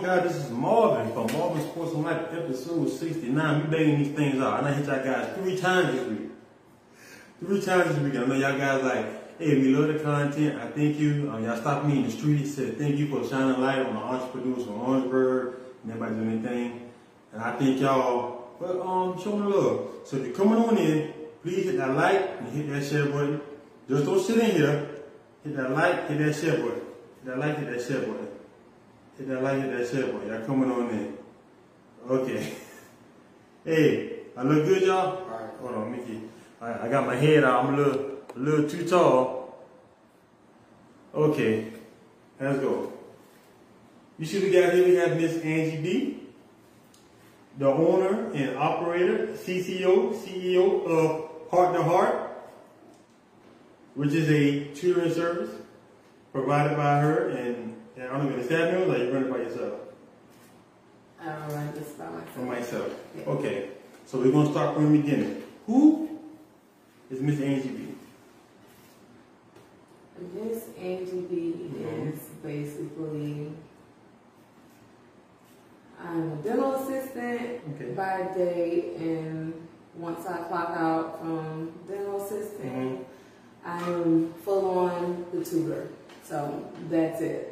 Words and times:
God, 0.00 0.24
this 0.24 0.36
is 0.36 0.50
Marvin 0.50 1.12
from 1.12 1.38
Marvin 1.38 1.60
Sports 1.68 1.92
and 1.92 2.02
Life, 2.02 2.32
episode 2.32 2.88
69. 2.88 3.60
We 3.60 3.76
banging 3.76 4.02
these 4.02 4.16
things 4.16 4.40
out. 4.40 4.64
I 4.64 4.70
done 4.70 4.78
hit 4.78 4.86
y'all 4.86 5.04
guys 5.04 5.36
three 5.36 5.58
times 5.58 5.92
this 5.92 6.08
week. 6.08 6.30
Three 7.40 7.60
times 7.60 7.94
this 7.94 7.98
week. 7.98 8.14
I 8.14 8.24
know 8.24 8.34
y'all 8.34 8.56
guys 8.56 8.82
like, 8.82 9.38
hey, 9.38 9.60
we 9.60 9.76
love 9.76 9.92
the 9.92 10.02
content. 10.02 10.58
I 10.58 10.68
thank 10.68 10.98
you. 10.98 11.30
Um, 11.30 11.44
y'all 11.44 11.60
stopped 11.60 11.84
me 11.84 11.98
in 11.98 12.04
the 12.04 12.10
street, 12.10 12.46
said 12.46 12.78
thank 12.78 12.96
you 12.96 13.08
for 13.08 13.28
shining 13.28 13.60
light 13.60 13.80
on 13.80 13.94
the 13.94 14.00
entrepreneurs 14.00 14.64
from 14.64 14.80
Orangeburg 14.80 15.56
and 15.82 15.92
everybody 15.92 16.14
doing 16.14 16.38
anything. 16.38 16.90
And 17.34 17.42
I 17.42 17.58
thank 17.58 17.78
y'all 17.78 18.48
for 18.58 18.80
um, 18.80 19.22
showing 19.22 19.42
the 19.42 19.48
love. 19.50 19.90
So 20.06 20.16
if 20.16 20.24
you're 20.24 20.34
coming 20.34 20.54
on 20.54 20.78
in, 20.78 21.12
please 21.42 21.66
hit 21.66 21.76
that 21.76 21.94
like 21.94 22.40
and 22.40 22.48
hit 22.48 22.66
that 22.70 22.82
share 22.82 23.10
button. 23.10 23.42
Just 23.90 24.06
don't 24.06 24.24
sit 24.24 24.38
in 24.38 24.56
here. 24.56 24.88
Hit 25.44 25.54
that 25.54 25.70
like, 25.70 26.08
hit 26.08 26.16
that 26.16 26.34
share 26.34 26.56
button. 26.62 26.80
Hit 26.80 27.24
that 27.26 27.38
like, 27.38 27.58
hit 27.58 27.70
that 27.70 27.86
share 27.86 28.00
button. 28.00 28.28
Hit 29.18 29.28
that 29.28 29.42
like, 29.42 29.58
it 29.58 29.76
that 29.76 29.88
share 29.88 30.12
button. 30.12 30.28
Y'all 30.28 30.46
coming 30.46 30.70
on 30.70 30.90
in. 30.90 31.18
Okay. 32.08 32.52
hey, 33.64 34.20
I 34.36 34.42
look 34.42 34.66
good, 34.66 34.82
y'all? 34.82 35.22
Alright, 35.22 35.50
hold 35.60 35.74
on, 35.74 35.92
Mickey. 35.92 36.20
I 36.60 36.88
got 36.88 37.06
my 37.06 37.16
head 37.16 37.42
out. 37.42 37.64
I'm 37.64 37.74
a 37.74 37.76
little, 37.76 38.18
a 38.36 38.38
little 38.38 38.68
too 38.68 38.88
tall. 38.88 39.64
Okay, 41.12 41.72
let's 42.40 42.58
go. 42.60 42.92
You 44.18 44.24
see 44.24 44.40
we 44.42 44.50
got 44.50 44.72
here, 44.72 44.84
we 44.84 44.94
have 44.94 45.20
Miss 45.20 45.42
Angie 45.42 45.82
B, 45.82 46.22
the 47.58 47.66
owner 47.66 48.32
and 48.32 48.56
operator, 48.56 49.26
CCO, 49.28 50.14
CEO 50.14 50.86
of 50.86 51.50
Heart 51.50 51.74
to 51.74 51.82
Heart, 51.82 52.30
which 53.94 54.12
is 54.12 54.30
a 54.30 54.72
tutoring 54.74 55.12
service 55.12 55.50
provided 56.32 56.76
by 56.76 57.00
her 57.00 57.28
and, 57.28 57.76
and 57.96 58.04
I 58.04 58.16
don't 58.18 58.30
know, 58.30 58.36
the 58.36 58.44
staff 58.44 58.72
members, 58.72 59.00
or 59.00 59.04
you 59.04 59.12
run 59.12 59.24
it 59.24 59.30
by 59.30 59.38
yourself? 59.38 59.74
I 61.20 61.24
don't 61.26 61.54
run 61.54 61.72
this 61.74 61.88
by 61.90 62.06
myself. 62.06 62.30
For 62.34 62.40
myself. 62.40 62.90
Yeah. 63.16 63.24
Okay, 63.26 63.68
so 64.06 64.18
we're 64.18 64.32
gonna 64.32 64.50
start 64.50 64.74
from 64.74 64.92
the 64.92 64.98
beginning. 65.00 65.42
Who 65.66 66.18
is 67.10 67.20
Miss 67.20 67.40
Angie 67.40 67.68
B? 67.68 67.88
Miss 70.34 70.64
Angie 70.78 71.20
B 71.30 71.70
Mhm. 71.74 72.12
is 72.12 72.20
basically 72.42 73.52
I'm 76.04 76.32
a 76.32 76.36
dental 76.36 76.74
assistant 76.74 77.60
Okay. 77.76 77.92
by 77.94 78.22
day, 78.36 78.94
and 78.96 79.52
once 79.96 80.26
I 80.26 80.38
clock 80.48 80.70
out 80.76 81.20
from 81.20 81.70
dental 81.88 82.20
assistant, 82.20 82.72
Mhm. 82.72 83.04
I'm 83.64 84.32
full 84.44 84.68
on 84.78 85.26
the 85.32 85.44
tutor. 85.44 85.88
So 86.24 86.64
that's 86.90 87.20
it. 87.20 87.51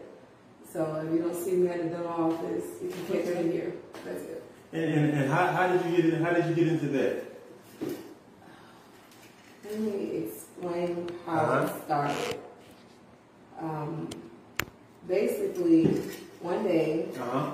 So 0.73 1.03
if 1.05 1.13
you 1.13 1.19
don't 1.23 1.35
see 1.35 1.53
me 1.57 1.69
at 1.69 1.79
the 1.83 1.89
dental 1.89 2.07
office, 2.09 2.65
you 2.83 2.91
can 2.91 3.07
catch 3.07 3.45
me 3.45 3.51
here. 3.53 3.73
That's 4.05 4.23
it. 4.23 4.43
And, 4.73 4.85
and, 4.85 5.19
and 5.19 5.31
how, 5.33 5.47
how 5.49 5.67
did 5.67 5.85
you 5.91 5.97
get 6.03 6.15
in, 6.15 6.23
how 6.23 6.31
did 6.33 6.47
you 6.47 6.55
get 6.55 6.69
into 6.69 6.87
that? 6.89 7.25
Let 9.65 9.81
me 9.81 10.25
explain 10.27 11.09
how 11.27 11.39
Uh-huh. 11.39 11.67
it 11.77 11.85
started. 11.85 12.41
Um, 13.61 14.09
basically, 15.09 15.87
one 16.41 16.63
day, 16.65 17.09
Uh-huh. 17.19 17.51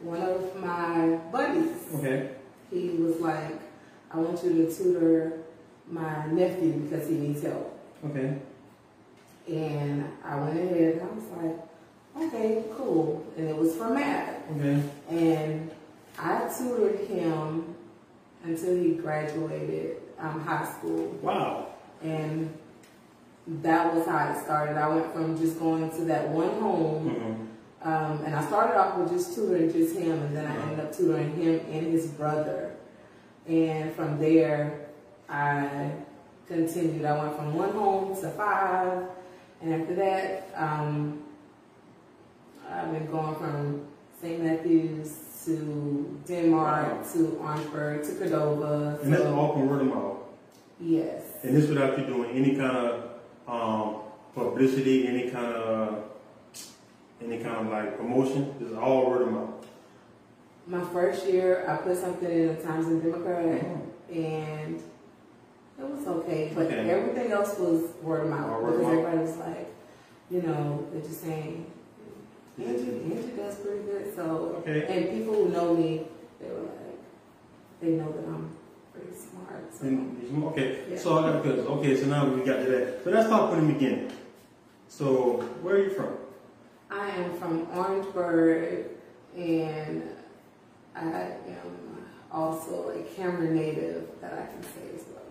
one 0.00 0.20
of 0.22 0.56
my 0.60 1.16
buddies, 1.30 1.76
Okay. 1.94 2.30
he 2.70 2.90
was 2.90 3.20
like, 3.20 3.60
I 4.10 4.18
want 4.18 4.42
you 4.44 4.66
to 4.66 4.74
tutor 4.74 5.38
my 5.88 6.26
nephew 6.26 6.72
because 6.80 7.08
he 7.08 7.14
needs 7.14 7.42
help. 7.42 7.78
Okay. 8.04 8.38
And 9.48 10.04
I 10.24 10.36
went 10.40 10.58
ahead 10.58 10.94
and 10.94 11.02
I 11.02 11.14
was 11.14 11.24
like, 11.36 11.58
okay, 12.16 12.64
cool. 12.74 13.26
And 13.36 13.48
it 13.48 13.56
was 13.56 13.74
for 13.76 13.90
math. 13.90 14.36
Okay. 14.52 14.82
And 15.08 15.70
I 16.18 16.50
tutored 16.56 17.00
him 17.08 17.74
until 18.44 18.76
he 18.76 18.94
graduated 18.94 19.96
um, 20.18 20.40
high 20.40 20.64
school. 20.64 21.06
Wow. 21.22 21.68
And 22.02 22.52
that 23.46 23.94
was 23.94 24.06
how 24.06 24.32
it 24.32 24.42
started. 24.42 24.76
I 24.76 24.88
went 24.88 25.12
from 25.12 25.38
just 25.38 25.58
going 25.58 25.90
to 25.90 26.04
that 26.06 26.28
one 26.28 26.60
home, 26.60 27.48
um, 27.82 28.24
and 28.24 28.34
I 28.34 28.44
started 28.46 28.78
off 28.78 28.96
with 28.98 29.10
just 29.10 29.34
tutoring 29.34 29.72
just 29.72 29.96
him, 29.96 30.12
and 30.12 30.36
then 30.36 30.46
I 30.46 30.56
ended 30.62 30.80
up 30.80 30.96
tutoring 30.96 31.34
him 31.34 31.60
and 31.70 31.86
his 31.86 32.06
brother. 32.06 32.74
And 33.48 33.92
from 33.94 34.20
there, 34.20 34.86
I 35.28 35.90
continued. 36.46 37.04
I 37.04 37.18
went 37.18 37.36
from 37.36 37.54
one 37.54 37.72
home 37.72 38.14
to 38.20 38.30
five, 38.30 39.08
and 39.60 39.74
after 39.74 39.94
that, 39.96 40.50
um, 40.54 41.24
I've 42.72 42.92
been 42.92 43.06
going 43.10 43.34
from 43.36 43.86
St. 44.20 44.42
Matthews 44.42 45.12
to 45.44 46.20
Denmark 46.26 47.10
to 47.12 47.38
Orangeburg 47.40 48.04
to 48.04 48.14
Cordova. 48.14 48.98
And 49.02 49.12
that's 49.12 49.24
all 49.24 49.52
from 49.52 49.68
word 49.68 49.80
of 49.82 49.86
mouth. 49.88 50.16
yes. 50.80 51.22
And 51.42 51.56
this 51.56 51.68
without 51.68 51.98
you 51.98 52.06
doing 52.06 52.30
any 52.30 52.54
kind 52.56 52.76
of 52.76 53.10
um, 53.48 53.96
publicity, 54.34 55.06
any 55.08 55.30
kind 55.30 55.52
of 55.52 56.04
any 57.22 57.38
kind 57.38 57.56
of 57.56 57.66
like 57.72 57.96
promotion. 57.98 58.54
This 58.58 58.70
is 58.70 58.76
all 58.76 59.10
word 59.10 59.22
of 59.22 59.32
mouth. 59.32 59.48
My 60.66 60.80
first 60.92 61.26
year, 61.26 61.64
I 61.68 61.76
put 61.76 61.96
something 61.96 62.30
in 62.30 62.46
the 62.56 62.62
Times 62.62 62.86
and 62.86 63.02
Democrat, 63.02 63.44
Mhm. 63.62 63.80
and 64.14 64.76
it 65.78 65.84
was 65.90 66.06
okay. 66.06 66.52
But 66.54 66.66
Okay. 66.66 66.88
everything 66.90 67.32
else 67.32 67.58
was 67.58 67.90
word 68.02 68.22
of 68.24 68.30
mouth 68.30 68.60
because 68.64 68.80
everybody 68.86 69.18
was 69.18 69.36
like, 69.38 69.66
you 70.30 70.42
know, 70.42 70.84
they're 70.92 71.02
just 71.02 71.20
saying, 71.22 71.66
Angie, 72.58 73.02
Angie 73.04 73.32
does 73.36 73.56
pretty 73.56 73.82
good. 73.84 74.14
So, 74.14 74.56
Okay. 74.60 74.84
and 74.88 75.10
people 75.18 75.34
who 75.34 75.48
know 75.48 75.74
me, 75.74 76.06
they 76.40 76.48
were 76.48 76.60
like, 76.60 76.98
they 77.80 77.88
know 77.92 78.12
that 78.12 78.26
I'm 78.26 78.50
pretty 78.92 79.16
smart. 79.16 79.74
So, 79.74 79.86
And, 79.86 80.44
okay, 80.48 80.78
Yeah. 80.90 80.98
so 80.98 81.18
I 81.18 81.22
got 81.32 81.42
because 81.42 81.66
okay, 81.66 81.96
so 81.96 82.06
now 82.06 82.28
we 82.28 82.42
got 82.44 82.58
to 82.64 82.70
that. 82.70 83.04
So 83.04 83.10
let's 83.10 83.28
talk 83.28 83.50
from 83.52 83.66
the 83.66 83.72
beginning. 83.72 84.10
So 84.88 85.40
where 85.62 85.76
are 85.76 85.82
you 85.82 85.90
from? 85.90 86.12
I 86.90 87.08
am 87.08 87.32
from 87.38 87.66
Orangeburg, 87.74 88.84
and 89.34 90.02
I 90.94 91.00
am 91.00 92.04
also 92.30 92.90
a 92.90 93.02
Cameron 93.16 93.54
native 93.56 94.08
that 94.20 94.34
I 94.34 94.46
can 94.52 94.62
say 94.62 94.94
as 94.94 95.04
well. 95.08 95.22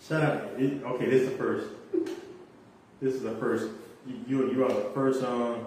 Shut 0.00 0.22
up. 0.22 0.58
it- 0.58 0.82
Okay, 0.82 1.10
this 1.10 1.22
is 1.24 1.30
the 1.32 1.36
first. 1.36 1.66
This 3.02 3.14
is 3.14 3.22
the 3.22 3.32
first. 3.32 3.68
You 4.06 4.14
you, 4.26 4.52
you 4.52 4.64
are 4.64 4.72
the 4.72 4.90
first. 4.94 5.22
Um, 5.22 5.66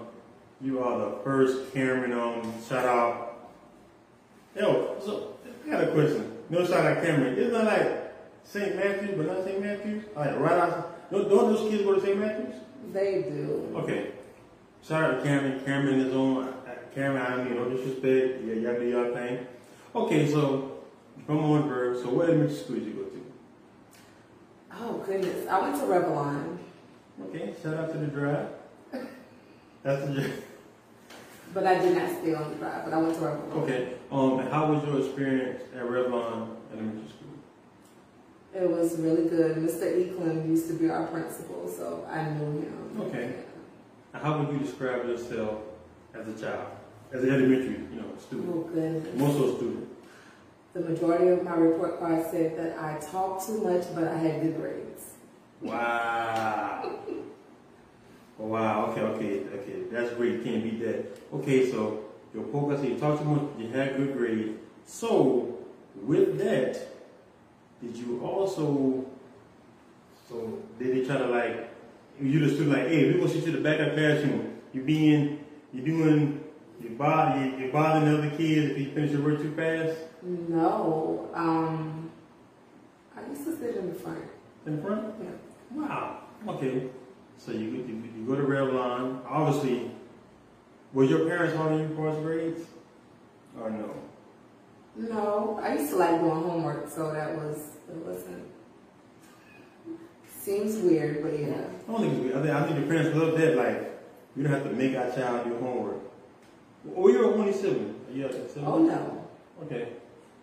you 0.61 0.83
are 0.83 0.99
the 0.99 1.17
first 1.23 1.73
Cameron. 1.73 2.13
on. 2.13 2.53
shout 2.67 2.85
out. 2.85 3.49
Yo, 4.55 4.97
so 5.03 5.35
I 5.65 5.69
got 5.69 5.83
a 5.85 5.87
question. 5.91 6.37
No 6.49 6.65
shout 6.65 6.85
out 6.85 7.03
Cameron. 7.03 7.35
Isn't 7.37 7.53
that 7.53 7.65
like 7.65 8.13
St. 8.43 8.75
Matthews, 8.75 9.15
but 9.17 9.25
not 9.27 9.43
St. 9.45 9.61
Matthews? 9.61 10.03
Like 10.15 10.37
right 10.39 10.59
out. 10.59 11.11
Don't, 11.11 11.29
don't 11.29 11.53
those 11.53 11.69
kids 11.69 11.83
go 11.83 11.95
to 11.95 12.01
St. 12.01 12.17
Matthews? 12.19 12.55
They 12.93 13.21
do. 13.23 13.71
Okay. 13.77 14.11
Shout 14.83 15.03
out 15.03 15.17
to 15.17 15.23
Cameron. 15.23 15.61
Cameron 15.65 15.99
is 15.99 16.13
on. 16.13 16.47
uh, 16.47 16.53
Cameron, 16.93 17.25
I 17.25 17.43
mean, 17.43 17.55
no 17.55 17.69
disrespect. 17.69 18.41
Yeah, 18.43 18.53
y'all 18.55 18.79
do 18.79 18.85
y'all 18.89 19.13
thing. 19.13 19.47
Okay, 19.95 20.29
so 20.29 20.79
from 21.25 21.37
Orangeburg. 21.45 21.97
So 22.03 22.09
what 22.09 22.29
elementary 22.29 22.55
school 22.55 22.75
did 22.77 22.85
you 22.87 22.93
go 22.93 23.03
to? 23.03 23.21
Oh 24.73 24.97
goodness, 25.05 25.47
I 25.47 25.59
went 25.61 25.75
to 25.75 25.81
Rivelon, 25.83 26.57
Okay, 27.27 27.53
shout 27.61 27.75
out 27.75 27.91
to 27.91 27.97
the 27.99 28.07
drive. 28.07 28.47
That's 29.83 30.05
the 30.05 30.13
drive. 30.13 30.43
But 31.53 31.67
I 31.67 31.79
did 31.79 31.97
not 31.97 32.09
stay 32.09 32.33
on 32.33 32.49
the 32.51 32.55
drive. 32.57 32.85
But 32.85 32.93
I 32.93 32.97
went 32.97 33.15
to 33.15 33.21
Rivelon. 33.21 33.51
Okay. 33.63 33.93
Um, 34.11 34.39
and 34.39 34.49
how 34.49 34.71
was 34.71 34.83
your 34.85 34.99
experience 34.99 35.63
at 35.75 35.83
Rivelon 35.83 36.55
Elementary 36.71 37.07
School? 37.09 37.27
It 38.53 38.69
was 38.69 38.97
really 38.99 39.29
good. 39.29 39.57
Mr. 39.57 39.83
Eklund 39.83 40.49
used 40.49 40.67
to 40.67 40.73
be 40.73 40.89
our 40.89 41.07
principal, 41.07 41.67
so 41.69 42.05
I 42.09 42.29
knew 42.29 42.61
him. 42.61 43.01
Okay. 43.01 43.35
And 44.13 44.23
how 44.23 44.39
would 44.39 44.53
you 44.53 44.59
describe 44.65 45.05
yourself 45.05 45.59
as 46.13 46.27
a 46.27 46.33
child, 46.45 46.67
as 47.13 47.23
an 47.23 47.29
elementary, 47.29 47.79
you 47.93 48.01
know, 48.01 48.11
student, 48.19 48.49
Oh 48.53 48.61
goodness. 48.73 49.17
more 49.17 49.31
so 49.31 49.55
student? 49.57 49.87
The 50.73 50.81
majority 50.81 51.27
of 51.29 51.43
my 51.43 51.55
report 51.55 51.99
card 51.99 52.25
said 52.31 52.57
that 52.57 52.77
I 52.79 52.97
talked 52.99 53.45
too 53.45 53.61
much, 53.61 53.83
but 53.93 54.07
I 54.07 54.15
had 54.17 54.41
good 54.41 54.55
grades. 54.57 55.03
Wow. 55.61 56.97
Oh, 58.41 58.47
wow. 58.47 58.87
Okay. 58.87 59.01
Okay. 59.01 59.39
Okay. 59.53 59.83
That's 59.91 60.13
great. 60.13 60.43
Can't 60.43 60.63
beat 60.63 60.79
that. 60.83 61.17
Okay. 61.33 61.69
So 61.69 62.05
your 62.33 62.45
focus, 62.45 62.83
you 62.83 62.97
talked 62.97 63.21
too 63.21 63.27
much. 63.29 63.43
You 63.59 63.67
had 63.69 63.97
good 63.97 64.17
grades. 64.17 64.57
So 64.85 65.57
with 65.95 66.37
that, 66.39 66.79
did 67.81 67.95
you 67.95 68.21
also? 68.25 69.05
So 70.27 70.59
did 70.79 70.95
they 70.95 71.05
try 71.05 71.17
to 71.17 71.27
like? 71.27 71.69
You 72.19 72.39
just 72.39 72.55
student 72.55 72.75
like, 72.77 72.87
hey, 72.87 73.07
we 73.11 73.19
gonna 73.19 73.29
sit 73.29 73.43
you 73.45 73.55
in 73.55 73.63
the 73.63 73.69
back 73.69 73.79
of 73.79 73.87
the 73.87 73.91
classroom. 73.93 74.57
You 74.73 74.83
being, 74.83 75.43
you 75.73 75.81
doing, 75.81 76.43
you 76.81 76.89
bother, 76.91 77.43
you, 77.43 77.57
you 77.65 77.71
bothering 77.71 78.05
the 78.05 78.17
other 78.17 78.29
kids 78.37 78.71
if 78.71 78.77
you 78.77 78.91
finish 78.91 79.11
your 79.11 79.21
work 79.21 79.39
too 79.41 79.53
fast 79.55 79.97
No, 80.21 81.29
um, 81.33 82.11
I 83.17 83.27
used 83.27 83.43
to 83.45 83.57
sit 83.57 83.75
in 83.75 83.93
the 83.93 83.99
front. 83.99 84.23
in 84.67 84.81
front. 84.81 85.13
Yeah. 85.21 85.29
Wow. 85.71 86.17
Okay. 86.47 86.89
So 87.43 87.51
you, 87.51 87.59
you, 87.59 88.03
you 88.15 88.25
go 88.27 88.35
to 88.35 88.43
Rivelon. 88.43 89.21
Obviously, 89.27 89.89
Were 90.93 91.05
your 91.05 91.27
parents 91.27 91.57
on 91.57 91.79
you 91.79 91.95
for 91.95 92.13
grades? 92.21 92.67
Or 93.59 93.71
no? 93.71 93.89
No, 94.95 95.59
I 95.63 95.75
used 95.75 95.91
to 95.91 95.97
like 95.97 96.19
doing 96.19 96.43
homework, 96.43 96.89
so 96.89 97.11
that 97.11 97.35
was 97.35 97.57
it 97.89 97.95
wasn't. 98.05 98.43
Seems 100.39 100.77
weird, 100.77 101.23
but 101.23 101.37
yeah. 101.39 101.63
I 101.87 101.91
don't 101.91 102.01
think 102.01 102.13
it's 102.13 102.21
weird. 102.23 102.35
I 102.35 102.41
think, 102.41 102.53
I 102.55 102.63
think 102.65 102.79
your 102.79 102.87
parents 102.87 103.17
love 103.17 103.37
that. 103.39 103.55
Like, 103.57 104.01
you 104.35 104.43
don't 104.43 104.51
have 104.51 104.63
to 104.63 104.71
make 104.73 104.95
our 104.95 105.09
child 105.11 105.45
do 105.45 105.57
homework. 105.57 105.99
Or 106.95 107.09
you're 107.09 107.25
only 107.25 107.53
sibling. 107.53 107.95
Are 108.09 108.13
you 108.13 108.25
a 108.27 108.31
sibling? 108.31 108.65
Oh 108.65 108.79
no. 108.79 109.27
Okay. 109.63 109.93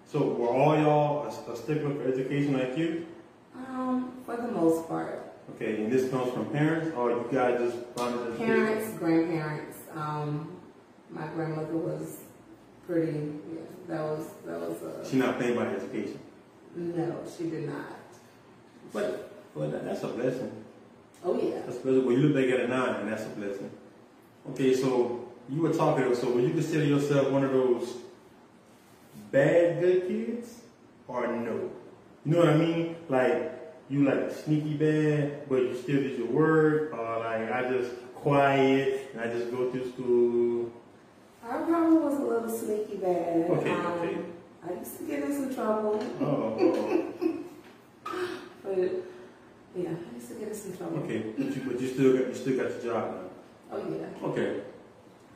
So 0.07 0.25
were 0.25 0.49
all 0.49 0.77
y'all 0.79 1.25
a, 1.27 1.53
a 1.53 1.57
stickler 1.57 1.95
for 1.95 2.09
education 2.09 2.59
like 2.59 2.77
you? 2.77 3.07
Um, 3.55 4.13
for 4.25 4.37
the 4.37 4.49
most 4.49 4.89
part, 4.89 5.18
Okay, 5.55 5.77
and 5.77 5.91
this 5.93 6.11
comes 6.11 6.33
from 6.33 6.47
parents, 6.47 6.95
or 6.97 7.11
you 7.11 7.27
guys 7.33 7.59
just 7.59 7.77
found 7.97 8.15
it 8.29 8.39
parents, 8.39 8.97
grandparents. 8.99 9.79
Um, 9.95 10.57
my 11.11 11.27
grandmother 11.29 11.77
was 11.77 12.19
pretty. 12.87 13.33
Yeah, 13.53 13.61
that 13.89 14.01
was 14.03 14.27
that 14.47 14.61
was 14.61 14.83
a. 14.83 15.09
She 15.09 15.17
not 15.17 15.39
paying 15.39 15.57
by 15.57 15.67
education, 15.67 16.19
No, 16.77 17.17
she 17.37 17.51
did 17.51 17.69
not. 17.69 17.87
but 18.93 19.33
but 19.55 19.85
that's 19.85 20.03
a 20.03 20.09
blessing. 20.09 20.53
Oh 21.25 21.35
yeah. 21.41 21.61
That's 21.67 21.79
a 21.79 21.81
blessing. 21.81 22.07
When 22.07 22.17
you 22.21 22.29
look 22.29 22.35
back 22.37 22.53
at 22.55 22.61
it 22.61 22.69
now, 22.69 22.99
and 23.01 23.11
that's 23.11 23.25
a 23.25 23.31
blessing. 23.31 23.71
Okay, 24.51 24.75
so 24.75 25.29
you 25.49 25.63
were 25.63 25.73
talking. 25.73 26.15
So 26.15 26.31
would 26.31 26.45
you 26.45 26.51
consider 26.51 26.85
yourself 26.85 27.31
one 27.31 27.43
of 27.45 27.53
those 27.53 27.95
bad 29.33 29.81
good 29.81 30.07
kids, 30.07 30.61
or 31.09 31.27
no? 31.27 31.71
You 32.25 32.33
know 32.33 32.39
what 32.41 32.49
I 32.51 32.57
mean? 32.57 32.97
Like 33.09 33.58
you 33.89 34.05
like 34.05 34.17
a 34.19 34.35
sneaky 34.35 34.75
bad, 34.75 35.49
but 35.49 35.57
you 35.63 35.75
still 35.77 35.97
did 36.03 36.19
your 36.19 36.27
work, 36.29 36.93
or 36.93 37.19
like 37.21 37.51
I 37.51 37.69
just 37.71 37.93
quiet 38.15 39.11
and 39.13 39.21
I 39.23 39.29
just 39.33 39.51
go 39.51 39.71
through 39.71 39.91
school. 39.93 40.73
I 41.45 41.57
probably 41.63 41.99
was 41.99 42.19
a 42.19 42.23
little 42.23 42.49
sneaky 42.49 42.97
bad. 42.97 43.51
Okay, 43.51 43.71
um, 43.71 43.87
okay. 43.87 44.19
I 44.69 44.73
used 44.79 44.99
to 44.99 45.05
get 45.05 45.23
in 45.23 45.33
some 45.33 45.55
trouble, 45.55 46.05
Oh, 46.21 46.57
oh, 46.61 47.39
but 48.65 48.79
yeah, 49.77 49.91
I 49.91 50.15
used 50.15 50.29
to 50.29 50.35
get 50.35 50.49
in 50.49 50.55
some 50.55 50.77
trouble. 50.77 50.99
okay. 50.99 51.19
But 51.39 51.55
you 51.57 51.63
but 51.67 51.81
you 51.81 51.89
still 51.89 52.13
got 52.19 52.27
you 52.29 52.35
still 52.35 52.57
got 52.57 52.71
your 52.71 52.93
job 52.95 53.15
now. 53.15 53.31
Oh 53.73 53.79
yeah. 53.79 54.27
Okay. 54.29 54.61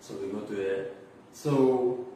So 0.00 0.14
we 0.14 0.28
go 0.32 0.40
through 0.40 0.56
that. 0.56 0.90
So 1.32 2.06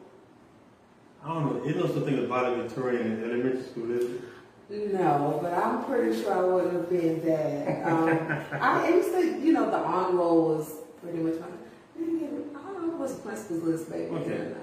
I 1.23 1.33
don't 1.33 1.63
know. 1.63 1.69
It 1.69 1.77
no 1.77 1.87
such 1.87 2.03
thing 2.03 2.19
as 2.19 2.25
valedictorian 2.27 3.13
in 3.13 3.23
elementary 3.23 3.63
school, 3.63 3.91
is 3.91 4.03
it? 4.11 4.21
No, 4.69 5.39
but 5.41 5.53
I'm 5.53 5.85
pretty 5.85 6.21
sure 6.21 6.33
I 6.33 6.43
wouldn't 6.43 6.73
have 6.73 6.89
been 6.89 7.25
that. 7.25 7.87
Um, 7.87 8.45
I 8.61 8.89
used 8.89 9.11
to, 9.11 9.39
you 9.39 9.53
know, 9.53 9.69
the 9.69 9.77
on 9.77 10.17
roll 10.17 10.55
was 10.55 10.73
pretty 11.01 11.19
much 11.19 11.39
my. 11.39 11.47
I 11.97 12.73
don't 12.73 12.89
know 12.89 12.97
what's 12.97 13.13
principal's 13.15 13.63
list, 13.63 13.89
baby. 13.89 14.13
Okay. 14.15 14.53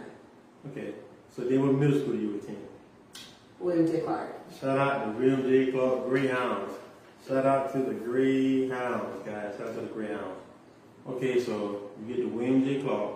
Okay. 0.70 0.94
So 1.34 1.42
then 1.42 1.66
what 1.66 1.74
middle 1.74 2.00
school 2.00 2.14
you 2.14 2.36
attend? 2.36 2.58
William 3.58 3.86
J. 3.90 4.00
Clark. 4.00 4.34
Shout 4.60 4.78
out 4.78 5.04
to 5.04 5.10
William 5.18 5.42
J. 5.42 5.72
Clark 5.72 6.06
Greyhounds. 6.08 6.74
Shout 7.26 7.46
out 7.46 7.72
to 7.72 7.78
the 7.78 7.94
Greyhounds, 7.94 9.24
guys. 9.24 9.56
Shout 9.56 9.68
out 9.68 9.74
to 9.74 9.80
the 9.80 9.86
Greyhounds. 9.86 10.38
Okay, 11.08 11.40
so 11.42 11.90
you 12.00 12.14
get 12.14 12.22
to 12.22 12.28
William 12.28 12.62
J. 12.64 12.82
Clark. 12.82 13.12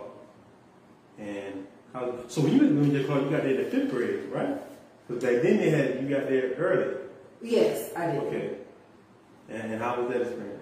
And 1.18 1.66
how, 1.92 2.14
so 2.28 2.40
when 2.40 2.52
you 2.54 2.58
went 2.60 2.70
to 2.70 2.76
William 2.76 2.96
J. 2.96 3.04
Clark, 3.04 3.24
you 3.24 3.30
got 3.30 3.42
there 3.42 3.54
in 3.54 3.64
the 3.64 3.70
fifth 3.70 3.90
grade, 3.90 4.24
right? 4.30 4.56
Because 5.08 5.22
back 5.24 5.42
then 5.42 5.56
they 5.56 5.70
had 5.70 6.02
you 6.02 6.08
got 6.08 6.28
there 6.28 6.52
early. 6.58 6.94
Yes, 7.40 7.90
I 7.96 8.06
did. 8.12 8.22
Okay. 8.24 8.50
And, 9.48 9.72
and 9.72 9.82
how 9.82 10.00
was 10.02 10.12
that 10.12 10.20
experience? 10.22 10.54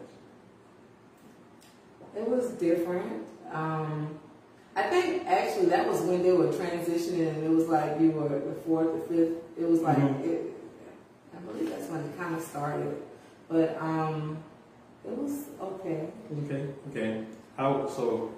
It 2.17 2.29
was 2.29 2.51
different. 2.53 3.27
Um, 3.53 4.19
I 4.77 4.83
think 4.85 5.27
actually 5.27 5.67
that 5.67 5.87
was 5.89 6.01
when 6.03 6.23
they 6.23 6.33
were 6.33 6.49
transitioning, 6.49 7.29
and 7.29 7.45
it 7.45 7.51
was 7.51 7.67
like 7.69 8.01
you 8.01 8.11
were 8.13 8.29
the 8.29 8.55
fourth, 8.65 8.93
the 8.93 9.15
fifth. 9.15 9.33
It 9.59 9.69
was 9.69 9.81
like 9.81 9.97
Mhm. 9.99 10.25
it, 10.25 10.53
I 11.37 11.41
believe 11.41 11.71
that's 11.71 11.89
when 11.91 12.01
it 12.01 12.17
kind 12.19 12.35
of 12.35 12.43
started, 12.43 12.97
but 13.49 13.77
um, 13.81 14.39
it 15.05 15.17
was 15.17 15.47
okay. 15.61 16.09
Okay, 16.45 16.67
okay. 16.91 17.25
How 17.57 17.89
so? 17.89 18.33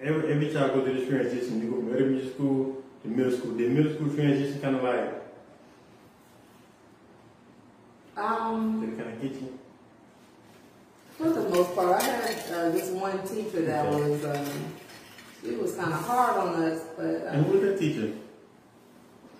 Every 0.00 0.32
every 0.32 0.52
child 0.52 0.74
go 0.74 0.84
through 0.84 0.94
this 1.00 1.08
transition. 1.08 1.62
You 1.62 1.70
go 1.70 1.76
from 1.76 1.94
elementary 1.94 2.28
school 2.30 2.82
to 3.02 3.08
middle 3.08 3.32
school. 3.32 3.52
Did 3.56 3.72
middle 3.72 3.94
school 3.94 4.14
transition 4.14 4.60
kind 4.60 4.76
of 4.76 4.82
like 4.82 5.23
Um, 8.16 8.80
did 8.80 8.90
it 8.90 9.02
kind 9.02 9.14
of 9.14 9.22
get 9.22 9.32
you? 9.40 9.58
for 11.18 11.30
the 11.30 11.48
most 11.48 11.74
part, 11.74 12.02
I 12.02 12.04
had 12.04 12.52
uh, 12.52 12.70
this 12.70 12.90
one 12.90 13.26
teacher 13.26 13.62
that 13.66 13.86
Okay. 13.86 14.10
was 14.10 14.24
um, 14.24 14.64
she 15.42 15.56
was 15.56 15.74
kind 15.76 15.92
of 15.92 16.00
hard 16.00 16.36
on 16.36 16.62
us, 16.64 16.82
but 16.96 17.04
And 17.04 17.26
uh, 17.28 17.42
who 17.44 17.52
was 17.58 17.60
that 17.62 17.78
teacher? 17.78 18.12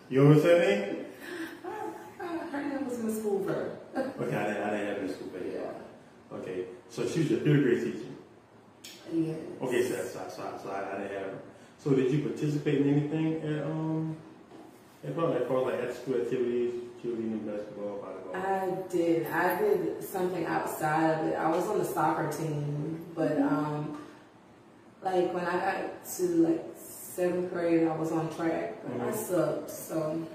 You 0.08 0.22
know 0.22 0.34
what 0.34 0.46
I'm 0.46 0.96
uh, 2.20 2.46
her 2.50 2.62
name 2.62 2.88
was 2.88 2.98
Miss 2.98 3.22
Hoover. 3.22 3.76
Okay, 3.96 4.36
I 4.36 4.46
didn't, 4.46 4.62
I 4.62 4.70
didn't 4.70 5.00
have 5.00 5.10
school 5.16 5.28
baby. 5.28 5.52
Yeah, 5.54 6.36
Okay, 6.36 6.64
so 6.90 7.06
she 7.08 7.20
was 7.20 7.30
your 7.30 7.40
third 7.40 7.62
grade 7.62 7.82
teacher. 7.82 8.10
yeah. 9.12 9.34
Okay, 9.66 9.88
so 9.88 9.96
so, 10.04 10.20
so, 10.28 10.60
so 10.62 10.70
I, 10.70 10.94
I 10.96 10.98
didn't 11.02 11.12
have 11.18 11.26
her. 11.32 11.38
So 11.78 11.90
did 11.94 12.10
you 12.12 12.20
participate 12.22 12.80
in 12.82 12.88
anything 12.90 13.42
at 13.42 13.64
um 13.64 14.16
at 15.04 15.14
probably 15.16 15.44
far 15.46 15.62
like 15.62 15.80
at 15.80 15.94
school 15.94 16.16
activities, 16.16 16.83
cheerleading, 17.04 17.44
basketball, 17.46 17.98
volleyball? 17.98 18.34
I 18.34 18.88
did. 18.90 19.26
I 19.26 19.58
did 19.58 20.02
something 20.02 20.46
outside 20.46 21.10
of 21.20 21.26
it. 21.26 21.34
I 21.36 21.50
was 21.50 21.66
on 21.66 21.78
the 21.78 21.84
soccer 21.84 22.30
team, 22.32 23.04
but 23.14 23.38
um, 23.38 23.98
like 25.02 25.32
when 25.34 25.44
I 25.44 25.52
got 25.52 26.06
to 26.16 26.22
like 26.22 26.64
seventh 26.76 27.52
grade, 27.52 27.86
I 27.86 27.94
was 27.96 28.10
on 28.12 28.34
track, 28.34 28.82
but 28.82 29.00
I 29.00 29.10
Mhm. 29.10 29.14
sucked. 29.14 29.70
So 29.70 30.26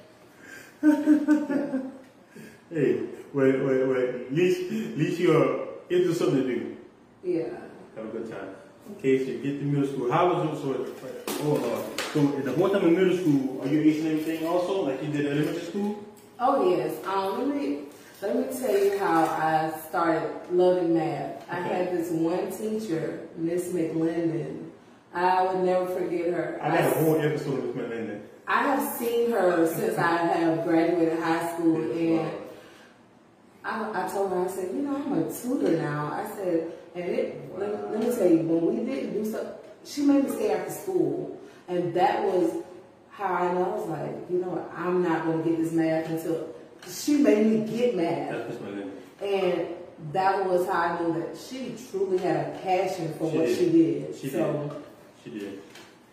Hey, 2.71 2.99
wait, 3.33 3.59
wait, 3.65 3.87
wait. 3.87 4.09
At 4.09 4.33
least, 4.33 4.61
at 4.71 4.97
least 4.97 5.19
you're 5.19 5.67
into 5.89 6.13
something 6.13 6.43
to 6.43 6.47
do. 6.47 6.77
yeah, 7.23 7.47
Have 7.95 8.05
a 8.05 8.09
good 8.09 8.29
time. 8.29 8.49
Okay, 8.97 9.17
so 9.25 9.31
you 9.31 9.39
get 9.39 9.59
to 9.59 9.65
middle 9.65 9.87
school. 9.91 10.11
How 10.11 10.31
was 10.31 10.45
your 10.63 10.75
so? 10.75 10.85
Oh, 11.41 11.55
uh, 11.57 12.01
so 12.13 12.19
the 12.41 12.51
whole 12.53 12.69
time 12.69 12.83
in 12.87 12.93
middle 12.95 13.17
school, 13.17 13.61
are 13.61 13.67
you 13.67 13.81
acing 13.81 14.05
everything 14.05 14.47
also, 14.47 14.85
like 14.85 15.01
you 15.03 15.09
did 15.11 15.25
elementary 15.25 15.63
school? 15.65 16.05
Oh 16.39 16.69
yes. 16.69 16.95
Um, 17.05 17.49
let 17.49 17.57
me 17.57 17.79
let 18.21 18.35
me 18.35 18.57
tell 18.57 18.77
you 18.77 18.97
how 18.97 19.25
I 19.25 19.71
started 19.89 20.31
loving 20.51 20.93
math. 20.93 21.43
I 21.49 21.55
had 21.55 21.91
this 21.91 22.11
one 22.11 22.51
teacher, 22.51 23.27
Miss 23.35 23.69
McLendon. 23.69 24.69
I 25.13 25.43
would 25.43 25.65
never 25.65 25.85
forget 25.87 26.27
her. 26.33 26.59
I 26.61 26.69
got 26.77 26.95
a 26.95 26.99
whole 26.99 27.19
episode 27.19 27.63
with 27.63 27.75
Miss 27.75 27.89
Melinda. 27.89 28.21
I 28.47 28.63
have 28.63 28.97
seen 28.97 29.31
her 29.31 29.67
since 29.67 29.97
I 29.97 30.17
have 30.17 30.63
graduated 30.63 31.19
high 31.19 31.55
school, 31.55 31.75
and 31.75 32.31
I, 33.63 34.05
I 34.05 34.07
told 34.07 34.31
her, 34.31 34.45
I 34.45 34.47
said, 34.47 34.73
you 34.73 34.81
know, 34.81 34.95
I'm 34.95 35.13
a 35.13 35.33
tutor 35.33 35.77
now. 35.77 36.11
I 36.13 36.27
said, 36.35 36.71
and 36.95 37.05
it, 37.05 37.59
let, 37.59 37.91
let 37.91 37.99
me 37.99 38.15
tell 38.15 38.27
you, 38.27 38.39
when 38.39 38.75
we 38.75 38.85
didn't 38.85 39.13
do 39.13 39.29
stuff, 39.29 39.47
she 39.83 40.01
made 40.01 40.23
me 40.23 40.29
stay 40.29 40.51
after 40.51 40.71
school, 40.71 41.39
and 41.67 41.93
that 41.93 42.23
was 42.23 42.63
how 43.19 43.33
I 43.33 43.53
know. 43.53 43.65
I 43.65 43.75
was 43.75 43.87
like, 43.89 44.29
you 44.29 44.39
know 44.39 44.47
what, 44.49 44.71
I'm 44.75 45.03
not 45.03 45.25
going 45.25 45.43
to 45.43 45.49
get 45.49 45.59
this 45.59 45.71
math 45.73 46.09
until 46.09 46.47
she 46.87 47.17
made 47.17 47.45
me 47.45 47.77
get 47.77 47.95
math, 47.95 48.31
That's 48.31 48.49
Miss 48.53 48.61
Melinda. 48.61 48.91
and 49.21 49.67
that 50.13 50.45
was 50.45 50.65
how 50.65 50.73
I 50.79 51.01
knew 51.01 51.13
that 51.21 51.37
she 51.37 51.75
truly 51.91 52.17
had 52.19 52.55
a 52.55 52.59
passion 52.59 53.13
for 53.15 53.29
She 53.29 53.37
what 53.37 53.45
did. 53.47 53.57
she 53.57 53.69
did. 53.69 54.15
She 54.15 54.29
so, 54.29 54.81
She 55.23 55.29
did. 55.31 55.61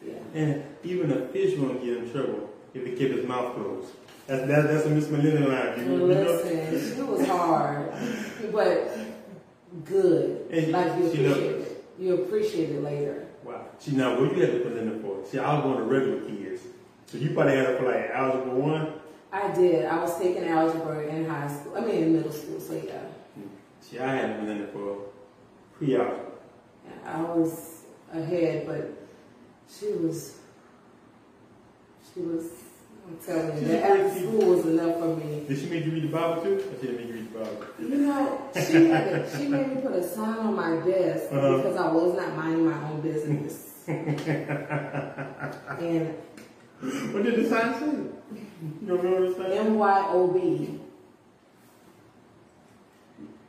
yeah. 0.05 0.15
And 0.35 0.65
even 0.83 1.13
a 1.13 1.29
fish 1.29 1.57
won't 1.57 1.81
get 1.85 1.99
in 1.99 2.11
trouble 2.11 2.51
if 2.75 2.85
it 2.85 2.99
keep 2.99 3.13
his 3.13 3.25
mouth 3.27 3.55
closed. 3.55 3.89
That's 4.27 4.45
that, 4.49 4.67
that's 4.67 4.87
a 4.87 4.91
Miss 4.91 5.09
Melinda 5.09 5.47
line. 5.49 5.79
You, 5.87 5.93
you 5.93 5.99
know? 5.99 6.05
Listen, 6.07 6.97
she 6.97 7.03
was 7.03 7.25
hard, 7.29 7.93
but 8.51 8.91
good. 9.85 10.49
And 10.51 10.73
like 10.73 10.99
you 10.99 11.15
she 11.15 11.25
appreciate 11.27 11.55
it. 11.61 11.85
You 11.99 12.15
appreciate 12.15 12.71
it 12.71 12.83
later. 12.83 13.27
Wow. 13.45 13.65
See 13.79 13.93
now, 13.93 14.21
what 14.21 14.37
you 14.37 14.43
had 14.43 14.53
to 14.53 14.59
put 14.69 14.77
in 14.77 15.01
for? 15.01 15.25
See, 15.31 15.39
I 15.39 15.55
was 15.55 15.65
one 15.65 15.81
of 15.81 15.89
the 15.89 15.95
regular 15.95 16.21
kids, 16.29 16.63
so 17.17 17.23
you 17.25 17.31
probably 17.35 17.57
had 17.57 17.67
to 17.69 17.77
for 17.79 17.85
like 17.87 18.11
algebra 18.11 18.55
one. 18.55 18.93
I 19.33 19.53
did. 19.53 19.85
I 19.87 19.99
was 20.01 20.19
taking 20.19 20.45
algebra 20.45 21.07
in 21.07 21.27
high 21.27 21.49
school. 21.49 21.77
I 21.77 21.81
mean, 21.81 22.03
in 22.05 22.13
middle 22.17 22.33
school. 22.33 22.61
So 22.61 22.75
yeah, 22.75 23.01
See, 23.81 23.99
I 23.99 24.15
had 24.17 24.41
put 24.41 24.49
in 24.49 24.67
for 24.69 24.99
pre-algebra. 25.79 26.21
I 27.05 27.23
was 27.23 27.83
ahead, 28.13 28.67
but 28.67 28.91
she 29.69 29.93
was. 29.93 30.39
She 32.13 32.21
was. 32.21 32.45
I'm 33.09 33.19
telling 33.25 33.63
you, 33.63 33.69
that 33.69 33.85
a 33.85 34.05
after 34.05 34.19
school 34.21 34.57
was 34.57 34.67
enough 34.67 34.99
for 34.99 35.15
me. 35.17 35.45
Did 35.47 35.59
she 35.59 35.67
make 35.67 35.85
you 35.85 35.93
read 35.93 36.03
the 36.05 36.09
Bible 36.09 36.43
too? 36.43 36.57
Or 36.57 36.81
she 36.81 36.87
didn't 36.89 36.97
make 36.97 37.07
you 37.09 37.15
read 37.15 37.33
the 37.33 37.39
Bible? 37.39 37.65
You 37.79 37.89
know, 37.89 38.51
she 38.55 38.87
had 38.87 39.11
to, 39.11 39.39
she 39.39 39.47
made 39.47 39.69
me 39.77 39.81
put 39.81 39.93
a 39.93 40.03
sign 40.03 40.39
on 40.39 40.55
my 40.57 40.77
desk 40.85 41.27
Uh-huh. 41.31 41.57
because 41.59 41.77
I 41.77 41.93
was 41.93 42.17
not 42.17 42.35
minding 42.37 42.65
my 42.69 42.91
own 42.91 43.01
business. 43.03 43.75
and 43.87 44.19
What 46.81 47.25
did 47.25 47.37
the 47.37 47.49
sign 47.49 47.75
say? 47.75 47.87
You 48.81 48.87
don't 48.87 49.03
remember 49.03 49.29
the 49.29 49.35
sign? 49.35 49.77
MYOB. 49.77 50.81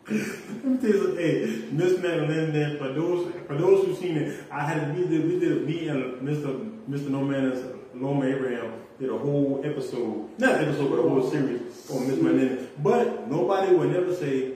Let 0.10 0.64
me 0.66 0.78
tell 0.78 0.90
you. 0.90 1.16
Hey, 1.16 1.68
Miss 1.72 2.00
Madeline, 2.00 2.54
then 2.54 2.78
for 2.78 2.94
those 2.94 3.34
for 3.46 3.56
those 3.56 3.86
who've 3.86 3.98
seen 3.98 4.18
it, 4.18 4.44
I 4.50 4.64
had 4.64 4.96
we 4.96 5.06
did 5.06 5.26
we 5.28 5.40
did 5.40 5.66
me 5.66 5.90
and 5.90 6.22
Mr. 6.22 6.80
Mr. 6.90 7.10
No 7.10 7.24
Man's 7.26 7.64
Loma 7.94 8.26
Abraham 8.26 8.74
did 9.00 9.10
a 9.10 9.18
whole 9.18 9.62
episode, 9.64 10.30
not 10.40 10.62
episode, 10.62 10.90
but 10.90 11.00
a 11.00 11.10
whole 11.10 11.30
series 11.30 11.90
on 11.92 12.08
Miss 12.08 12.22
Madeline. 12.22 12.70
But 12.82 13.30
nobody 13.30 13.76
would 13.76 13.92
never 13.92 14.16
say 14.16 14.54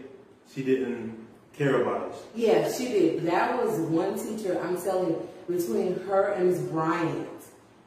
she 0.53 0.63
didn't 0.63 1.27
care 1.57 1.81
about 1.81 2.11
us. 2.11 2.23
Yeah, 2.33 2.71
she 2.71 2.85
did. 2.87 3.25
That 3.25 3.61
was 3.61 3.77
one 3.79 4.17
teacher, 4.17 4.59
I'm 4.63 4.81
telling 4.81 5.09
you, 5.09 5.29
between 5.49 5.99
her 6.07 6.29
and 6.33 6.49
Miss 6.49 6.59
Bryant. 6.59 7.40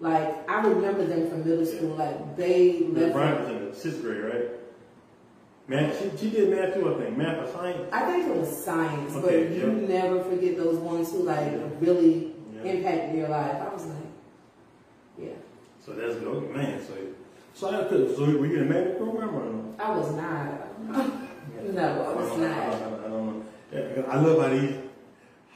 Like, 0.04 0.50
I 0.50 0.60
remember 0.60 1.06
them 1.06 1.30
from 1.30 1.48
middle 1.48 1.64
school. 1.64 1.94
Like, 1.96 2.36
they 2.36 2.80
left. 2.80 3.14
Bryant 3.14 3.40
was 3.40 3.48
in 3.48 3.70
the 3.70 3.74
sixth 3.74 4.02
grade, 4.02 4.20
right? 4.22 4.50
Math, 5.66 5.98
she, 5.98 6.14
she 6.18 6.30
did 6.30 6.50
math 6.50 6.74
too, 6.74 6.94
I 6.94 6.98
think. 7.02 7.16
Math 7.16 7.38
or 7.48 7.50
science. 7.50 7.88
I 7.90 8.04
think 8.12 8.28
it 8.28 8.36
was 8.36 8.64
science, 8.64 9.14
Okay, 9.16 9.44
but 9.46 9.56
you 9.56 9.86
yeah. 9.88 10.00
never 10.02 10.22
forget 10.22 10.58
those 10.58 10.76
ones 10.76 11.10
who, 11.10 11.22
like, 11.22 11.50
really 11.80 12.34
Yeah. 12.54 12.72
impacted 12.72 13.16
your 13.16 13.28
life. 13.28 13.56
I 13.62 13.72
was 13.72 13.86
like, 13.86 13.96
yeah. 15.18 15.28
So 15.82 15.92
that's 15.92 16.16
good, 16.16 16.50
man. 16.54 16.82
So, 16.86 16.92
so 17.54 17.68
I 17.70 17.84
could. 17.88 18.14
So 18.14 18.24
were 18.26 18.44
you 18.44 18.60
in 18.60 18.68
the 18.68 18.74
magnet 18.74 18.98
program 18.98 19.34
or 19.34 19.44
no? 19.44 19.74
I 19.78 19.90
was 19.96 20.14
not. 20.14 20.80
no, 21.72 22.04
I 22.04 22.14
was 22.14 22.30
I 22.30 22.36
don't, 22.36 22.44
I 22.44 22.68
not. 22.68 22.70
don't, 22.72 23.04
I 23.04 23.08
don't 23.08 23.26
know. 23.26 23.44
Yeah, 23.72 24.02
I 24.06 24.20
love 24.20 24.42
how 24.42 24.48
these, 24.50 24.74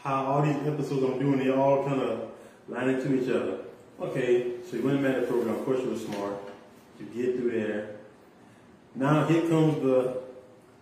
how 0.02 0.24
all 0.24 0.40
these 0.42 0.56
episodes 0.66 1.02
I'm 1.04 1.18
doing, 1.18 1.38
they 1.38 1.50
all 1.50 1.84
kind 1.84 2.00
of 2.00 2.30
line 2.66 2.88
into 2.88 3.14
each 3.14 3.28
other. 3.28 3.58
Okay, 4.00 4.52
so 4.64 4.76
you 4.76 4.84
went 4.84 5.04
in 5.04 5.20
the 5.20 5.26
program. 5.26 5.56
Of 5.56 5.64
course, 5.64 5.80
you 5.80 5.90
were 5.90 5.96
smart. 5.96 6.36
You 7.00 7.06
get 7.06 7.36
through 7.36 7.50
there. 7.50 7.96
Now 8.94 9.26
here 9.26 9.42
comes 9.48 9.82
the 9.82 10.22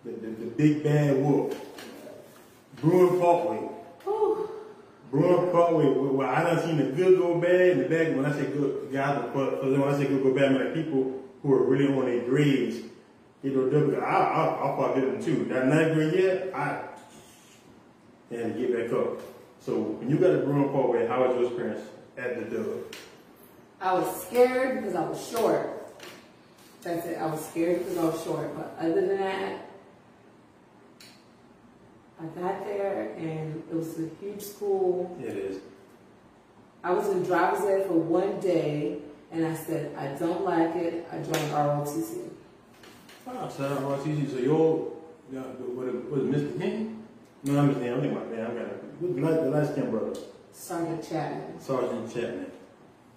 the, 0.05 0.11
the, 0.11 0.27
the 0.27 0.45
big 0.55 0.83
bad 0.83 1.17
wolf, 1.17 1.59
Bruin 2.75 3.19
Parkway. 3.19 3.57
Whew. 4.03 4.49
Bruin 5.09 5.51
Parkway, 5.51 5.85
where 5.85 6.27
I 6.27 6.43
done 6.43 6.63
seen 6.63 6.77
the 6.77 6.91
good 6.91 7.17
go 7.17 7.41
bad 7.41 7.71
and 7.71 7.81
the 7.81 7.89
bad. 7.89 8.15
When 8.15 8.25
I 8.25 8.33
say 8.33 8.45
good, 8.45 8.93
guys, 8.93 9.33
them, 9.33 9.81
when 9.81 9.93
I 9.93 9.97
say 9.97 10.05
good 10.05 10.21
go 10.21 10.33
bad, 10.35 10.45
I 10.45 10.49
mean 10.49 10.65
like 10.65 10.73
people 10.75 11.23
who 11.41 11.53
are 11.53 11.63
really 11.63 11.87
on 11.87 12.05
their 12.05 12.23
grades. 12.23 12.85
You 13.41 13.51
know, 13.51 13.69
double. 13.69 13.99
I 13.99 14.09
I 14.09 14.73
I 14.73 14.77
fought 14.77 14.95
them 14.95 15.23
too. 15.23 15.45
That 15.45 15.65
ninth 15.65 15.95
grade 15.95 16.13
year, 16.13 16.51
I 16.53 16.81
and 18.29 18.55
get 18.55 18.73
back 18.73 18.93
up. 18.93 19.21
So 19.59 19.79
when 19.79 20.07
you 20.07 20.17
got 20.17 20.35
a 20.35 20.37
Bruin 20.37 20.69
Parkway, 20.69 21.07
how 21.07 21.25
was 21.25 21.35
your 21.35 21.47
experience 21.47 21.81
at 22.17 22.49
the 22.49 22.57
Dub? 22.57 22.95
I 23.79 23.93
was 23.93 24.25
scared 24.25 24.77
because 24.77 24.95
I 24.95 25.07
was 25.07 25.29
short. 25.29 25.69
That's 26.81 27.05
it. 27.05 27.17
I 27.17 27.25
was 27.27 27.45
scared 27.45 27.79
because 27.79 27.97
I 27.97 28.05
was 28.05 28.23
short. 28.23 28.55
But 28.55 28.75
other 28.79 28.95
than 28.95 29.17
that, 29.17 29.69
I 32.19 32.25
got 32.39 32.65
there 32.65 33.13
and 33.17 33.63
it 33.69 33.75
was 33.75 33.99
a 33.99 34.09
huge 34.19 34.41
school. 34.41 35.15
It 35.21 35.37
is. 35.37 35.59
I 36.83 36.91
was 36.91 37.07
in 37.09 37.23
driver's 37.23 37.63
ed 37.65 37.87
for 37.87 37.93
one 37.93 38.39
day 38.39 38.99
and 39.31 39.45
I 39.45 39.53
said, 39.55 39.95
I 39.95 40.07
don't 40.17 40.43
like 40.43 40.75
it. 40.75 41.07
I 41.11 41.17
joined 41.17 41.51
ROTC. 41.51 42.29
Wow, 43.25 43.49
shout 43.49 43.71
out 43.71 43.81
RTC. 43.81 44.31
So 44.31 44.37
your, 44.37 44.93
yeah, 45.31 45.41
what, 45.41 45.93
what, 45.93 46.11
what 46.11 46.21
Mr. 46.31 46.59
Henry? 46.59 46.95
No, 47.43 47.59
I'm 47.59 47.75
Mr. 47.75 47.81
Henry. 47.81 47.89
I'm 47.89 48.01
thinking 48.01 48.17
about, 48.17 48.31
man, 48.31 48.45
I 48.45 48.53
got 48.53 49.01
the 49.01 49.21
light, 49.21 49.43
the 49.43 49.49
light 49.51 49.71
skin 49.71 49.91
brother. 49.91 50.19
Sergeant 50.57 51.07
Chapman. 51.07 51.59
Sergeant 51.61 52.11
Chapman. 52.13 52.51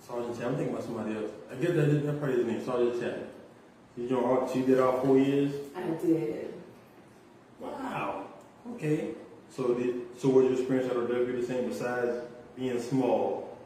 Sergeant 0.07 0.35
Chapman. 0.39 0.49
I'm 0.51 0.57
thinking 0.57 0.75
about 0.75 0.85
somebody 0.85 1.17
else. 1.17 1.31
I 1.51 1.55
guess 1.55 1.71
that, 1.75 2.07
that 2.07 2.19
probably 2.21 2.37
his 2.37 2.47
name, 2.47 2.65
Sergeant 2.65 3.01
Chapman. 3.01 3.27
You 3.97 4.09
joined, 4.09 4.25
all- 4.25 4.51
you 4.55 4.63
did 4.67 4.79
all 4.79 5.01
four 5.01 5.19
years. 5.19 5.53
I 5.75 5.83
did. 6.05 6.55
Wow. 7.59 8.27
Okay. 8.75 9.15
So 9.49 9.75
did 9.75 9.97
so 10.19 10.29
was 10.29 10.45
your 10.45 10.53
experience 10.53 10.91
at 10.91 10.97
OW 10.97 11.07
the 11.07 11.43
same 11.45 11.69
besides 11.69 12.25
being 12.57 12.81
small? 12.81 13.59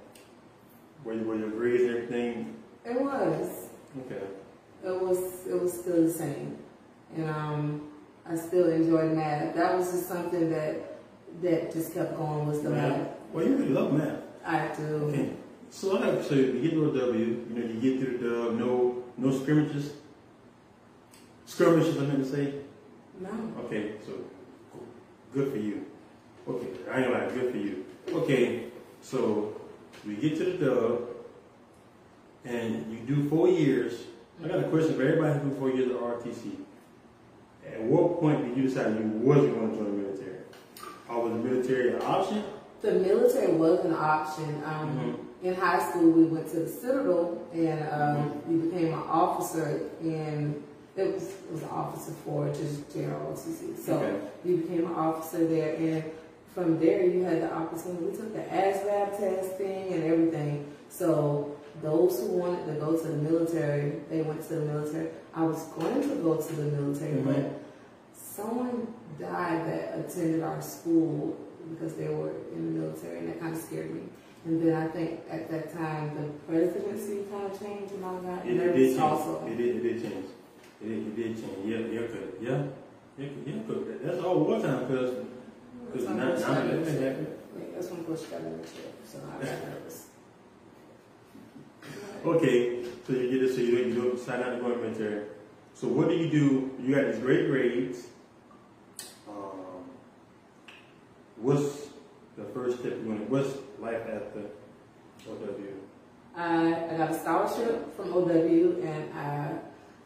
Were, 1.05 1.15
were 1.17 1.37
your 1.37 1.51
grades 1.51 1.83
and 1.83 1.91
everything? 1.91 2.57
It 2.85 2.99
was. 3.01 3.69
Okay. 4.07 4.25
It 4.85 5.01
was 5.03 5.47
it 5.47 5.61
was 5.61 5.73
still 5.73 6.03
the 6.05 6.11
same, 6.13 6.57
and 7.17 7.29
um, 7.29 7.91
I 8.27 8.35
still 8.37 8.71
enjoyed 8.71 9.13
math. 9.13 9.55
That 9.55 9.77
was 9.77 9.91
just 9.93 10.09
something 10.09 10.51
that 10.51 10.99
that 11.43 11.73
just 11.73 11.93
kept 11.93 12.17
going 12.17 12.47
was 12.47 12.63
the 12.63 12.71
math. 12.71 13.09
Well, 13.35 13.45
you 13.45 13.57
really 13.57 13.71
love 13.71 13.93
math. 13.93 14.21
I 14.47 14.69
do. 14.77 14.85
Okay. 15.09 15.33
So 15.69 16.01
I 16.01 16.07
have 16.07 16.25
so 16.25 16.37
you 16.37 16.61
get 16.61 16.71
to 16.71 16.89
a 16.89 17.01
W, 17.01 17.19
you 17.19 17.47
know, 17.51 17.67
you 17.67 17.81
get 17.81 17.99
to 17.99 18.17
the 18.17 18.29
dub, 18.29 18.55
no 18.57 19.03
no 19.17 19.37
scrimmages. 19.37 19.95
Skirmishes 21.45 21.99
I 21.99 22.03
meant 22.03 22.23
to 22.25 22.31
say. 22.31 22.55
No. 23.21 23.31
Okay, 23.65 23.95
so 24.07 24.13
good 25.33 25.51
for 25.51 25.59
you. 25.59 25.85
Okay, 26.47 26.69
I 26.89 27.03
ain't 27.03 27.13
lie, 27.13 27.29
good 27.35 27.51
for 27.51 27.59
you. 27.59 27.85
Okay, 28.09 28.67
so 29.03 29.61
we 30.07 30.15
get 30.15 30.37
to 30.39 30.45
the 30.45 30.65
dub 30.65 31.01
and 32.45 32.93
you 32.93 32.99
do 32.99 33.29
four 33.29 33.49
years. 33.49 33.95
I 34.45 34.47
got 34.47 34.61
a 34.61 34.69
question 34.69 34.95
for 34.95 35.03
everybody 35.03 35.41
who 35.41 35.51
do 35.51 35.57
four 35.57 35.71
years 35.71 35.91
of 35.91 35.97
RTC. 35.97 36.53
At 37.67 37.83
what 37.83 38.21
point 38.21 38.47
did 38.47 38.57
you 38.57 38.69
decide 38.69 38.97
you 38.97 39.07
wasn't 39.07 39.57
going 39.57 39.71
to 39.71 39.77
join 39.77 39.85
the 39.87 40.03
military? 40.03 40.39
Or 41.09 41.25
was 41.25 41.33
the 41.33 41.49
military 41.49 41.95
an 41.95 42.03
option? 42.03 42.45
The 42.83 42.93
military 42.93 43.53
was 43.55 43.85
an 43.85 43.95
option. 43.95 44.63
Um, 44.65 45.21
In 45.43 45.55
high 45.55 45.79
school, 45.91 46.11
we 46.11 46.25
went 46.25 46.49
to 46.53 46.61
the 46.61 46.69
Citadel, 46.69 47.47
and 47.53 47.87
um, 47.93 48.43
you 48.49 48.57
became 48.63 48.95
an 48.95 49.03
officer. 49.23 49.83
And 50.01 50.63
it 50.97 51.13
was 51.13 51.23
it 51.25 51.53
was 51.53 51.63
an 51.63 51.69
officer 51.69 52.13
for 52.25 52.49
just 52.49 52.91
general 52.95 53.33
OTC. 53.33 53.77
So 53.77 53.95
Okay. 53.97 54.21
you 54.45 54.57
became 54.59 54.87
an 54.87 54.95
officer 54.95 55.47
there, 55.47 55.75
and 55.77 56.03
from 56.55 56.79
there 56.79 57.05
you 57.05 57.25
had 57.25 57.43
the 57.43 57.53
opportunity. 57.53 58.05
We 58.07 58.17
took 58.17 58.33
the 58.33 58.41
ASVAB 58.41 59.19
testing 59.19 59.93
and 59.95 60.03
everything. 60.05 60.67
So 60.89 61.57
those 61.83 62.21
who 62.21 62.29
wanted 62.29 62.65
to 62.67 62.81
go 62.81 62.97
to 62.97 63.07
the 63.07 63.17
military, 63.17 64.01
they 64.09 64.23
went 64.23 64.41
to 64.49 64.55
the 64.55 64.65
military. 64.73 65.09
I 65.35 65.43
was 65.45 65.63
going 65.79 66.01
to 66.09 66.15
go 66.23 66.37
to 66.37 66.53
the 66.55 66.69
military, 66.79 67.19
Mhm. 67.21 67.25
but 67.27 67.45
someone 68.15 68.87
died 69.19 69.67
that 69.69 69.99
attended 69.99 70.43
our 70.43 70.63
school 70.63 71.37
because 71.71 71.95
they 71.95 72.09
were 72.09 72.31
in 72.55 72.75
the 72.75 72.81
military, 72.81 73.19
and 73.21 73.29
that 73.29 73.41
kind 73.41 73.55
of 73.57 73.61
scared 73.63 73.95
me. 73.95 74.03
And 74.45 74.61
then 74.63 74.75
I 74.77 74.89
think 74.89 75.21
at 75.31 75.51
that 75.51 75.73
time 75.73 76.15
the 76.17 76.29
presidency 76.53 77.25
kind 77.31 77.51
of 77.51 77.59
changed, 77.59 77.93
and 77.95 78.05
all 78.05 78.21
that. 78.21 78.45
It, 78.47 78.57
it 78.57 78.73
did 78.77 78.89
change. 78.91 79.01
also. 79.01 79.47
It 79.47 79.57
did, 79.57 79.77
it 79.77 79.83
did 79.83 80.03
change. 80.03 80.27
It 80.83 80.89
did, 80.89 80.99
it 80.99 81.17
did 81.17 81.37
change. 81.37 81.59
Yeah, 81.65 81.79
yeah, 81.79 82.07
good. 82.07 82.33
Yeah, 82.41 82.63
yeah, 83.19 83.29
yeah, 83.47 83.63
good. 83.67 84.01
That's 84.05 84.21
all 84.23 84.41
wartime, 84.45 84.87
cause, 84.87 85.11
cause 85.93 86.05
That's 86.05 86.05
when 86.07 86.17
now, 86.19 86.31
Bush 86.33 86.41
now 86.41 86.47
got 86.49 86.55
that 86.55 86.71
in 86.71 86.85
the 86.85 86.91
that 86.91 86.99
chair. 87.01 87.11
happened. 87.11 87.27
That's 87.75 87.89
when 87.91 88.03
Bush 88.03 88.21
got 88.23 88.41
in 88.41 88.53
the 88.59 88.65
chair, 88.65 88.91
so 89.11 89.19
I 89.29 89.45
got 89.45 89.69
nervous. 89.69 90.07
Okay, 92.25 92.83
so 93.07 93.13
you 93.13 93.31
get 93.33 93.43
it, 93.51 93.55
so 93.55 93.61
you, 93.61 93.77
you 93.77 93.95
don't 94.03 94.19
sign 94.19 94.43
out 94.43 94.57
to 94.57 94.57
go 94.57 94.73
in 94.73 94.81
the 94.81 94.87
military. 94.89 95.25
So 95.75 95.89
what 95.89 96.09
do 96.09 96.15
you 96.15 96.31
do? 96.31 96.71
You 96.81 96.95
got 96.95 97.13
these 97.13 97.21
great 97.21 97.49
grades. 97.49 98.07
Um, 99.29 99.85
what's 101.45 101.89
the 102.39 102.45
first 102.55 102.81
step 102.81 102.93
you 103.03 103.09
want? 103.11 103.29
What's 103.31 103.53
life 103.79 104.01
after 104.03 104.41
OW? 105.29 106.37
I, 106.37 106.87
I 106.91 106.97
got 106.97 107.11
a 107.11 107.19
scholarship 107.19 107.95
from 107.95 108.13
OW, 108.13 108.81
and 108.83 109.13
I 109.15 109.53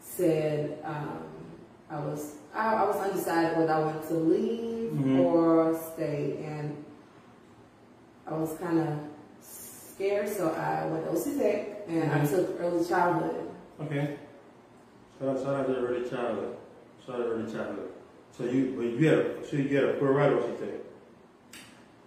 said 0.00 0.78
um, 0.84 1.22
I 1.90 2.00
was 2.00 2.34
I, 2.54 2.74
I 2.74 2.84
was 2.86 2.96
undecided 2.96 3.56
whether 3.56 3.72
I 3.72 3.78
wanted 3.80 4.08
to 4.08 4.14
leave 4.14 4.90
Mhm. 4.92 5.20
or 5.24 5.78
stay, 5.94 6.42
and 6.44 6.84
I 8.26 8.34
was 8.34 8.56
kind 8.58 8.78
of 8.80 8.98
scared, 9.40 10.28
so 10.28 10.50
I 10.50 10.86
went 10.86 11.04
to 11.04 11.10
OC 11.12 11.38
Tech 11.38 11.82
and 11.88 12.10
I 12.12 12.18
Mhm. 12.20 12.30
took 12.30 12.60
early 12.60 12.84
childhood. 12.84 13.50
Okay. 13.82 14.16
Shout 15.18 15.28
out, 15.28 15.42
shout 15.42 15.54
out 15.60 15.66
to 15.66 15.76
early 15.76 16.08
childhood. 16.08 16.56
Shout 17.06 17.16
out 17.16 17.18
to 17.24 17.30
early 17.32 17.52
childhood. 17.52 17.90
So 18.32 18.44
you, 18.44 18.74
but 18.76 18.86
you 18.86 19.08
had, 19.08 19.18
a, 19.18 19.46
so 19.46 19.56
you 19.56 19.74
had 19.76 19.84
a 19.84 19.94
full 19.98 20.08
ride, 20.08 20.34
what 20.34 20.46
you 20.48 20.56
take? 20.60 20.80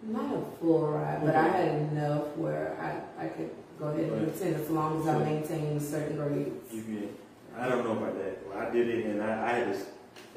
Not 0.03 0.34
a 0.36 0.41
full 0.60 0.88
ride, 0.88 1.22
but 1.24 1.36
I 1.36 1.48
had 1.48 1.75
enough 1.91 2.36
where 2.36 2.75
I, 2.81 3.25
I 3.25 3.27
could 3.29 3.51
go 3.79 3.88
ahead 3.88 4.05
and 4.05 4.27
Right. 4.27 4.36
attend 4.36 4.55
as 4.55 4.70
long 4.70 5.01
as 5.01 5.08
I 5.08 5.17
maintained 5.20 5.81
certain 5.81 6.17
grades. 6.17 6.74
You 6.74 6.81
can, 6.84 7.10
I 7.58 7.70
don't 7.70 7.84
know 7.84 7.91
about 7.91 8.15
that. 8.17 8.48
Well, 8.48 8.58
I 8.58 8.70
did 8.72 8.88
it, 8.89 9.05
and 9.05 9.22
I, 9.22 9.48
I 9.48 9.53
had. 9.60 9.75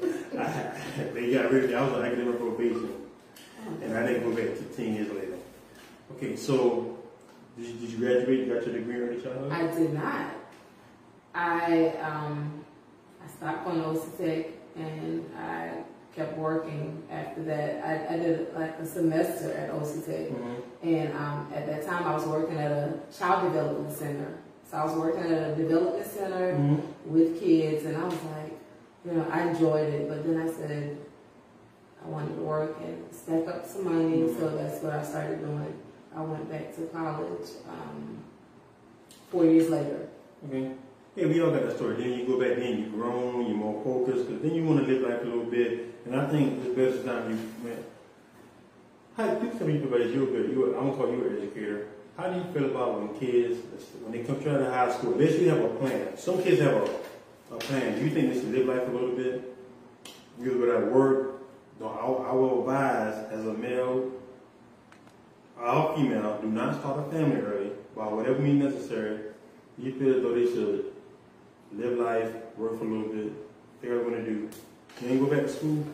I, 0.39 1.03
they 1.13 1.33
got 1.33 1.51
rid 1.51 1.63
of 1.65 1.69
me. 1.69 1.75
I 1.75 1.83
was 1.83 1.93
on 1.93 2.05
academic 2.05 2.37
probation, 2.39 2.89
and 3.81 3.97
I 3.97 4.05
didn't 4.05 4.23
go 4.23 4.35
back 4.35 4.55
to 4.57 4.63
ten 4.75 4.93
years 4.93 5.11
later. 5.11 5.37
Okay, 6.15 6.35
so 6.35 6.97
did 7.57 7.65
you, 7.67 7.73
did 7.73 7.89
you 7.89 7.97
graduate? 7.97 8.39
You 8.47 8.53
got 8.53 8.65
your 8.67 8.75
degree 8.75 8.95
in 8.95 9.01
early 9.01 9.21
childhood? 9.21 9.51
I 9.51 9.67
did 9.75 9.93
not. 9.93 10.27
I 11.33 11.89
um, 12.01 12.63
I 13.23 13.27
stopped 13.29 13.65
going 13.65 13.81
to 13.81 13.87
OC 13.89 14.17
Tech 14.17 14.45
and 14.75 15.25
I 15.37 15.83
kept 16.15 16.37
working 16.37 17.03
after 17.11 17.43
that. 17.43 17.83
I, 17.85 18.13
I 18.15 18.17
did 18.17 18.53
like 18.55 18.79
a 18.79 18.85
semester 18.85 19.51
at 19.51 19.69
OC 19.69 20.05
Tech, 20.05 20.29
Mhm. 20.29 20.61
and 20.83 21.13
um, 21.13 21.51
at 21.53 21.65
that 21.67 21.85
time 21.85 22.03
I 22.07 22.13
was 22.13 22.25
working 22.25 22.57
at 22.57 22.71
a 22.71 22.93
child 23.17 23.51
development 23.51 23.93
center. 23.95 24.33
So 24.69 24.77
I 24.77 24.85
was 24.85 24.95
working 24.95 25.23
at 25.23 25.51
a 25.51 25.55
development 25.55 26.05
center 26.05 26.53
Mhm. 26.53 26.81
with 27.05 27.39
kids, 27.39 27.85
and 27.85 27.97
I 27.97 28.05
was 28.05 28.13
like, 28.35 28.53
you 29.05 29.11
know, 29.11 29.25
I 29.29 29.49
enjoyed 29.49 29.93
it, 29.93 30.07
but 30.09 30.25
then 30.25 30.37
I 30.41 30.49
said, 30.51 30.97
I 32.03 32.07
wanted 32.09 32.35
to 32.37 32.41
work 32.43 32.75
and 32.81 33.03
stack 33.13 33.47
up 33.47 33.65
some 33.65 33.83
money, 33.85 34.21
Mhm. 34.21 34.39
so 34.39 34.49
that's 34.55 34.81
what 34.81 34.93
I 34.93 35.03
started 35.03 35.39
doing. 35.41 35.73
I 36.15 36.21
went 36.21 36.49
back 36.49 36.73
to 36.77 36.83
college 36.93 37.49
um, 37.67 38.19
four 39.31 39.43
years 39.43 39.69
later. 39.69 40.07
Okay. 40.47 40.71
Yeah, 41.15 41.27
we 41.27 41.41
all 41.41 41.51
got 41.51 41.63
that 41.63 41.75
story. 41.77 41.95
Then 41.95 42.11
you 42.11 42.25
go 42.27 42.39
back, 42.39 42.57
then 42.57 42.77
you 42.77 42.85
grown, 42.87 43.47
you're 43.47 43.55
more 43.55 43.81
focused, 43.83 44.27
because 44.27 44.41
then 44.41 44.53
you 44.53 44.65
want 44.65 44.85
to 44.85 44.91
live 44.91 45.01
life 45.01 45.21
a 45.21 45.25
little 45.25 45.45
bit. 45.45 45.95
And 46.05 46.15
I 46.15 46.27
think 46.27 46.63
the 46.63 46.69
best 46.71 47.05
time 47.05 47.29
you 47.31 47.39
went. 47.63 47.85
How 49.15 49.33
do 49.33 49.45
you 49.45 49.53
tell 49.53 49.67
me 49.67 49.81
about 49.81 49.99
you're 50.13 50.25
good? 50.25 50.51
You're, 50.51 50.77
I'm 50.77 50.91
gonna 50.91 50.97
call 50.97 51.09
you 51.09 51.25
an 51.25 51.37
educator. 51.37 51.87
How 52.17 52.27
do 52.27 52.37
you 52.37 52.43
feel 52.53 52.65
about 52.65 52.99
when 52.99 53.17
kids, 53.17 53.59
when 54.01 54.11
they 54.11 54.23
come 54.23 54.35
out 54.41 54.61
of 54.61 54.73
high 54.73 54.91
school, 54.91 55.13
they 55.13 55.27
should 55.27 55.47
have 55.47 55.59
a 55.59 55.69
plan. 55.69 56.17
Some 56.17 56.43
kids 56.43 56.59
have 56.61 56.73
a, 56.73 57.55
a 57.55 57.57
plan. 57.57 57.97
Do 57.97 58.03
you 58.03 58.11
think 58.11 58.33
they 58.33 58.39
should 58.39 58.51
live 58.51 58.67
life 58.67 58.87
a 58.87 58.91
little 58.91 59.15
bit? 59.15 59.55
You 60.39 60.51
go 60.51 60.79
to 60.79 60.85
work. 60.87 61.41
I, 61.81 61.85
I 61.85 62.31
will 62.33 62.59
advise 62.59 63.31
as 63.31 63.45
a 63.45 63.53
male 63.53 64.11
all 65.61 65.95
female, 65.95 66.39
do 66.41 66.47
not 66.47 66.79
start 66.79 66.99
a 66.99 67.11
family 67.11 67.37
early 67.37 67.71
by 67.95 68.07
whatever 68.07 68.39
means 68.39 68.63
necessary. 68.63 69.19
You 69.77 69.93
feel 69.93 70.15
as 70.15 70.21
though 70.21 70.35
they 70.35 70.45
should 70.45 70.94
live 71.73 71.97
life, 71.97 72.31
work 72.57 72.77
for 72.79 72.85
a 72.85 72.87
little 72.87 73.13
bit, 73.13 73.33
figure 73.81 73.99
out 73.99 74.05
what 74.05 74.11
to 74.11 74.23
do. 74.23 74.49
Then 75.01 75.19
go 75.19 75.25
back 75.27 75.41
to 75.43 75.49
school. 75.49 75.85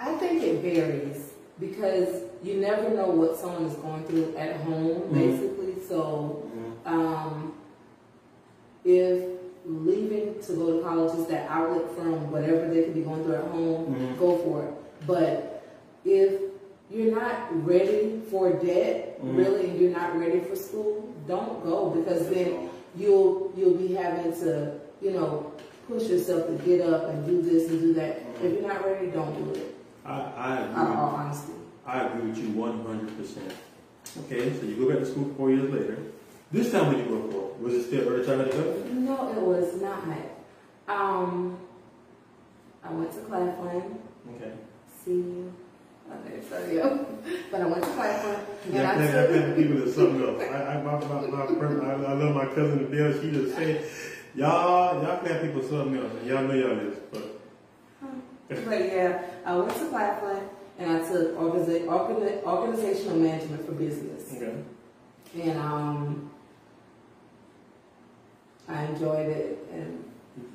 I 0.00 0.14
think 0.16 0.42
it 0.42 0.60
varies 0.62 1.30
because 1.60 2.22
you 2.42 2.54
never 2.60 2.90
know 2.90 3.06
what 3.08 3.36
someone 3.36 3.66
is 3.66 3.74
going 3.76 4.04
through 4.04 4.34
at 4.36 4.56
home, 4.56 5.02
Mhm. 5.02 5.14
basically. 5.14 5.74
So, 5.88 6.42
um, 6.86 7.54
if 8.84 9.24
leaving 9.64 10.34
to 10.42 10.52
go 10.54 10.76
to 10.78 10.82
college 10.82 11.16
is 11.18 11.26
that 11.26 11.48
outlet 11.48 11.88
from 11.96 12.32
whatever 12.32 12.68
they 12.68 12.82
could 12.82 12.94
be 12.94 13.02
going 13.02 13.22
through 13.22 13.34
at 13.34 13.44
home, 13.44 13.94
Mhm. 13.94 14.18
go 14.18 14.36
for 14.38 14.64
it. 14.64 14.74
But 15.06 15.62
if 16.04 16.40
you're 16.90 17.14
not 17.14 17.64
ready 17.64 18.20
for 18.28 18.50
debt, 18.50 19.20
Mhm. 19.22 19.36
really, 19.36 19.70
you're 19.78 19.92
not 19.92 20.18
ready 20.18 20.40
for 20.40 20.56
school, 20.56 21.04
don't 21.28 21.62
go 21.64 21.90
because 21.90 22.28
then 22.28 22.70
you'll 22.96 23.52
you'll 23.56 23.74
be 23.74 23.88
having 23.94 24.32
to, 24.32 24.72
you 25.02 25.10
know, 25.12 25.52
push 25.88 26.04
yourself 26.08 26.46
to 26.46 26.52
get 26.64 26.80
up 26.82 27.08
and 27.08 27.26
do 27.26 27.42
this 27.42 27.68
and 27.70 27.80
do 27.80 27.94
that. 27.94 28.20
If 28.42 28.52
you're 28.54 28.66
not 28.66 28.84
ready, 28.84 29.08
don't 29.08 29.34
do 29.52 29.60
it. 29.60 29.74
I, 30.04 30.20
I 30.36 30.60
agree. 30.60 30.76
all 30.94 31.08
honesty. 31.16 31.52
I 31.86 32.00
agree 32.06 32.28
with 32.30 32.38
you 32.38 32.48
100%. 32.50 33.52
Okay, 34.24 34.52
so 34.58 34.66
you 34.66 34.76
go 34.76 34.88
back 34.88 34.98
to 35.00 35.06
school 35.06 35.32
four 35.36 35.50
years 35.50 35.70
later. 35.70 35.98
This 36.50 36.70
time 36.70 36.86
what 36.86 36.96
did 36.96 37.06
you 37.06 37.16
go 37.18 37.30
for? 37.30 37.62
Was 37.62 37.74
it 37.74 37.84
still 37.86 38.08
early 38.08 38.24
childhood 38.26 38.50
development? 38.50 38.92
No, 39.00 39.28
it 39.30 39.40
was 39.40 39.80
not. 39.80 40.04
Um, 40.88 41.58
I 42.84 42.92
went 42.92 43.10
to 43.12 43.18
Claflin. 43.20 43.98
Okay. 44.36 44.52
See, 45.04 45.12
you. 45.12 45.52
okay, 46.12 46.40
so 46.48 46.70
yeah. 46.70 46.98
But 47.50 47.60
I 47.62 47.66
went 47.66 47.84
to 47.84 47.90
Claflin 47.90 48.38
Yeah, 48.70 48.92
I 48.92 48.98
that, 48.98 49.12
that, 49.12 49.30
that 49.32 49.46
took. 49.46 49.56
people 49.56 49.82
is 49.82 49.94
something 49.94 50.22
else. 50.28 50.42
I, 50.42 50.74
I, 50.74 50.82
my, 50.82 50.98
my, 50.98 51.26
my, 51.26 51.46
friend- 51.58 51.82
I, 51.86 51.92
I 51.92 52.12
love 52.14 52.34
my 52.34 52.46
cousin 52.46 52.84
Adele. 52.92 53.20
She 53.22 53.30
just 53.30 53.54
said, 53.56 53.84
y'all, 54.34 55.02
y'all 55.02 55.18
can 55.18 55.26
have 55.32 55.42
people 55.42 55.62
something 55.62 55.96
else. 55.96 56.12
Y'all 56.24 56.42
know 56.42 56.54
y'all 56.54 56.78
is. 56.78 56.96
But 57.12 58.64
But 58.64 58.78
yeah, 58.92 59.22
I 59.44 59.56
went 59.56 59.74
to 59.76 59.88
Claflin 59.88 60.42
and 60.78 60.90
I 60.92 60.98
took 61.08 61.36
organiza- 61.38 61.84
organi- 61.86 62.42
organizational 62.44 63.16
management 63.18 63.64
for 63.66 63.72
business. 63.72 64.32
okay. 64.36 64.54
And 65.42 65.58
um, 65.58 66.30
I 68.68 68.84
enjoyed 68.86 69.28
it. 69.28 69.58
And 69.72 70.04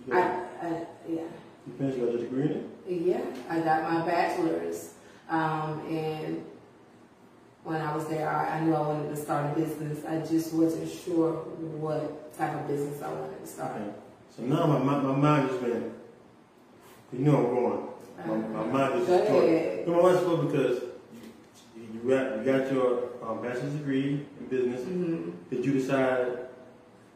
You, 0.08 0.14
I, 0.14 0.20
I 0.62 0.70
yeah. 1.10 1.22
you 1.66 1.74
finished 1.78 1.98
your 1.98 2.18
degree 2.18 2.44
in 2.46 2.52
it? 2.52 2.66
Yeah, 3.02 3.22
I 3.50 3.60
got 3.60 3.84
my 3.92 4.06
bachelor's, 4.06 4.94
um, 5.30 5.82
and 5.90 6.44
when 7.68 7.82
I 7.82 7.94
was 7.94 8.08
there, 8.08 8.30
I, 8.30 8.58
I 8.58 8.62
knew 8.62 8.74
I 8.74 8.80
wanted 8.80 9.10
to 9.10 9.16
start 9.22 9.52
a 9.52 9.60
business. 9.60 10.06
I 10.06 10.20
just 10.20 10.54
wasn't 10.54 10.90
sure 10.90 11.34
what 11.34 12.34
type 12.38 12.56
of 12.56 12.66
business 12.66 13.02
I 13.02 13.12
wanted 13.12 13.42
to 13.42 13.48
start. 13.48 13.76
Okay. 13.76 13.92
So 14.36 14.44
now 14.44 14.66
my, 14.68 14.80
my, 14.80 15.00
my 15.02 15.16
mind 15.16 15.50
just 15.50 15.62
went, 15.62 15.92
you 17.12 17.20
know 17.20 17.36
I'm 17.38 17.44
going. 17.44 17.88
My, 18.26 18.64
my 18.64 18.72
mind 18.72 18.94
just 18.94 19.08
Go 19.08 19.18
destroyed. 19.20 19.88
No, 19.88 19.96
my 19.96 20.02
mind's 20.02 20.22
going 20.24 20.48
because 20.48 20.82
you, 21.76 21.84
you, 21.94 22.10
got, 22.10 22.38
you 22.38 22.44
got 22.52 22.72
your 22.72 23.10
um, 23.22 23.42
bachelor's 23.42 23.74
degree 23.74 24.26
in 24.40 24.46
business. 24.50 24.82
hmm 24.86 25.32
Did 25.50 25.66
you 25.66 25.74
decide, 25.74 26.38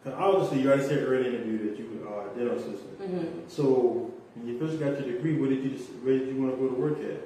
because 0.04 0.20
obviously 0.20 0.62
you 0.62 0.68
already 0.68 0.84
said 0.84 1.00
early 1.08 1.28
in 1.28 1.32
the 1.32 1.38
interview 1.40 1.70
that 1.70 1.80
you 1.80 2.08
are 2.10 2.30
a 2.30 2.36
dental 2.36 2.58
assistant. 2.58 3.00
hmm 3.00 3.40
So 3.48 4.12
when 4.36 4.48
you 4.48 4.60
first 4.60 4.80
got 4.82 5.00
your 5.00 5.16
degree, 5.16 5.36
where 5.40 5.50
did 5.50 5.64
you 5.64 5.72
where 6.04 6.20
did 6.20 6.28
you 6.28 6.42
want 6.42 6.56
to 6.56 6.62
go 6.62 6.68
to 6.68 6.76
work 6.76 6.98
at? 7.00 7.22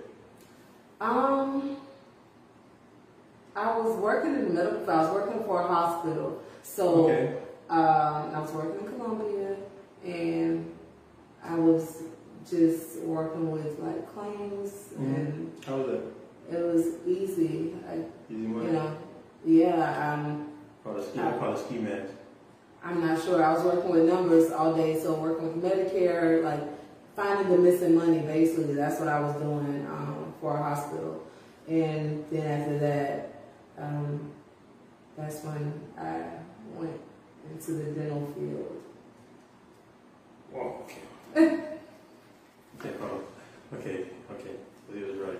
Um, 1.01 1.77
I 3.55 3.77
was 3.77 3.95
working 3.97 4.35
in 4.35 4.45
the 4.45 4.53
medical 4.53 4.79
field. 4.79 4.89
I 4.89 5.01
was 5.03 5.13
working 5.13 5.43
for 5.45 5.61
a 5.61 5.67
hospital. 5.67 6.41
So 6.63 7.05
Okay. 7.05 7.37
um, 7.69 8.31
I 8.35 8.39
was 8.41 8.51
working 8.51 8.85
in 8.87 8.93
Columbia, 8.93 9.55
and 10.05 10.71
I 11.43 11.55
was 11.55 12.03
just 12.49 12.99
working 13.01 13.51
with 13.51 13.79
like 13.79 14.13
claims, 14.13 14.89
Mhm. 14.99 15.15
and 15.15 15.51
How 15.65 15.77
was 15.77 15.87
that? 15.87 16.01
it 16.57 16.63
was 16.73 16.85
easy. 17.07 17.75
I, 17.89 17.95
Easy 18.31 18.41
you 18.41 18.47
money. 18.49 18.71
know, 18.71 18.91
yeah. 19.45 20.13
Um, 20.13 20.47
Called 20.83 20.97
a 20.97 21.03
ski. 21.03 21.19
I 21.19 21.31
call 21.39 21.53
it 21.53 21.59
ski 21.59 21.79
mask. 21.79 22.13
I'm 22.83 23.01
not 23.07 23.19
sure. 23.19 23.43
I 23.43 23.53
was 23.53 23.63
working 23.63 23.89
with 23.91 24.07
numbers 24.07 24.51
all 24.51 24.73
day, 24.75 24.99
so 24.99 25.15
working 25.15 25.59
with 25.59 25.63
Medicare, 25.63 26.43
like 26.43 26.61
finding 27.15 27.49
the 27.51 27.57
missing 27.57 27.95
money. 27.95 28.19
Basically, 28.19 28.75
that's 28.75 28.99
what 28.99 29.07
I 29.09 29.19
was 29.21 29.35
doing 29.37 29.87
um, 29.89 30.33
for 30.39 30.53
a 30.55 30.61
hospital. 30.61 31.21
And 31.67 32.23
then 32.31 32.61
after 32.61 32.77
that, 32.77 33.34
um, 33.77 34.31
that's 35.17 35.43
when 35.43 35.73
I 35.97 36.23
went 36.75 36.99
into 37.49 37.71
the 37.71 37.91
dental 37.91 38.27
field. 38.35 38.81
Whoa. 40.51 40.85
Okay. 40.85 40.99
okay. 42.79 42.97
Hold. 42.99 43.23
Okay. 43.73 44.05
Okay. 44.31 44.55
He 44.93 45.01
was 45.01 45.17
right. 45.17 45.39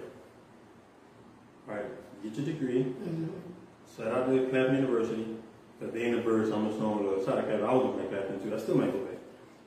All 1.70 1.76
right. 1.76 1.86
Get 2.24 2.36
your 2.36 2.46
degree. 2.46 2.84
Mm-hmm. 2.84 3.28
Shout 3.96 4.08
out 4.08 4.28
to 4.28 4.48
Claflin 4.50 4.76
University. 4.76 5.38
Because 5.80 5.94
they 5.94 6.06
in 6.06 6.16
the 6.16 6.22
birds 6.22 6.52
almost 6.52 6.82
on 6.82 7.04
the 7.04 7.24
side 7.24 7.38
of 7.38 7.46
Claflin. 7.46 7.66
I 7.66 7.74
was 7.74 7.86
looking 7.86 8.02
at 8.02 8.10
Claflin 8.10 8.44
too. 8.44 8.56
I 8.56 8.60
still 8.60 8.76
might 8.76 8.92
go 8.92 9.00
back. 9.00 9.16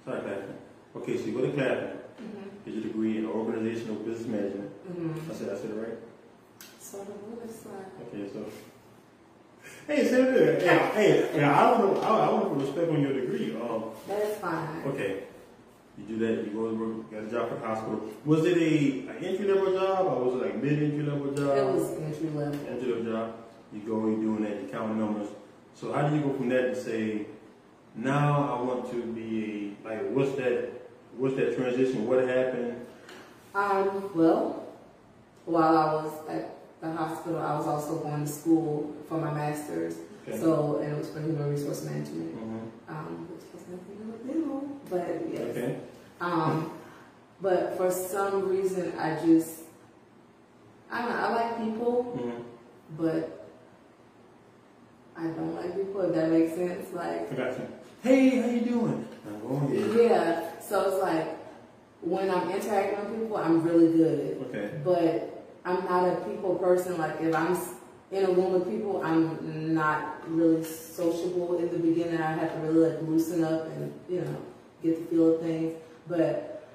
Of 0.07 0.24
Claflin. 0.24 0.54
Okay, 0.96 1.16
so 1.16 1.24
you 1.26 1.33
go 1.33 1.42
to 1.42 1.52
Claflin. 1.52 1.98
Mm-hmm. 2.20 2.48
Get 2.64 2.74
your 2.74 2.83
degree 2.85 3.18
in 3.18 3.26
organizational 3.26 3.96
business 3.96 4.26
management. 4.26 4.70
Mm-hmm. 4.88 5.31
I 5.31 5.35
said 5.35 5.50
I 5.50 5.57
said 5.57 5.70
it 5.70 5.74
right. 5.74 5.98
So 6.90 7.05
the 7.05 7.12
was 7.12 7.66
like, 7.66 8.09
Okay, 8.09 8.33
so. 8.33 8.46
Hey, 9.87 10.09
say 10.09 10.22
good. 10.22 10.62
Hey, 10.62 10.79
hey, 10.94 11.29
hey, 11.33 11.44
I 11.44 11.70
don't 11.70 11.92
know. 11.94 12.01
I, 12.01 12.27
I 12.27 12.31
want 12.31 12.44
to 12.44 12.48
put 12.55 12.64
respect 12.64 12.90
on 12.90 13.03
your 13.03 13.12
degree. 13.12 13.55
Um, 13.61 13.85
that's 14.07 14.38
fine. 14.38 14.83
okay, 14.87 15.24
you 15.98 16.05
do 16.07 16.18
that. 16.20 16.46
You 16.46 16.51
go 16.55 16.70
to 16.70 16.74
work, 16.77 17.11
got 17.11 17.24
a 17.24 17.31
job 17.31 17.51
for 17.51 17.57
the 17.57 17.66
hospital. 17.66 18.09
Was 18.24 18.46
it 18.46 18.57
a, 18.57 19.11
an 19.11 19.22
entry 19.22 19.53
level 19.53 19.74
job 19.74 20.07
or 20.07 20.24
was 20.24 20.35
it 20.37 20.46
like 20.46 20.62
mid 20.62 20.83
entry 20.83 21.03
level 21.03 21.31
job? 21.33 21.59
It 21.59 21.64
was 21.74 21.92
entry 21.98 22.31
level. 22.31 22.59
entry 22.66 22.88
level 22.90 23.12
job. 23.12 23.35
You 23.74 23.81
go, 23.81 24.07
you 24.07 24.16
doing 24.16 24.42
that, 24.44 24.62
you 24.62 24.68
count 24.68 24.96
numbers. 24.96 25.29
So 25.74 25.92
how 25.92 26.09
do 26.09 26.16
you 26.16 26.22
go 26.22 26.33
from 26.33 26.48
that 26.48 26.74
to 26.74 26.77
say, 26.83 27.27
now 27.94 28.57
I 28.57 28.62
want 28.62 28.90
to 28.92 29.03
be 29.12 29.77
a 29.85 29.88
like 29.88 30.11
what's 30.12 30.33
that? 30.37 30.88
What's 31.18 31.37
that 31.37 31.55
transition? 31.55 32.07
What 32.07 32.27
happened? 32.27 32.87
Um, 33.55 34.11
well, 34.14 34.64
while 35.44 35.77
I 35.77 35.94
was 35.94 36.12
at 36.31 36.57
the 36.80 36.92
hospital, 36.92 37.38
I 37.38 37.56
was 37.56 37.66
also 37.66 37.98
going 37.98 38.24
to 38.24 38.30
school 38.30 38.94
for 39.08 39.18
my 39.18 39.32
master's. 39.32 39.96
Okay. 40.26 40.38
So, 40.38 40.78
and 40.82 40.92
it 40.92 40.98
was 40.98 41.08
for 41.10 41.20
human 41.20 41.50
resource 41.50 41.84
management, 41.84 42.36
Mhm. 42.36 42.68
um, 42.88 43.28
which 43.30 43.44
has 43.52 43.62
nothing 43.68 44.12
to 44.12 44.32
do 44.32 44.50
with 44.52 44.90
but 44.90 45.32
yes. 45.32 45.56
Okay. 45.56 45.76
Um, 46.20 46.70
but 47.40 47.76
for 47.76 47.90
some 47.90 48.48
reason, 48.48 48.92
I 48.98 49.16
just, 49.24 49.62
I 50.90 51.02
don't 51.02 51.10
know, 51.10 51.16
I 51.16 51.34
like 51.34 51.58
people, 51.58 52.18
Mhm. 52.18 52.42
but 52.98 53.46
I 55.16 55.26
don't 55.28 55.54
like 55.56 55.76
people, 55.76 56.00
if 56.02 56.14
that 56.14 56.30
makes 56.30 56.54
sense. 56.54 56.92
Like, 56.92 57.32
I 57.32 57.34
got 57.34 57.58
you. 57.58 57.66
Hey, 58.02 58.40
how 58.40 58.48
you 58.48 58.60
doing? 58.60 59.08
I'm 59.26 59.40
going 59.40 59.98
yeah, 59.98 60.58
so 60.60 60.88
it's 60.90 61.02
like, 61.02 61.36
when 62.02 62.30
I'm 62.30 62.48
interacting 62.50 62.98
with 63.10 63.20
people, 63.20 63.36
I'm 63.36 63.62
really 63.62 63.92
good. 63.96 64.46
Okay. 64.48 64.70
but 64.84 65.27
I'm 65.68 65.85
not 65.85 66.09
a 66.09 66.16
people 66.22 66.54
person. 66.57 66.96
Like 66.96 67.20
if 67.20 67.35
I'm 67.35 67.57
in 68.11 68.24
a 68.24 68.33
room 68.33 68.52
with 68.54 68.70
people, 68.70 69.02
I'm 69.04 69.74
not 69.74 70.26
really 70.28 70.64
sociable 70.64 71.59
in 71.59 71.70
the 71.70 71.78
beginning. 71.78 72.20
I 72.20 72.33
have 72.33 72.54
to 72.54 72.61
really 72.61 72.88
like 72.90 73.02
loosen 73.02 73.44
up 73.44 73.66
and 73.66 73.92
you 74.09 74.22
know 74.22 74.37
get 74.83 74.98
the 74.98 75.04
feel 75.14 75.35
of 75.35 75.42
things. 75.42 75.74
But 76.09 76.66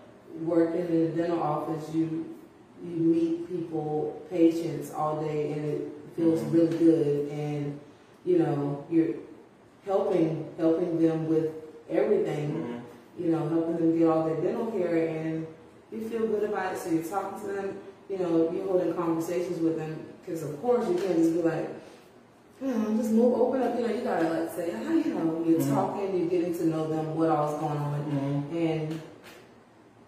working 0.42 0.82
in 0.82 1.16
the 1.16 1.22
dental 1.22 1.42
office, 1.42 1.90
you 1.94 2.36
you 2.84 2.96
meet 2.98 3.48
people, 3.50 4.22
patients 4.30 4.92
all 4.92 5.22
day, 5.24 5.54
and 5.54 5.66
it 5.66 5.92
feels 6.16 6.42
Mhm. 6.42 6.54
really 6.54 6.78
good. 6.78 7.30
And 7.32 7.80
you 8.26 8.38
know 8.38 8.86
you're 8.92 9.16
helping 9.86 10.46
helping 10.58 11.02
them 11.02 11.28
with 11.28 11.50
everything 11.90 12.52
Mhm. 12.52 12.80
you 13.24 13.30
know, 13.32 13.48
helping 13.48 13.78
them 13.78 13.98
get 13.98 14.08
all 14.08 14.24
their 14.26 14.38
dental 14.38 14.66
care 14.68 15.08
and 15.08 15.46
you 15.92 16.00
feel 16.10 16.26
good 16.28 16.44
about 16.50 16.74
it. 16.74 16.80
So 16.80 16.90
you're 16.90 17.04
talking 17.04 17.40
to 17.42 17.48
them, 17.54 17.78
you 18.14 18.20
know, 18.20 18.52
you're 18.54 18.66
holding 18.68 18.94
conversations 18.94 19.60
with 19.60 19.76
them, 19.78 20.06
because 20.22 20.44
of 20.44 20.62
course 20.62 20.88
you 20.88 20.96
can't 20.96 21.18
just 21.18 21.34
be 21.34 21.42
like, 21.42 21.68
you 22.62 22.68
know, 22.68 22.96
just 22.98 23.10
move, 23.12 23.34
open 23.42 23.62
up. 23.64 23.76
You 23.78 23.88
know, 23.88 23.94
you 23.94 24.02
gotta 24.04 24.30
like 24.30 24.54
say, 24.56 24.72
how 24.72 24.94
you 24.94 25.14
know, 25.16 25.44
you're 25.46 25.60
Mhm. 25.60 25.74
talking, 25.74 26.18
you're 26.18 26.30
getting 26.30 26.56
to 26.60 26.66
know 26.68 26.88
them, 26.88 27.16
what 27.16 27.30
all's 27.30 27.60
going 27.60 27.78
on, 27.78 28.48
and 28.54 29.02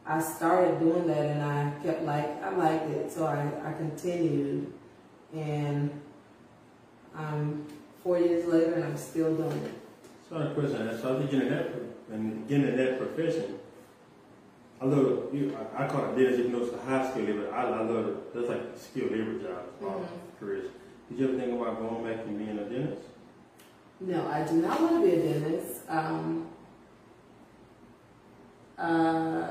I 0.06 0.22
started 0.22 0.80
doing 0.80 1.08
that, 1.08 1.26
and 1.26 1.42
I 1.44 1.72
kept 1.84 2.04
like, 2.04 2.44
I 2.44 2.56
liked 2.56 2.90
it, 2.92 3.12
so 3.12 3.26
I, 3.26 3.50
I 3.68 3.74
continued, 3.74 4.72
and 5.34 5.90
um, 7.18 7.66
four 8.04 8.20
years 8.20 8.46
later, 8.46 8.74
and 8.74 8.84
I'm 8.84 8.98
still 8.98 9.36
doing 9.36 9.58
it. 9.64 9.72
So 10.30 10.36
a 10.38 10.54
question, 10.54 10.78
so 11.02 11.16
I 11.16 11.18
think 11.20 11.32
getting 11.32 11.50
that, 11.50 11.72
pro- 11.72 12.16
and 12.16 12.48
getting 12.48 12.68
in 12.68 12.78
that 12.78 13.00
profession, 13.00 13.58
I 14.82 14.86
love, 14.86 15.34
you, 15.34 15.56
I, 15.78 15.86
I 15.86 15.88
call 15.88 16.06
it 16.12 16.16
dentist, 16.16 16.40
even 16.40 16.52
though 16.52 16.66
it's 16.66 16.74
a 16.74 16.78
high 16.82 17.10
skill 17.10 17.24
labor, 17.26 17.52
I, 17.54 17.62
I 17.64 17.82
love 17.82 18.08
it, 18.08 18.34
that's 18.34 18.50
like 18.50 18.62
skilled 18.78 19.12
labor 19.12 19.40
jobs, 19.40 19.70
Mhm. 19.82 20.06
careers. 20.40 20.70
Did 21.10 21.20
you 21.20 21.30
ever 21.30 21.38
think 21.40 21.62
about 21.62 21.80
going 21.80 22.04
back 22.04 22.26
and 22.26 22.38
being 22.38 22.58
a 22.58 22.64
dentist? 22.70 23.02
No, 24.02 24.28
I 24.28 24.44
do 24.46 24.56
not 24.62 24.82
want 24.82 25.02
to 25.04 25.10
be 25.10 25.16
a 25.16 25.22
dentist. 25.34 25.82
Um, 25.90 26.48
uh, 28.78 29.48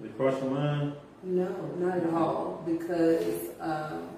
Did 0.00 0.10
it 0.10 0.16
cross 0.16 0.40
your 0.42 0.50
mind? 0.50 0.92
no, 1.22 1.48
not 1.78 1.96
at 1.98 2.12
all, 2.12 2.62
because 2.66 3.48
um, 3.60 4.08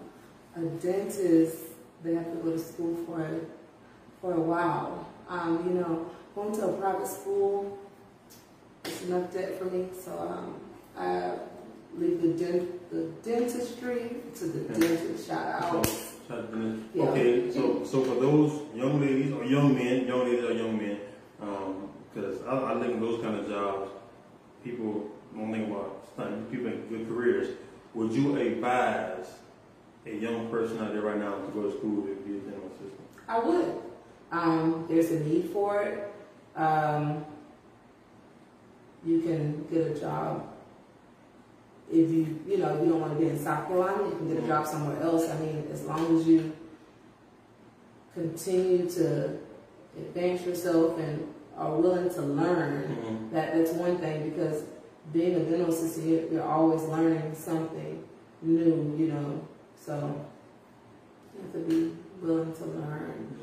a 0.56 0.60
dentist 0.82 1.56
they 2.02 2.14
have 2.14 2.30
to 2.32 2.36
go 2.38 2.50
to 2.52 2.58
school 2.58 2.96
for 3.06 3.40
for 4.20 4.34
a 4.34 4.40
while. 4.40 5.06
Um, 5.28 5.64
you 5.66 5.74
know, 5.80 6.10
going 6.34 6.52
to 6.56 6.66
a 6.66 6.72
private 6.72 7.06
school 7.06 7.78
enough 9.11 9.33
debt 9.33 9.59
for 9.59 9.64
me, 9.66 9.88
so 9.92 10.12
um, 10.18 10.55
I 10.96 11.33
leave 11.96 12.23
the 12.23 12.29
dent 12.29 12.90
the 12.90 13.03
dentistry 13.29 14.16
to 14.37 14.44
the 14.46 14.61
Okay. 14.73 14.81
dentist. 14.81 15.27
Shout 15.29 15.62
out. 15.62 15.83
Dentist. 15.83 16.83
Yeah. 16.94 17.05
Okay, 17.05 17.51
so, 17.53 17.85
so 17.85 18.05
for 18.05 18.20
those 18.20 18.62
young 18.75 19.01
ladies 19.01 19.33
or 19.33 19.44
young 19.44 19.75
men, 19.75 20.07
young 20.07 20.25
ladies 20.25 20.44
or 20.44 20.53
young 20.53 20.77
men, 20.79 20.99
um, 21.42 21.88
because 22.12 22.40
I, 22.42 22.75
I 22.75 22.81
think 22.81 23.01
those 23.01 23.20
kind 23.23 23.37
of 23.37 23.49
jobs, 23.49 23.90
people 24.64 25.11
don't 25.35 25.53
think 25.53 25.68
about 25.68 25.96
people 26.51 26.66
in 26.66 26.87
good 26.88 27.09
careers. 27.09 27.57
Would 27.94 28.12
you 28.12 28.37
advise 28.37 29.27
a 30.07 30.14
young 30.14 30.49
person 30.51 30.79
out 30.79 30.92
there 30.92 31.03
right 31.03 31.18
now 31.18 31.35
to 31.35 31.51
go 31.53 31.62
to 31.70 31.77
school 31.79 32.03
to 32.03 32.14
be 32.27 32.37
a 32.38 32.40
dental 32.40 32.68
assistant? 32.68 33.01
I 33.29 33.38
would. 33.40 33.75
Um, 34.31 34.87
there's 34.88 35.11
a 35.11 35.20
need 35.20 35.51
for 35.53 35.83
it. 35.83 36.12
Um, 36.57 37.25
you 39.04 39.20
can 39.22 39.64
get 39.72 39.86
a 39.96 39.98
job 40.00 40.46
if 41.90 42.08
you, 42.10 42.38
you 42.46 42.58
know, 42.58 42.74
if 42.76 42.84
you 42.84 42.90
don't 42.90 43.00
want 43.00 43.14
to 43.14 43.18
be 43.18 43.28
in 43.30 43.38
South 43.38 43.66
Carolina. 43.66 44.04
You 44.04 44.16
can 44.16 44.34
get 44.34 44.44
a 44.44 44.46
job 44.46 44.66
somewhere 44.66 45.02
else. 45.02 45.28
I 45.28 45.38
mean, 45.40 45.66
as 45.72 45.82
long 45.84 46.18
as 46.20 46.26
you 46.26 46.52
continue 48.14 48.88
to 48.90 49.38
advance 49.96 50.44
yourself 50.44 50.98
and 50.98 51.26
are 51.56 51.74
willing 51.76 52.08
to 52.10 52.22
learn, 52.22 52.96
Mm-hmm. 53.00 53.34
that 53.34 53.54
that's 53.54 53.72
one 53.72 53.98
thing 53.98 54.30
because 54.30 54.64
being 55.12 55.34
a 55.34 55.40
dental 55.40 55.70
assistant, 55.72 56.06
you're, 56.06 56.32
you're 56.32 56.42
always 56.42 56.82
learning 56.82 57.34
something 57.34 58.04
new, 58.42 58.94
you 58.98 59.08
know. 59.12 59.46
So 59.76 60.24
you 61.34 61.42
have 61.42 61.52
to 61.52 61.58
be 61.60 61.96
willing 62.22 62.52
to 62.52 62.64
learn. 62.64 63.36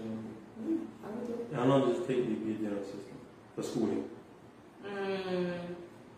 Mm, 0.61 0.85
I 1.03 1.09
would 1.09 1.27
do 1.27 1.33
it. 1.33 1.55
How 1.55 1.65
long 1.65 1.89
does 1.89 1.99
it 2.01 2.07
take 2.07 2.17
you 2.17 2.35
to 2.35 2.41
be 2.41 2.51
a 2.51 2.55
dental 2.55 2.79
assistant 2.81 3.19
for 3.55 3.63
schooling? 3.63 4.09
Mm, 4.87 5.51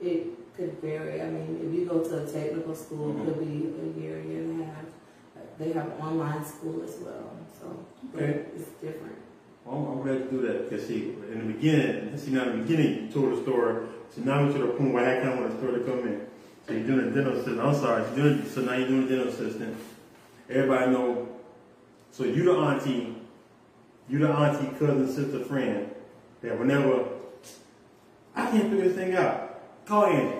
it 0.02 0.56
could 0.56 0.74
vary. 0.82 1.22
I 1.22 1.26
mean, 1.30 1.60
if 1.66 1.74
you 1.80 1.86
go 1.86 2.04
to 2.04 2.24
a 2.24 2.26
technical 2.28 2.76
school, 2.76 3.14
Mhm. 3.14 3.22
it 3.22 3.26
could 3.26 3.40
be 3.40 4.00
a 4.00 4.02
year, 4.02 4.22
year 4.22 4.42
and 4.44 4.62
a 4.62 4.66
half. 4.66 4.86
They 5.58 5.72
have 5.74 5.92
online 6.00 6.44
school 6.46 6.82
as 6.84 6.98
well, 7.04 7.32
so 7.60 7.68
Okay. 8.16 8.46
it's 8.56 8.70
different. 8.82 9.16
Well, 9.66 9.92
I'm 9.92 10.02
glad 10.04 10.30
to 10.30 10.36
do 10.38 10.48
that 10.48 10.70
because 10.70 10.88
see, 10.88 11.16
in 11.32 11.40
the 11.48 11.54
beginning, 11.54 12.18
see 12.18 12.32
now 12.32 12.44
in 12.50 12.60
the 12.60 12.64
beginning 12.64 13.04
you 13.08 13.12
told 13.12 13.34
the 13.38 13.42
story. 13.42 13.76
So 14.10 14.22
now 14.24 14.46
we're 14.46 14.54
to 14.54 14.60
the 14.60 14.68
point 14.68 14.94
where 14.94 15.06
I 15.06 15.22
kind 15.22 15.34
of 15.34 15.40
want 15.40 15.52
the 15.52 15.58
story 15.58 15.80
to 15.80 15.86
come 15.86 16.00
in. 16.08 16.22
So 16.66 16.74
you're 16.74 16.88
doing 16.88 17.08
a 17.08 17.12
dental 17.12 17.34
assistant. 17.34 17.60
I'm 17.60 17.76
sorry, 17.76 18.04
you're 18.16 18.30
doing, 18.36 18.46
so 18.46 18.62
now 18.62 18.76
you're 18.76 18.88
doing 18.88 19.04
a 19.04 19.10
dental 19.10 19.28
assistant. 19.28 19.76
Everybody 20.50 20.92
know. 20.92 21.28
So 22.12 22.24
you 22.24 22.44
the 22.44 22.54
auntie, 22.54 23.16
you 24.10 24.20
the 24.20 24.30
auntie, 24.30 24.68
cousin, 24.80 25.08
sister, 25.08 25.40
friend 25.44 25.90
that 26.42 26.58
whenever 26.58 27.04
I 28.36 28.46
can't 28.52 28.70
figure 28.70 28.88
this 28.88 28.96
thing 28.96 29.15
out, 29.15 29.86
call 29.86 30.06
Angie. 30.06 30.36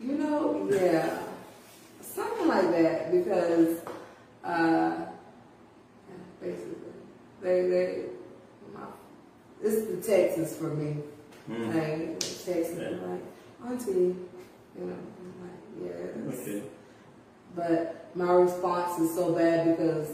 You 0.00 0.12
know, 0.18 0.68
yeah, 0.70 1.18
something 2.00 2.48
like 2.48 2.70
that 2.70 3.10
because 3.12 3.78
uh, 4.44 5.06
basically 6.40 6.74
they 7.42 7.62
they 7.68 8.04
my, 8.74 8.80
it's 9.62 9.86
the 9.86 9.96
Texas 10.12 10.56
for 10.56 10.74
me. 10.74 10.98
Mm. 11.50 11.74
Like 11.74 12.18
Texas, 12.20 12.76
Yeah. 12.78 13.06
like 13.08 13.22
auntie, 13.72 13.92
you 13.92 14.16
know, 14.84 14.96
I'm 15.20 15.34
like 15.42 15.94
yes. 16.28 16.40
Okay. 16.40 16.62
But 17.54 18.10
my 18.14 18.32
response 18.32 19.00
is 19.00 19.14
so 19.14 19.32
bad 19.32 19.76
because 19.76 20.08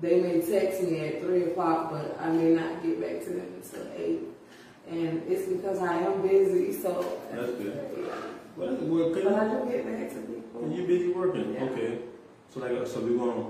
they 0.00 0.20
may 0.20 0.40
text 0.40 0.82
me 0.82 0.98
at 1.06 1.20
three 1.20 1.44
o'clock, 1.44 1.90
but 1.90 2.18
I 2.20 2.30
may 2.30 2.54
not 2.54 2.82
get 2.82 3.00
back 3.00 3.22
to 3.24 3.30
them 3.30 3.52
until 3.62 3.86
eight. 3.96 4.20
And 4.88 5.22
it's 5.28 5.48
because 5.48 5.78
I 5.78 5.98
am 5.98 6.22
busy, 6.22 6.72
so 6.72 7.18
That's 7.32 7.52
good. 7.52 7.88
Yeah. 7.96 8.04
Well, 8.56 8.76
well, 8.80 9.14
But 9.14 9.26
I 9.34 9.48
do 9.64 9.70
get 9.70 9.86
back 9.86 10.08
to 10.10 10.20
people. 10.20 10.64
And 10.64 10.74
you 10.76 10.86
busy 10.86 11.12
working? 11.12 11.54
Yeah. 11.54 11.64
Okay. 11.64 11.98
So 12.52 12.60
like, 12.60 12.86
so 12.86 13.00
we're 13.00 13.16
gonna 13.18 13.46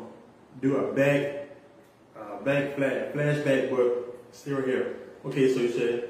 do 0.60 0.76
a 0.76 0.92
back, 0.92 1.48
uh, 2.18 2.42
back 2.44 2.76
flash, 2.76 3.12
flashback, 3.14 3.70
but 3.70 4.18
still 4.32 4.60
here. 4.62 4.96
Okay. 5.24 5.52
So 5.54 5.60
you 5.60 5.70
said 5.72 6.08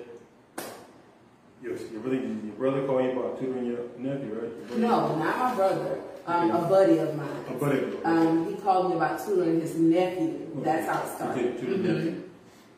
your 1.63 1.77
your 1.77 2.01
brother, 2.01 2.17
your 2.17 2.55
brother 2.59 2.87
called 2.87 3.05
you 3.05 3.13
about 3.13 3.39
tutoring 3.39 3.67
your 3.67 3.81
nephew, 3.99 4.35
right? 4.35 4.71
Your? 4.71 4.79
No, 4.79 5.17
not 5.17 5.39
my 5.39 5.55
brother. 5.55 6.01
Um, 6.27 6.51
a 6.51 6.69
buddy 6.69 6.99
of 6.99 7.17
mine. 7.17 7.29
A 7.49 7.53
buddy. 7.55 7.83
Um, 8.05 8.47
he 8.49 8.61
called 8.61 8.91
me 8.91 8.97
about 8.97 9.25
tutoring 9.25 9.61
his 9.61 9.75
nephew. 9.77 10.51
That's 10.63 10.87
how 10.89 11.03
it 11.03 11.09
started. 11.17 11.59
To- 11.61 11.67
to 11.67 11.77
the 11.77 11.89
Mhm. 11.89 11.95
nephew. 12.05 12.23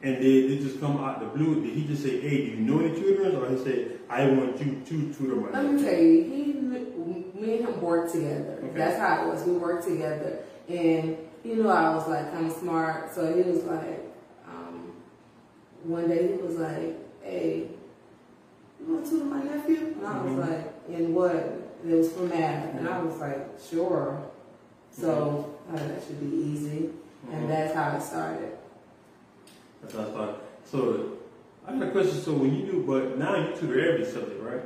And 0.05 0.21
did 0.21 0.51
it 0.51 0.62
just 0.62 0.81
come 0.81 0.97
out 0.97 1.21
the 1.21 1.27
blue? 1.27 1.62
Did 1.62 1.75
he 1.75 1.87
just 1.87 2.03
say, 2.03 2.21
"Hey, 2.21 2.47
do 2.47 2.51
you 2.53 2.57
know 2.57 2.81
any 2.81 2.91
tutors?" 2.93 3.35
Or 3.35 3.49
he 3.49 3.57
said, 3.62 4.01
"I 4.11 4.27
want 4.27 4.59
you 4.61 4.83
to 4.85 5.15
tutor 5.15 5.37
my 5.37 5.51
Let 5.51 5.65
me 5.65 5.73
nephew"? 5.81 5.87
tell 5.91 6.03
you, 6.03 6.23
he, 6.25 7.41
me 7.41 7.57
and 7.59 7.69
him 7.69 7.81
worked 7.81 8.12
together. 8.12 8.59
Okay. 8.65 8.77
That's 8.79 8.99
how 8.99 9.25
it 9.27 9.33
was. 9.33 9.45
We 9.45 9.53
worked 9.53 9.85
together, 9.87 10.41
and 10.69 11.17
he 11.45 11.55
knew 11.55 11.69
I 11.69 11.95
was 11.95 12.09
like 12.09 12.33
kind 12.33 12.47
of 12.47 12.53
smart, 12.53 13.15
so 13.15 13.33
he 13.35 13.43
was 13.49 13.62
like, 13.65 14.01
um, 14.49 14.93
one 15.85 16.09
day 16.09 16.33
he 16.37 16.43
was 16.43 16.57
like, 16.57 16.97
"Hey, 17.23 17.69
you 18.81 18.93
want 18.95 19.05
to 19.05 19.11
tutor 19.11 19.25
my 19.27 19.43
nephew?" 19.45 19.95
And 19.99 20.07
I 20.07 20.23
was 20.23 20.33
Mhm. 20.33 20.38
like, 20.49 20.73
"In 20.88 21.15
what?" 21.15 21.35
And 21.85 21.93
it 21.93 21.97
was 21.97 22.11
for 22.12 22.23
math, 22.25 22.75
and 22.75 22.88
I 22.88 23.01
was 23.01 23.19
like, 23.19 23.49
"Sure." 23.71 24.21
So 24.91 25.55
uh, 25.73 25.77
that 25.77 26.03
should 26.05 26.19
be 26.21 26.37
easy, 26.37 26.91
and 27.31 27.45
Mhm. 27.45 27.49
that's 27.49 27.73
how 27.75 27.97
it 27.97 28.03
started. 28.03 28.51
That's 29.83 29.95
how 29.95 30.23
I. 30.23 30.35
So 30.64 31.18
I 31.66 31.73
got 31.79 31.88
a 31.88 31.90
question. 31.90 32.21
So 32.21 32.33
when 32.33 32.55
you 32.55 32.66
do, 32.66 32.85
but 32.87 33.18
now 33.18 33.37
you 33.37 33.55
tutor 33.57 33.92
every 33.92 34.05
subject, 34.05 34.40
right? 34.42 34.62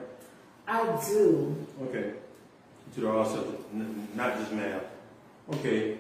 I 0.68 0.85
do. 1.09 1.57
Okay. 1.83 2.12
To 2.94 3.00
the 3.00 3.11
all 3.11 3.24
subjects, 3.24 3.64
n- 3.74 4.09
not 4.14 4.38
just 4.38 4.52
math. 4.52 4.83
Okay. 5.55 5.98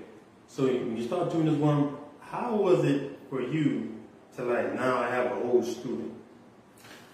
So 0.48 0.64
when 0.66 0.96
you 0.96 1.04
start 1.06 1.30
doing 1.32 1.46
this 1.46 1.56
one, 1.56 1.96
how 2.20 2.54
was 2.56 2.84
it 2.84 3.18
for 3.30 3.40
you 3.42 3.94
to 4.36 4.44
like 4.44 4.74
now 4.74 4.98
I 4.98 5.08
have 5.10 5.26
a 5.26 5.34
whole 5.36 5.62
student? 5.62 6.12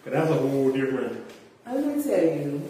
Cause 0.04 0.12
that's 0.12 0.30
a 0.30 0.34
whole 0.34 0.70
different. 0.72 1.24
Let 1.64 1.86
me 1.86 2.02
tell 2.02 2.22
you, 2.22 2.68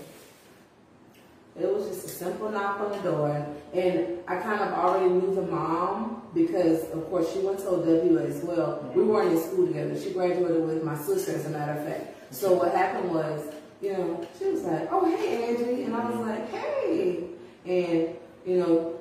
it 1.58 1.74
was 1.74 1.88
just 1.88 2.04
a 2.04 2.08
simple 2.08 2.50
knock 2.50 2.80
on 2.80 2.92
the 2.92 3.10
door, 3.10 3.46
and 3.72 4.18
I 4.28 4.36
kind 4.36 4.60
of 4.60 4.72
already 4.78 5.08
knew 5.10 5.34
the 5.34 5.42
mom 5.42 6.21
because, 6.34 6.90
of 6.90 7.08
course, 7.10 7.32
she 7.32 7.40
went 7.40 7.58
to 7.60 7.68
OW 7.68 8.16
as 8.18 8.42
well. 8.42 8.90
We 8.94 9.02
mm-hmm. 9.02 9.10
weren't 9.10 9.32
in 9.32 9.42
school 9.42 9.66
together. 9.66 10.00
She 10.00 10.12
graduated 10.12 10.64
with 10.64 10.82
my 10.82 10.96
sister, 10.96 11.32
as 11.32 11.46
a 11.46 11.50
matter 11.50 11.80
of 11.80 11.86
fact. 11.86 12.34
So 12.34 12.54
what 12.54 12.72
happened 12.72 13.10
was, 13.10 13.52
you 13.82 13.92
know, 13.92 14.26
she 14.38 14.46
was 14.46 14.62
like, 14.62 14.88
"Oh, 14.90 15.04
hey, 15.04 15.44
Angie," 15.44 15.82
and 15.84 15.94
I 15.94 16.08
was 16.08 16.16
mm-hmm. 16.16 16.28
like, 16.28 16.50
"Hey," 16.50 17.24
and 17.66 18.16
you 18.46 18.58
know, 18.58 18.98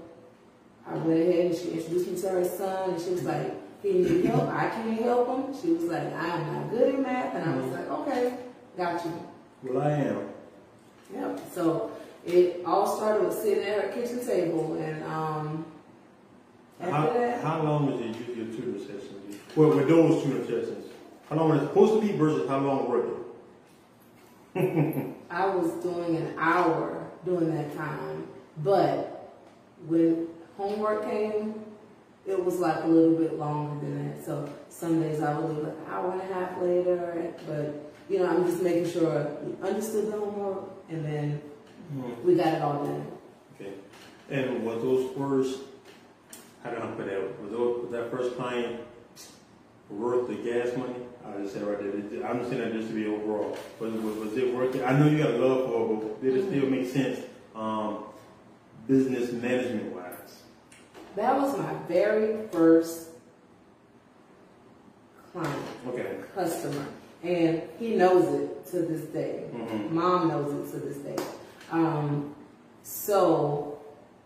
I 0.85 0.95
went 0.95 1.21
ahead 1.21 1.45
and 1.45 1.55
she 1.55 1.71
introduced 1.71 2.11
me 2.11 2.21
to 2.21 2.29
her 2.29 2.45
son, 2.45 2.91
and 2.91 3.01
she 3.01 3.11
was 3.11 3.21
mm-hmm. 3.21 3.27
like, 3.27 3.81
"He 3.81 3.93
need 3.93 4.25
help. 4.25 4.49
I 4.49 4.69
can't 4.69 5.01
help 5.01 5.27
him." 5.27 5.61
She 5.61 5.71
was 5.71 5.85
like, 5.85 6.13
"I 6.13 6.27
am 6.27 6.53
not 6.53 6.69
good 6.71 6.95
in 6.95 7.01
math," 7.01 7.35
and 7.35 7.49
I 7.49 7.55
was 7.55 7.71
like, 7.71 7.89
"Okay, 7.89 8.37
got 8.75 9.05
you." 9.05 9.13
Well, 9.63 9.81
I 9.81 9.91
am. 9.91 10.29
Yep. 11.13 11.39
So 11.53 11.91
it 12.25 12.61
all 12.65 12.97
started 12.97 13.25
with 13.25 13.37
sitting 13.37 13.63
at 13.63 13.83
her 13.83 13.89
kitchen 13.89 14.25
table, 14.25 14.75
and 14.75 15.03
um, 15.05 15.65
How, 16.81 17.13
that, 17.13 17.43
how 17.43 17.61
long 17.63 17.91
was 17.91 17.99
your, 18.01 18.35
your 18.37 18.45
tutor 18.55 18.79
session? 18.79 19.39
Well, 19.55 19.69
with 19.75 19.87
those 19.87 20.23
tutoring 20.23 20.45
sessions, 20.45 20.85
how 21.29 21.35
long 21.37 21.49
was 21.49 21.61
it 21.61 21.67
supposed 21.67 22.01
to 22.01 22.07
be 22.07 22.13
versus 22.17 22.49
how 22.49 22.59
long 22.59 22.89
were 22.89 23.03
they? 24.55 25.13
I 25.29 25.45
was 25.47 25.71
doing 25.83 26.17
an 26.17 26.33
hour 26.37 27.07
during 27.25 27.55
that 27.55 27.75
time, 27.75 28.27
but 28.63 29.33
when 29.87 30.27
homework 30.57 31.03
came, 31.09 31.55
it 32.27 32.43
was 32.43 32.59
like 32.59 32.83
a 32.83 32.87
little 32.87 33.15
bit 33.17 33.37
longer 33.39 33.85
than 33.85 34.09
that. 34.09 34.25
So 34.25 34.49
some 34.69 35.01
days 35.01 35.21
I 35.21 35.37
would 35.37 35.55
leave 35.55 35.65
an 35.65 35.75
hour 35.89 36.11
and 36.11 36.21
a 36.21 36.33
half 36.33 36.61
later, 36.61 37.33
but 37.47 37.91
you 38.09 38.19
know, 38.19 38.27
I'm 38.27 38.45
just 38.45 38.61
making 38.61 38.89
sure 38.89 39.25
we 39.43 39.67
understood 39.67 40.07
the 40.11 40.17
homework 40.17 40.69
and 40.89 41.05
then 41.05 41.41
Mhm. 41.95 42.23
we 42.23 42.35
got 42.35 42.47
it 42.47 42.61
all 42.61 42.83
done. 42.85 43.05
Okay. 43.55 43.73
And 44.29 44.65
what 44.65 44.81
those 44.81 45.11
first, 45.17 45.59
how 46.63 46.69
do 46.71 46.77
I 46.77 46.85
put 46.87 47.05
that, 47.07 47.41
was, 47.41 47.51
those, 47.51 47.91
that 47.91 48.11
first 48.11 48.35
client 48.35 48.81
worth 49.89 50.27
the 50.27 50.35
gas 50.35 50.75
money? 50.77 50.95
I 51.25 51.41
just 51.41 51.53
said 51.53 51.63
right 51.63 51.79
there, 51.79 52.25
I'm 52.27 52.43
saying 52.49 52.61
that 52.61 52.73
just 52.73 52.89
to 52.89 52.93
be 52.93 53.07
overall. 53.07 53.57
Was, 53.79 53.93
was, 53.93 54.15
was 54.17 54.37
it 54.37 54.53
worth 54.53 54.75
it? 54.75 54.83
I 54.83 54.97
know 54.97 55.07
you 55.07 55.17
got 55.17 55.31
a 55.31 55.37
love 55.37 55.69
for 55.69 55.93
it, 55.93 55.99
but 56.01 56.21
did 56.23 56.37
it 56.37 56.47
still 56.49 56.69
make 56.69 56.87
sense, 56.87 57.19
um, 57.55 58.05
business 58.87 59.31
management 59.31 59.93
wise? 59.95 60.41
That 61.15 61.35
was 61.39 61.57
my 61.57 61.73
very 61.87 62.47
first 62.47 63.09
client, 65.31 65.65
Okay. 65.87 66.15
customer, 66.33 66.85
and 67.23 67.61
he 67.79 67.95
knows 67.95 68.33
it 68.33 68.65
to 68.71 68.81
this 68.81 69.01
day. 69.11 69.45
Mm-hmm. 69.53 69.95
Mom 69.95 70.27
knows 70.29 70.53
it 70.53 70.71
to 70.71 70.85
this 70.85 70.97
day. 70.97 71.23
Um, 71.71 72.35
so, 72.83 73.79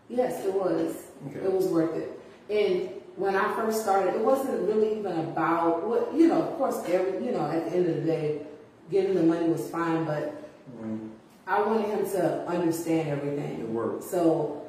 yes, 0.08 0.44
it 0.44 0.52
was. 0.52 0.94
It 1.34 1.50
was 1.52 1.66
worth 1.66 1.96
it. 1.96 2.15
And 2.50 2.90
when 3.16 3.34
I 3.34 3.54
first 3.54 3.82
started, 3.82 4.14
it 4.14 4.20
wasn't 4.20 4.60
really 4.68 4.98
even 4.98 5.18
about 5.20 5.86
what 5.86 6.14
you 6.14 6.28
know. 6.28 6.42
Of 6.42 6.56
course, 6.58 6.82
every 6.86 7.24
you 7.24 7.32
know, 7.32 7.46
at 7.46 7.70
the 7.70 7.76
end 7.76 7.88
of 7.88 7.96
the 7.96 8.02
day, 8.02 8.42
getting 8.90 9.14
the 9.14 9.22
money 9.22 9.48
was 9.48 9.68
fine, 9.70 10.04
but 10.04 10.32
Mhm. 10.80 11.10
I 11.46 11.62
wanted 11.62 11.86
him 11.86 12.04
to 12.10 12.46
understand 12.48 13.08
everything. 13.08 13.60
It 13.60 13.68
worked. 13.68 14.02
So 14.04 14.62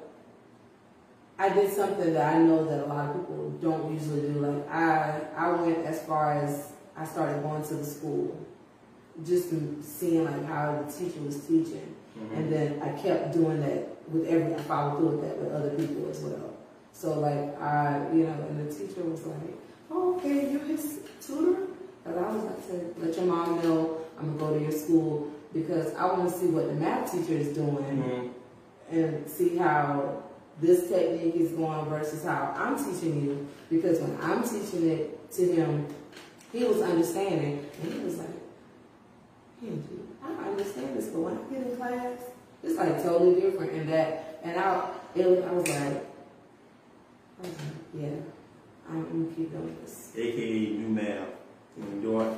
I 1.40 1.50
did 1.50 1.72
something 1.72 2.14
that 2.14 2.34
I 2.36 2.40
know 2.40 2.66
that 2.66 2.86
a 2.86 2.88
lot 2.88 3.10
of 3.10 3.16
people 3.16 3.52
don't 3.62 3.92
usually 3.94 4.22
do. 4.22 4.40
Like 4.40 4.70
I, 4.72 5.22
I 5.36 5.52
went 5.62 5.86
as 5.86 6.02
far 6.04 6.34
as 6.34 6.72
I 6.96 7.06
started 7.06 7.44
going 7.44 7.64
to 7.64 7.76
the 7.76 7.86
school, 7.86 8.36
just 9.24 9.50
to 9.52 9.78
seeing 9.82 10.26
like 10.26 10.46
how 10.46 10.84
the 10.84 10.92
teacher 10.92 11.20
was 11.22 11.40
teaching, 11.46 11.94
Mhm. 12.18 12.38
and 12.38 12.52
then 12.54 12.82
I 12.82 12.90
kept 12.90 13.34
doing 13.34 13.60
that 13.62 13.88
with 14.12 14.26
every. 14.28 14.54
I 14.56 14.58
followed 14.60 14.98
through 14.98 15.08
with 15.18 15.22
that 15.22 15.38
with 15.38 15.52
other 15.54 15.70
people 15.72 16.10
as 16.10 16.20
well. 16.22 16.54
So 16.98 17.20
like 17.20 17.62
I, 17.62 18.08
you 18.12 18.24
know, 18.24 18.34
and 18.50 18.68
the 18.68 18.74
teacher 18.74 19.04
was 19.04 19.24
like, 19.28 19.54
oh, 19.92 20.16
"Okay, 20.16 20.52
you're 20.52 20.66
his 20.66 21.00
tutor," 21.22 21.68
and 22.06 22.20
I 22.20 22.28
was 22.34 22.44
like, 22.44 22.64
"Say, 22.68 22.80
"Let 22.98 23.16
your 23.16 23.26
mom 23.26 23.62
know 23.62 24.00
I'm 24.20 24.36
gonna 24.36 24.54
go 24.54 24.58
to 24.58 24.64
your 24.64 24.72
school 24.72 25.32
because 25.54 25.94
I 25.94 26.06
want 26.06 26.28
to 26.32 26.36
see 26.40 26.48
what 26.48 26.66
the 26.68 26.74
math 26.74 27.12
teacher 27.12 27.34
is 27.34 27.50
doing." 27.56 28.04
Mhm. 28.04 28.30
and 28.90 29.30
see 29.30 29.58
how 29.58 30.24
this 30.62 30.88
technique 30.88 31.36
is 31.36 31.52
going 31.52 31.86
versus 31.90 32.24
how 32.24 32.54
I'm 32.56 32.78
teaching 32.78 33.22
you. 33.22 33.46
Because 33.70 34.00
when 34.00 34.18
I'm 34.22 34.42
teaching 34.44 34.90
it 34.90 35.30
to 35.34 35.46
him, 35.46 35.86
he 36.54 36.64
was 36.64 36.82
understanding, 36.82 37.66
and 37.84 37.94
he 37.94 38.00
was 38.00 38.18
like, 38.18 38.30
I 40.24 40.50
understand 40.50 40.98
this, 40.98 41.08
but 41.08 41.20
when 41.20 41.38
I 41.38 41.54
get 41.54 41.68
in 41.68 41.76
class, 41.76 42.20
it's 42.64 42.78
like 42.78 43.04
totally 43.04 43.42
different. 43.42 43.74
And 43.74 43.90
that, 43.90 44.40
and 44.44 44.58
I, 44.58 44.90
it, 45.16 45.44
I 45.44 45.52
was 45.52 45.68
like, 45.68 46.07
Yeah, 47.94 48.08
I'm, 48.90 48.98
I'm 48.98 49.24
gonna 49.24 49.36
keep 49.36 49.52
doing 49.52 49.78
this. 49.84 50.12
AKA 50.16 50.70
new 50.78 50.90
math. 50.90 51.28
Do 52.02 52.20
I, 52.22 52.34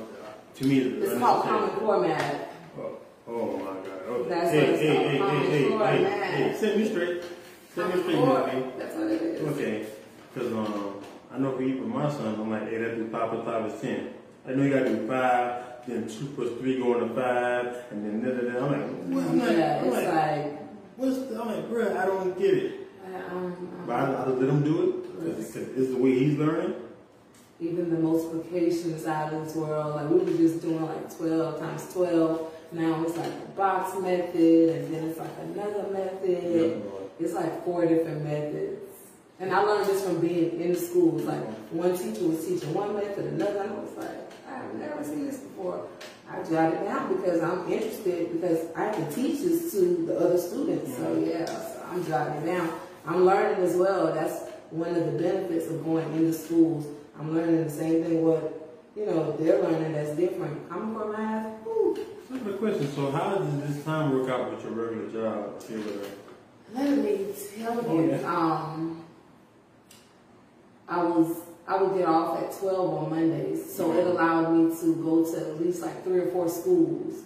to 0.56 0.64
me, 0.66 0.78
It's 0.80 1.18
called 1.18 1.44
Common 1.44 1.70
Core 1.70 2.00
Math. 2.00 2.48
Oh, 2.78 2.98
oh 3.26 3.56
my 3.56 3.64
God. 3.64 3.86
Okay. 3.86 4.28
That's 4.28 4.50
hey, 4.50 4.60
what 4.60 4.68
it's 4.68 4.80
hey, 4.82 4.88
called, 4.94 5.10
hey, 5.10 5.18
Common 5.18 5.40
hey, 5.42 5.62
hey, 5.62 5.68
Core 5.68 5.86
hey, 5.86 6.02
math. 6.02 6.34
hey, 6.34 6.56
set 6.58 6.76
me 6.78 6.88
straight. 6.88 7.22
Set 7.74 7.86
me 7.86 7.90
Common 7.92 8.02
straight, 8.02 8.16
Core, 8.16 8.38
okay? 8.40 8.70
that's 8.78 8.94
what 8.96 9.06
it 9.10 9.22
is. 9.22 9.48
Okay. 9.48 9.86
Because 10.34 10.52
um, 10.52 10.94
I 11.32 11.38
know 11.38 11.56
for 11.56 11.62
you, 11.62 11.76
even 11.76 11.88
my 11.88 12.10
son, 12.10 12.34
I'm 12.38 12.50
like, 12.50 12.68
hey, 12.68 12.78
that 12.78 12.96
do 12.96 13.08
five 13.08 13.30
plus 13.30 13.44
five 13.46 13.72
is 13.72 13.80
ten. 13.80 14.12
I 14.46 14.52
know 14.52 14.62
you 14.64 14.70
gotta 14.74 14.90
do 14.90 15.06
five, 15.08 15.64
then 15.86 16.06
two 16.08 16.26
plus 16.36 16.50
three 16.60 16.76
going 16.78 17.08
to 17.08 17.14
five, 17.14 17.84
and 17.90 18.04
then 18.04 18.20
da 18.22 18.38
da 18.38 18.58
da. 18.60 18.66
I'm 18.66 18.72
like, 18.72 18.90
what? 19.14 19.24
I'm 19.24 19.38
like, 19.38 19.56
Yeah, 19.56 19.78
I'm 19.80 19.86
it's 19.86 19.96
like, 19.96 20.14
like, 20.14 20.62
what's 20.96 21.18
the, 21.18 21.40
I'm 21.40 21.46
like, 21.48 21.68
bro, 21.70 21.96
I 21.98 22.04
don't 22.04 22.38
get 22.38 22.54
it. 22.54 22.79
Um, 23.30 23.84
But 23.86 23.96
I, 23.96 24.12
I 24.24 24.28
let 24.28 24.48
him 24.48 24.62
do 24.64 24.76
it 24.88 25.20
because 25.24 25.56
it's 25.56 25.90
the 25.90 25.98
way 25.98 26.18
he's 26.18 26.38
learning. 26.38 26.74
even 27.60 27.90
the 27.90 27.98
multiplications 27.98 29.06
out 29.06 29.32
of 29.34 29.44
this 29.44 29.54
world. 29.54 29.94
Like 29.96 30.08
we 30.08 30.18
were 30.18 30.36
just 30.38 30.62
doing 30.62 30.84
like 30.86 31.16
12 31.16 31.58
times 31.60 31.92
12. 31.92 32.52
Now 32.72 33.02
it's 33.04 33.16
like 33.16 33.32
a 33.32 33.48
box 33.56 33.98
method, 34.00 34.68
and 34.76 34.94
then 34.94 35.04
it's 35.08 35.18
like 35.18 35.30
another 35.42 35.88
method. 35.92 36.82
It's 37.18 37.34
like 37.34 37.64
four 37.64 37.84
different 37.84 38.22
methods. 38.24 38.80
And 39.40 39.52
I 39.52 39.60
learned 39.62 39.86
this 39.86 40.04
from 40.04 40.20
being 40.20 40.60
in 40.60 40.72
the 40.72 40.78
school. 40.78 41.18
It's 41.18 41.26
like 41.26 41.42
one 41.72 41.96
teacher 41.98 42.26
was 42.28 42.46
teaching 42.46 42.72
one 42.74 42.94
method, 42.94 43.24
another, 43.26 43.60
and 43.62 43.70
I 43.72 43.74
was 43.74 43.96
like, 43.96 44.18
I've 44.48 44.74
never 44.74 45.02
seen 45.04 45.26
this 45.26 45.38
before. 45.38 45.86
I 46.30 46.36
jotted 46.44 46.80
it 46.80 46.84
down 46.84 47.14
because 47.16 47.40
I'm 47.42 47.70
interested 47.72 48.32
because 48.32 48.68
I 48.76 48.92
to 48.92 49.04
teach 49.12 49.40
this 49.42 49.72
to 49.72 50.06
the 50.06 50.16
other 50.18 50.38
students. 50.38 50.94
So 50.96 51.24
yeah, 51.26 51.44
so 51.46 51.84
I'm 51.90 52.06
jotting 52.06 52.34
it 52.42 52.46
down. 52.46 52.70
I'm 53.06 53.24
learning 53.24 53.62
as 53.64 53.76
well. 53.76 54.12
That's 54.12 54.48
one 54.70 54.90
of 54.94 55.04
the 55.12 55.18
benefits 55.22 55.68
of 55.68 55.84
going 55.84 56.10
into 56.14 56.32
schools. 56.32 56.86
I'm 57.18 57.34
learning 57.34 57.64
the 57.64 57.70
same 57.70 58.04
thing 58.04 58.24
what 58.24 58.56
you 58.96 59.06
know 59.06 59.36
they're 59.38 59.62
learning 59.62 59.92
that's 59.92 60.16
different. 60.16 60.60
I'm 60.70 60.94
math. 61.12 61.46
Whew. 61.64 61.96
So 62.28 62.34
I 62.34 62.46
a 62.46 62.52
question. 62.58 62.92
So 62.94 63.10
how 63.10 63.34
does 63.36 63.60
this 63.74 63.84
time 63.84 64.12
work 64.12 64.28
out 64.30 64.50
with 64.50 64.62
your 64.62 64.72
regular 64.72 65.10
job? 65.10 65.60
if 65.66 65.76
with 65.76 66.06
her? 66.06 66.14
Let 66.74 66.98
me 66.98 67.26
tell 67.58 67.84
Oh, 67.86 67.94
you, 68.00 68.10
yeah. 68.10 68.32
um, 68.36 69.04
I 70.88 71.02
was 71.04 71.36
I 71.66 71.80
would 71.82 71.96
get 71.96 72.06
off 72.08 72.38
at 72.42 72.52
twelve 72.58 72.94
on 72.94 73.10
Mondays, 73.10 73.72
so 73.74 73.92
it 73.92 74.06
allowed 74.06 74.52
me 74.52 74.74
to 74.80 74.94
go 75.02 75.24
to 75.32 75.40
at 75.40 75.60
least 75.60 75.82
like 75.82 76.02
three 76.04 76.18
or 76.20 76.26
four 76.30 76.48
schools 76.48 77.22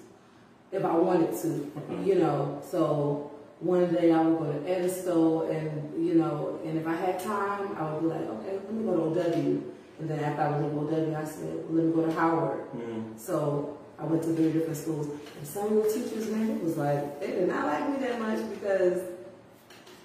if 0.72 0.84
I 0.84 0.94
wanted 0.96 1.32
to, 1.42 1.70
you 2.04 2.16
know. 2.16 2.60
So 2.70 3.30
one 3.60 3.92
day 3.94 4.12
I 4.12 4.20
would 4.22 4.38
go 4.38 4.52
to 4.52 4.58
Edisto, 4.68 5.48
and 5.50 6.04
you 6.04 6.14
know, 6.14 6.60
and 6.64 6.78
if 6.78 6.86
I 6.86 6.94
had 6.94 7.20
time, 7.20 7.76
I 7.76 7.92
would 7.92 8.02
be 8.02 8.08
like, 8.08 8.28
okay, 8.28 8.52
let 8.54 8.72
me 8.72 8.84
go 8.84 9.14
to 9.14 9.20
OW, 9.20 9.62
and 10.00 10.10
then 10.10 10.20
after 10.20 10.42
I 10.42 10.58
would 10.58 10.90
leave 10.90 11.12
OW, 11.12 11.16
I 11.16 11.24
said, 11.24 11.64
let 11.70 11.84
me 11.84 11.92
go 11.92 12.06
to 12.06 12.12
Howard. 12.12 12.72
Mm. 12.72 13.18
So 13.18 13.78
I 13.98 14.04
went 14.04 14.22
to 14.24 14.34
three 14.34 14.52
different 14.52 14.76
schools, 14.76 15.06
and 15.06 15.46
some 15.46 15.78
of 15.78 15.84
the 15.84 15.92
teachers, 15.92 16.28
man, 16.30 16.50
it 16.50 16.62
was 16.62 16.76
like 16.76 17.20
they 17.20 17.28
did 17.28 17.48
not 17.48 17.66
like 17.66 17.88
me 17.88 18.06
that 18.06 18.20
much 18.20 18.40
because 18.50 19.02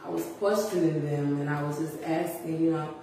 I 0.06 0.10
was 0.10 0.24
questioning 0.38 1.06
them, 1.06 1.42
and 1.42 1.50
I 1.50 1.62
was 1.64 1.80
just 1.80 2.02
asking, 2.04 2.62
you 2.64 2.72
know, 2.72 2.94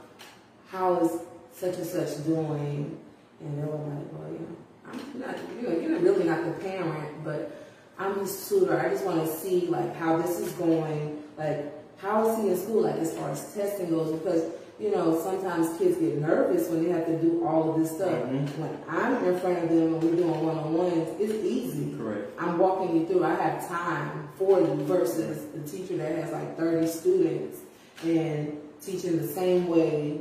how 0.68 1.00
is 1.00 1.20
such 1.52 1.76
and 1.76 1.86
such 1.86 2.24
doing, 2.24 2.98
and 3.40 3.58
they 3.58 3.66
were 3.66 3.76
like, 3.76 4.12
well, 4.12 4.32
you 4.32 4.38
know, 4.38 4.56
I'm 4.88 5.20
not, 5.20 5.36
you 5.56 5.68
know, 5.68 5.76
you're 5.80 5.98
really 6.00 6.24
not 6.24 6.44
the 6.44 6.52
parent, 6.62 7.24
but 7.24 7.65
I'm 7.98 8.18
his 8.20 8.48
tutor. 8.48 8.78
I 8.78 8.88
just 8.90 9.04
want 9.04 9.24
to 9.24 9.32
see 9.32 9.66
like 9.66 9.94
how 9.96 10.16
this 10.18 10.38
is 10.38 10.52
going, 10.52 11.22
like 11.38 11.72
how 11.98 12.28
is 12.28 12.36
he 12.38 12.48
in 12.50 12.56
school, 12.58 12.82
like 12.82 12.96
as 12.96 13.16
far 13.16 13.30
as 13.30 13.54
testing 13.54 13.90
goes, 13.90 14.12
because 14.18 14.44
you 14.78 14.90
know 14.90 15.18
sometimes 15.22 15.78
kids 15.78 15.96
get 15.96 16.18
nervous 16.18 16.68
when 16.68 16.84
they 16.84 16.90
have 16.90 17.06
to 17.06 17.16
do 17.18 17.42
all 17.46 17.72
of 17.72 17.80
this 17.80 17.90
stuff. 17.90 18.10
Mhm. 18.10 18.46
When 18.58 18.78
I'm 18.88 19.24
in 19.24 19.38
front 19.40 19.62
of 19.64 19.68
them 19.70 19.94
and 19.94 20.02
we're 20.02 20.16
doing 20.16 20.44
one 20.44 20.58
on 20.58 20.74
ones, 20.74 21.08
it's 21.18 21.32
easy. 21.44 21.96
Correct. 21.96 22.30
I'm 22.38 22.58
walking 22.58 22.94
you 23.00 23.06
through. 23.06 23.24
I 23.24 23.34
have 23.34 23.66
time 23.66 24.28
for 24.36 24.60
you 24.60 24.74
versus 24.84 25.46
the 25.54 25.60
teacher 25.66 25.96
that 25.96 26.12
has 26.18 26.32
like 26.32 26.56
30 26.58 26.86
students 26.86 27.60
and 28.04 28.58
teaching 28.84 29.16
the 29.16 29.26
same 29.26 29.68
way, 29.68 30.20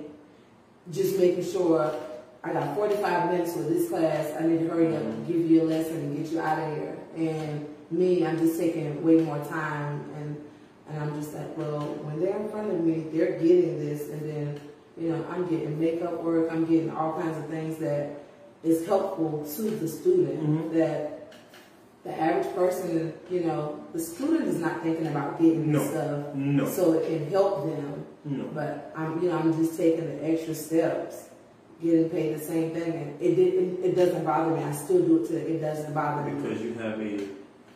just 0.92 1.20
making 1.20 1.44
sure 1.44 1.94
I 2.42 2.54
got 2.54 2.76
45 2.76 3.32
minutes 3.32 3.56
with 3.58 3.68
this 3.68 3.90
class. 3.90 4.32
I 4.40 4.46
need 4.46 4.60
to 4.60 4.68
hurry 4.70 4.96
up 4.96 5.02
and 5.02 5.28
give 5.28 5.50
you 5.52 5.64
a 5.64 5.66
lesson 5.66 5.96
and 5.96 6.18
get 6.18 6.32
you 6.32 6.40
out 6.40 6.60
of 6.60 6.78
here. 6.78 6.95
And 7.16 7.68
me, 7.92 8.26
I'm 8.26 8.38
just 8.38 8.60
taking 8.60 9.04
way 9.04 9.16
more 9.18 9.40
time 9.46 10.04
and 10.18 10.42
and 10.88 11.00
I'm 11.02 11.20
just 11.20 11.34
like, 11.34 11.58
well, 11.58 11.80
when 12.04 12.20
they're 12.22 12.38
in 12.38 12.48
front 12.50 12.70
of 12.72 12.80
me, 12.84 13.06
they're 13.12 13.40
getting 13.40 13.80
this, 13.80 14.08
and 14.10 14.22
then, 14.22 14.62
you 14.96 15.10
know, 15.10 15.26
I'm 15.32 15.48
getting 15.48 15.80
makeup 15.80 16.22
work, 16.22 16.52
I'm 16.52 16.64
getting 16.68 16.92
all 16.92 17.14
kinds 17.20 17.40
of 17.40 17.48
things 17.48 17.78
that 17.80 18.24
is 18.64 18.86
helpful 18.86 19.44
to 19.56 19.62
the 19.64 19.88
student 19.88 20.44
Mhm. 20.48 20.74
that 20.74 21.34
the 22.04 22.14
average 22.22 22.54
person, 22.54 23.14
you 23.32 23.40
know, 23.46 23.80
the 23.94 24.00
student 24.00 24.48
is 24.48 24.60
not 24.60 24.84
thinking 24.84 25.08
about 25.08 25.42
getting 25.42 25.72
No. 25.72 25.80
this 25.80 25.90
stuff, 25.90 26.36
No. 26.36 26.66
so 26.68 26.94
it 26.94 27.08
can 27.08 27.32
help 27.32 27.66
them. 27.66 28.06
No. 28.24 28.44
But 28.54 28.94
I'm, 28.96 29.24
you 29.24 29.30
know, 29.30 29.38
I'm 29.40 29.58
just 29.58 29.76
taking 29.76 30.06
the 30.06 30.24
extra 30.24 30.54
steps, 30.54 31.30
getting 31.82 32.10
paid 32.10 32.36
the 32.40 32.44
same 32.44 32.72
thing, 32.74 32.94
and 32.94 33.22
it 33.22 33.38
it, 33.38 33.54
it, 33.54 33.86
it 33.86 33.96
doesn't 33.96 34.24
bother 34.24 34.56
me. 34.56 34.64
I 34.64 34.72
still 34.72 35.02
do 35.06 35.24
it 35.24 35.28
till 35.28 35.38
it 35.38 35.60
doesn't 35.60 35.94
bother 35.94 36.30
me. 36.32 36.42
Because 36.42 36.62
you 36.62 36.74
have 36.76 37.00
a, 37.00 37.28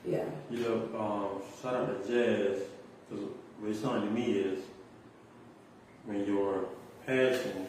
Yeah. 0.05 0.23
you 0.49 0.59
know, 0.59 0.89
um, 0.97 1.41
shout 1.62 1.75
out 1.75 2.03
to 2.05 2.07
Jazz, 2.07 2.62
because 3.09 3.25
what 3.59 3.71
it's 3.71 3.81
telling 3.81 4.03
to 4.03 4.12
me 4.12 4.31
is 4.31 4.59
when 6.05 6.25
your 6.25 6.65
passion 7.05 7.67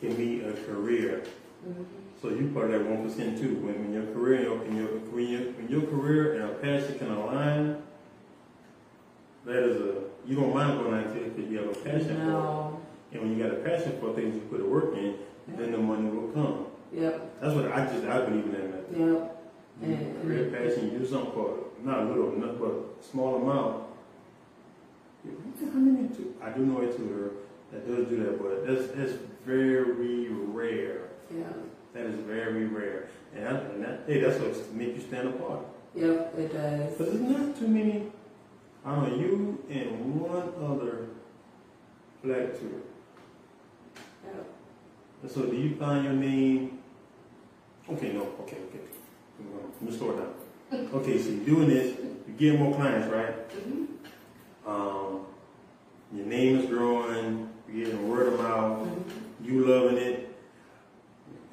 can 0.00 0.14
be 0.14 0.40
a 0.42 0.52
career, 0.52 1.22
Mhm. 1.66 1.84
so 2.22 2.28
you 2.30 2.50
part 2.54 2.70
of 2.70 2.80
that 2.80 2.88
one 2.90 3.02
percent 3.06 3.38
too. 3.38 3.56
When, 3.56 3.74
when 3.82 3.92
your 3.92 4.06
career 4.14 4.36
and 4.36 4.44
your, 4.44 4.56
when 4.58 4.76
your 4.76 4.88
when 5.12 5.28
your 5.28 5.40
when 5.52 5.68
your 5.68 5.82
career 5.90 6.34
and 6.34 6.44
a 6.50 6.54
passion 6.54 6.98
can 6.98 7.10
align, 7.10 7.82
that 9.44 9.62
is 9.62 9.76
a 9.80 9.94
you 10.26 10.36
don't 10.36 10.54
mind 10.54 10.78
going 10.78 10.94
out 10.94 11.12
there 11.12 11.24
because 11.24 11.50
you 11.50 11.58
have 11.58 11.68
a 11.68 11.74
passion 11.80 12.18
no. 12.18 12.40
for 12.40 12.76
it. 12.76 12.80
And 13.12 13.22
when 13.22 13.36
you 13.36 13.42
got 13.42 13.52
a 13.52 13.60
passion 13.60 13.98
for 14.00 14.14
things, 14.14 14.34
you 14.36 14.40
put 14.42 14.58
the 14.58 14.64
work 14.66 14.94
in, 14.96 15.16
then 15.56 15.72
the 15.72 15.78
money 15.78 16.08
will 16.10 16.28
come. 16.28 16.66
Yep. 16.92 17.40
That's 17.40 17.54
what 17.54 17.72
I 17.72 17.86
just 17.86 18.04
I 18.04 18.20
believe 18.24 18.44
in 18.46 18.52
that 18.52 18.70
method. 18.70 18.96
Yep. 18.98 19.36
You 19.82 19.94
And- 19.94 20.52
passion, 20.52 20.90
you 20.92 20.98
do 20.98 21.06
something 21.06 21.32
for 21.32 21.58
not 21.82 22.00
a 22.00 22.04
little, 22.04 22.32
not 22.36 22.58
but 22.60 22.70
a 23.00 23.02
small 23.02 23.36
amount. 23.36 23.84
Many 25.74 26.08
tu- 26.08 26.34
I 26.42 26.50
do 26.50 26.64
know 26.64 26.80
a 26.80 26.86
tutor 26.92 27.32
that 27.72 27.86
does 27.86 28.06
do 28.08 28.16
that, 28.24 28.42
but 28.42 28.66
that's 28.66 28.88
that's 28.92 29.12
very 29.44 30.28
rare. 30.30 31.08
Yeah. 31.34 31.44
That 31.92 32.06
is 32.06 32.14
very 32.20 32.66
rare, 32.66 33.08
and, 33.34 33.46
I, 33.48 33.50
and 33.50 33.84
that, 33.84 34.00
hey, 34.06 34.20
that's 34.20 34.38
what 34.40 34.74
make 34.74 34.94
you 34.94 35.00
stand 35.00 35.28
apart. 35.28 35.60
Yep. 35.94 36.34
It 36.38 36.52
does. 36.52 36.94
But 36.96 37.06
there's 37.06 37.20
not 37.20 37.56
too 37.58 37.68
many. 37.68 38.10
I 38.84 38.96
know 38.96 39.14
you 39.16 39.62
and 39.68 40.20
one 40.20 40.52
other 40.64 41.08
black 42.24 42.54
tutor. 42.58 42.82
Yep. 44.24 44.46
And 45.22 45.30
so, 45.30 45.42
do 45.46 45.56
you 45.56 45.74
find 45.76 46.04
your 46.04 46.14
name? 46.14 46.78
Okay, 47.88 48.12
no, 48.12 48.22
okay, 48.40 48.56
okay. 48.68 48.80
Let 49.80 49.90
me 49.90 49.96
slow 49.96 50.10
it 50.10 50.16
down. 50.18 50.88
Okay, 50.94 51.20
so 51.20 51.30
you're 51.30 51.44
doing 51.44 51.68
this, 51.68 51.96
you're 52.26 52.36
getting 52.36 52.60
more 52.60 52.74
clients, 52.74 53.12
right? 53.12 53.34
Mhm. 53.50 53.86
Um, 54.66 55.20
your 56.14 56.26
name 56.26 56.58
is 56.58 56.66
growing, 56.66 57.48
you're 57.72 57.86
getting 57.86 58.08
word 58.08 58.28
of 58.32 58.38
mouth, 58.40 58.86
Mhm. 58.88 59.46
you 59.46 59.64
loving 59.66 59.96
it. 59.96 60.28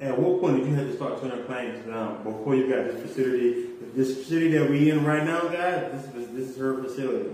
At 0.00 0.16
what 0.18 0.40
point 0.40 0.58
did 0.58 0.66
you 0.68 0.74
have 0.74 0.86
to 0.86 0.94
start 0.94 1.20
turning 1.20 1.44
clients 1.44 1.84
down 1.86 2.22
before 2.22 2.54
you 2.54 2.68
got 2.68 2.84
this 2.84 3.00
facility? 3.02 3.66
This 3.94 4.16
facility 4.18 4.52
that 4.52 4.70
we 4.70 4.90
in 4.90 5.04
right 5.04 5.24
now, 5.24 5.40
guys, 5.48 5.90
this 5.90 6.14
is 6.14 6.28
this 6.36 6.48
is 6.50 6.56
her 6.58 6.80
facility. 6.82 7.30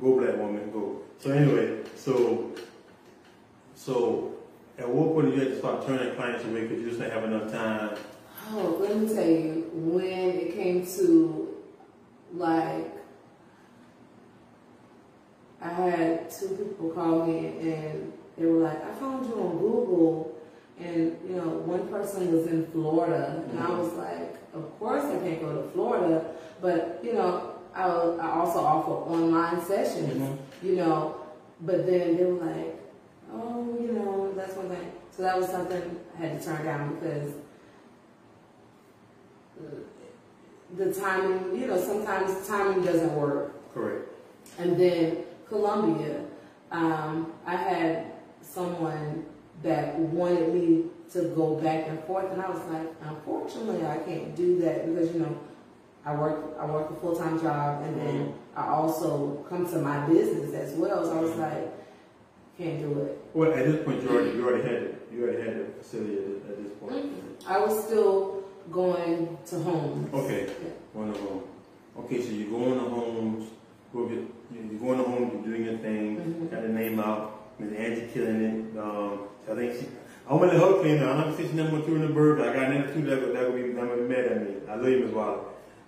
Go 0.00 0.18
black 0.18 0.38
woman, 0.38 0.70
go. 0.72 1.02
So 1.18 1.30
anyway, 1.32 1.80
so 1.96 2.52
so 3.74 4.37
at 4.78 4.88
what 4.88 5.12
point 5.12 5.26
did 5.26 5.34
you 5.34 5.40
have 5.40 5.52
to 5.52 5.58
start 5.58 5.86
turning 5.86 6.14
clients 6.14 6.44
away 6.44 6.62
because 6.62 6.78
you 6.78 6.88
just 6.88 7.00
didn't 7.00 7.12
have 7.12 7.24
enough 7.24 7.50
time? 7.50 7.96
Oh, 8.50 8.78
let 8.80 8.96
me 8.96 9.12
tell 9.12 9.26
you, 9.26 9.70
when 9.74 10.04
it 10.04 10.54
came 10.54 10.86
to 10.86 11.56
like, 12.32 12.94
I 15.60 15.68
had 15.68 16.30
two 16.30 16.48
people 16.48 16.90
call 16.90 17.26
me 17.26 17.48
and 17.60 18.12
they 18.36 18.46
were 18.46 18.62
like, 18.62 18.82
I 18.84 18.94
found 18.94 19.26
you 19.26 19.34
on 19.34 19.58
Google. 19.58 20.34
And, 20.78 21.18
you 21.28 21.34
know, 21.34 21.48
one 21.48 21.88
person 21.88 22.32
was 22.32 22.46
in 22.46 22.70
Florida. 22.70 23.44
And 23.50 23.58
I 23.58 23.62
mm-hmm. 23.62 23.78
was 23.78 23.92
like, 23.94 24.36
of 24.54 24.78
course 24.78 25.04
I 25.04 25.18
can't 25.18 25.40
go 25.40 25.60
to 25.60 25.68
Florida. 25.70 26.24
But, 26.60 27.00
you 27.02 27.14
know, 27.14 27.56
I, 27.74 27.82
I 27.82 28.38
also 28.38 28.60
offer 28.60 28.92
online 28.92 29.60
sessions, 29.64 30.22
mm-hmm. 30.22 30.66
you 30.66 30.76
know. 30.76 31.16
But 31.60 31.86
then 31.86 32.16
they 32.16 32.24
were 32.24 32.44
like, 32.44 32.77
oh, 33.32 33.78
you 33.80 33.92
know, 33.92 34.32
that's 34.36 34.54
one 34.54 34.68
thing. 34.68 34.92
So 35.10 35.22
that 35.22 35.36
was 35.36 35.48
something 35.48 36.00
I 36.16 36.20
had 36.20 36.40
to 36.40 36.46
turn 36.46 36.64
down 36.64 36.94
because 36.94 37.32
uh, 39.60 39.74
the 40.76 40.92
timing, 40.92 41.58
you 41.58 41.66
know, 41.66 41.80
sometimes 41.80 42.46
timing 42.46 42.84
doesn't 42.84 43.14
work. 43.14 43.74
Correct. 43.74 44.08
And 44.58 44.78
then 44.78 45.24
Columbia, 45.48 46.24
um, 46.70 47.32
I 47.46 47.56
had 47.56 48.12
someone 48.40 49.26
that 49.62 49.98
wanted 49.98 50.54
me 50.54 50.84
to 51.12 51.22
go 51.34 51.56
back 51.56 51.88
and 51.88 52.02
forth, 52.04 52.30
and 52.32 52.40
I 52.40 52.50
was 52.50 52.62
like, 52.66 52.86
unfortunately, 53.02 53.84
I 53.86 53.96
can't 53.98 54.36
do 54.36 54.60
that 54.60 54.86
because 54.86 55.12
you 55.14 55.20
know, 55.20 55.38
I 56.04 56.14
work 56.14 56.56
I 56.60 56.66
work 56.66 56.90
a 56.90 56.94
full 56.96 57.16
time 57.16 57.40
job, 57.40 57.82
and 57.82 58.00
then 58.00 58.14
mm-hmm. 58.26 58.58
I 58.58 58.68
also 58.68 59.44
come 59.48 59.68
to 59.70 59.78
my 59.78 60.06
business 60.06 60.54
as 60.54 60.74
well. 60.74 61.04
So 61.04 61.18
I 61.18 61.20
was 61.20 61.30
mm-hmm. 61.32 61.40
like, 61.40 61.87
can't 62.58 62.80
do 62.80 63.00
it. 63.02 63.18
Well, 63.34 63.52
at 63.52 63.64
this 63.64 63.84
point, 63.84 64.02
you 64.02 64.08
already 64.10 64.30
you 64.30 64.46
already 64.46 64.62
had 64.64 64.72
it. 64.82 65.08
You 65.12 65.22
already 65.24 65.42
had 65.42 65.58
the 65.60 65.82
facility 65.82 66.16
at 66.18 66.26
this, 66.26 66.50
at 66.50 66.62
this 66.64 66.72
point. 66.80 67.12
I 67.46 67.58
was 67.60 67.84
still 67.84 68.44
going 68.70 69.38
to 69.46 69.58
homes. 69.60 70.12
Okay, 70.12 70.46
Yeah. 70.46 70.70
going 70.94 71.12
to 71.12 71.18
home. 71.20 71.42
Okay, 72.00 72.20
so 72.22 72.30
you're 72.30 72.50
going 72.50 72.74
to 72.74 72.80
homes. 72.90 73.44
You- 73.94 74.28
you're 74.50 74.80
going 74.80 74.98
to 74.98 75.04
homes. 75.04 75.32
You're 75.34 75.42
doing 75.56 75.64
your 75.64 75.78
thing. 75.78 76.16
Mhm. 76.16 76.50
Got 76.50 76.62
the 76.62 76.68
name 76.68 76.98
out. 77.00 77.34
Miss 77.58 77.72
Angie 77.72 78.08
killing 78.12 78.40
it. 78.42 78.78
Um, 78.78 79.20
I 79.50 79.54
think 79.54 79.72
she. 79.74 79.86
I'm 80.30 80.38
gonna 80.38 80.52
let 80.52 80.60
her 80.60 80.80
clean 80.80 80.96
it. 80.96 81.02
I'm 81.02 81.16
not 81.18 81.34
fixing 81.34 81.56
number 81.56 81.80
two 81.84 81.96
in 81.96 82.02
the 82.02 82.08
bird. 82.08 82.40
I 82.40 82.52
got 82.52 82.70
another 82.70 82.92
two 82.92 83.02
that 83.02 83.20
would 83.20 83.34
that 83.34 83.50
would 83.50 83.62
be 83.64 83.72
that 83.72 83.88
would 83.88 84.08
be 84.08 84.14
mad 84.14 84.24
at 84.26 84.42
me. 84.46 84.54
I 84.68 84.74
love 84.76 84.88
you, 84.88 85.00
Miss 85.04 85.12
Waller. 85.14 85.38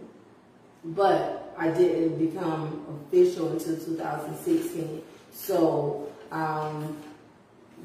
but 0.86 1.37
I 1.58 1.70
didn't 1.70 2.18
become 2.20 2.86
official 3.08 3.50
until 3.52 3.76
2016. 3.78 5.02
So 5.32 6.10
um, 6.32 6.98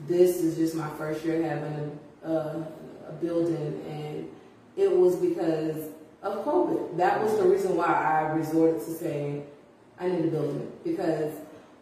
this 0.07 0.37
is 0.43 0.57
just 0.57 0.75
my 0.75 0.89
first 0.91 1.25
year 1.25 1.43
having 1.43 1.99
a, 2.25 2.31
a, 2.31 2.67
a 3.09 3.13
building, 3.21 3.83
and 3.89 4.29
it 4.77 4.95
was 4.95 5.17
because 5.17 5.77
of 6.23 6.45
COVID. 6.45 6.97
That 6.97 7.23
was 7.23 7.37
the 7.37 7.45
reason 7.45 7.77
why 7.77 7.87
I 7.87 8.33
resorted 8.33 8.85
to 8.85 8.91
saying 8.93 9.47
I 9.99 10.09
need 10.09 10.25
a 10.27 10.29
building 10.29 10.71
because 10.85 11.33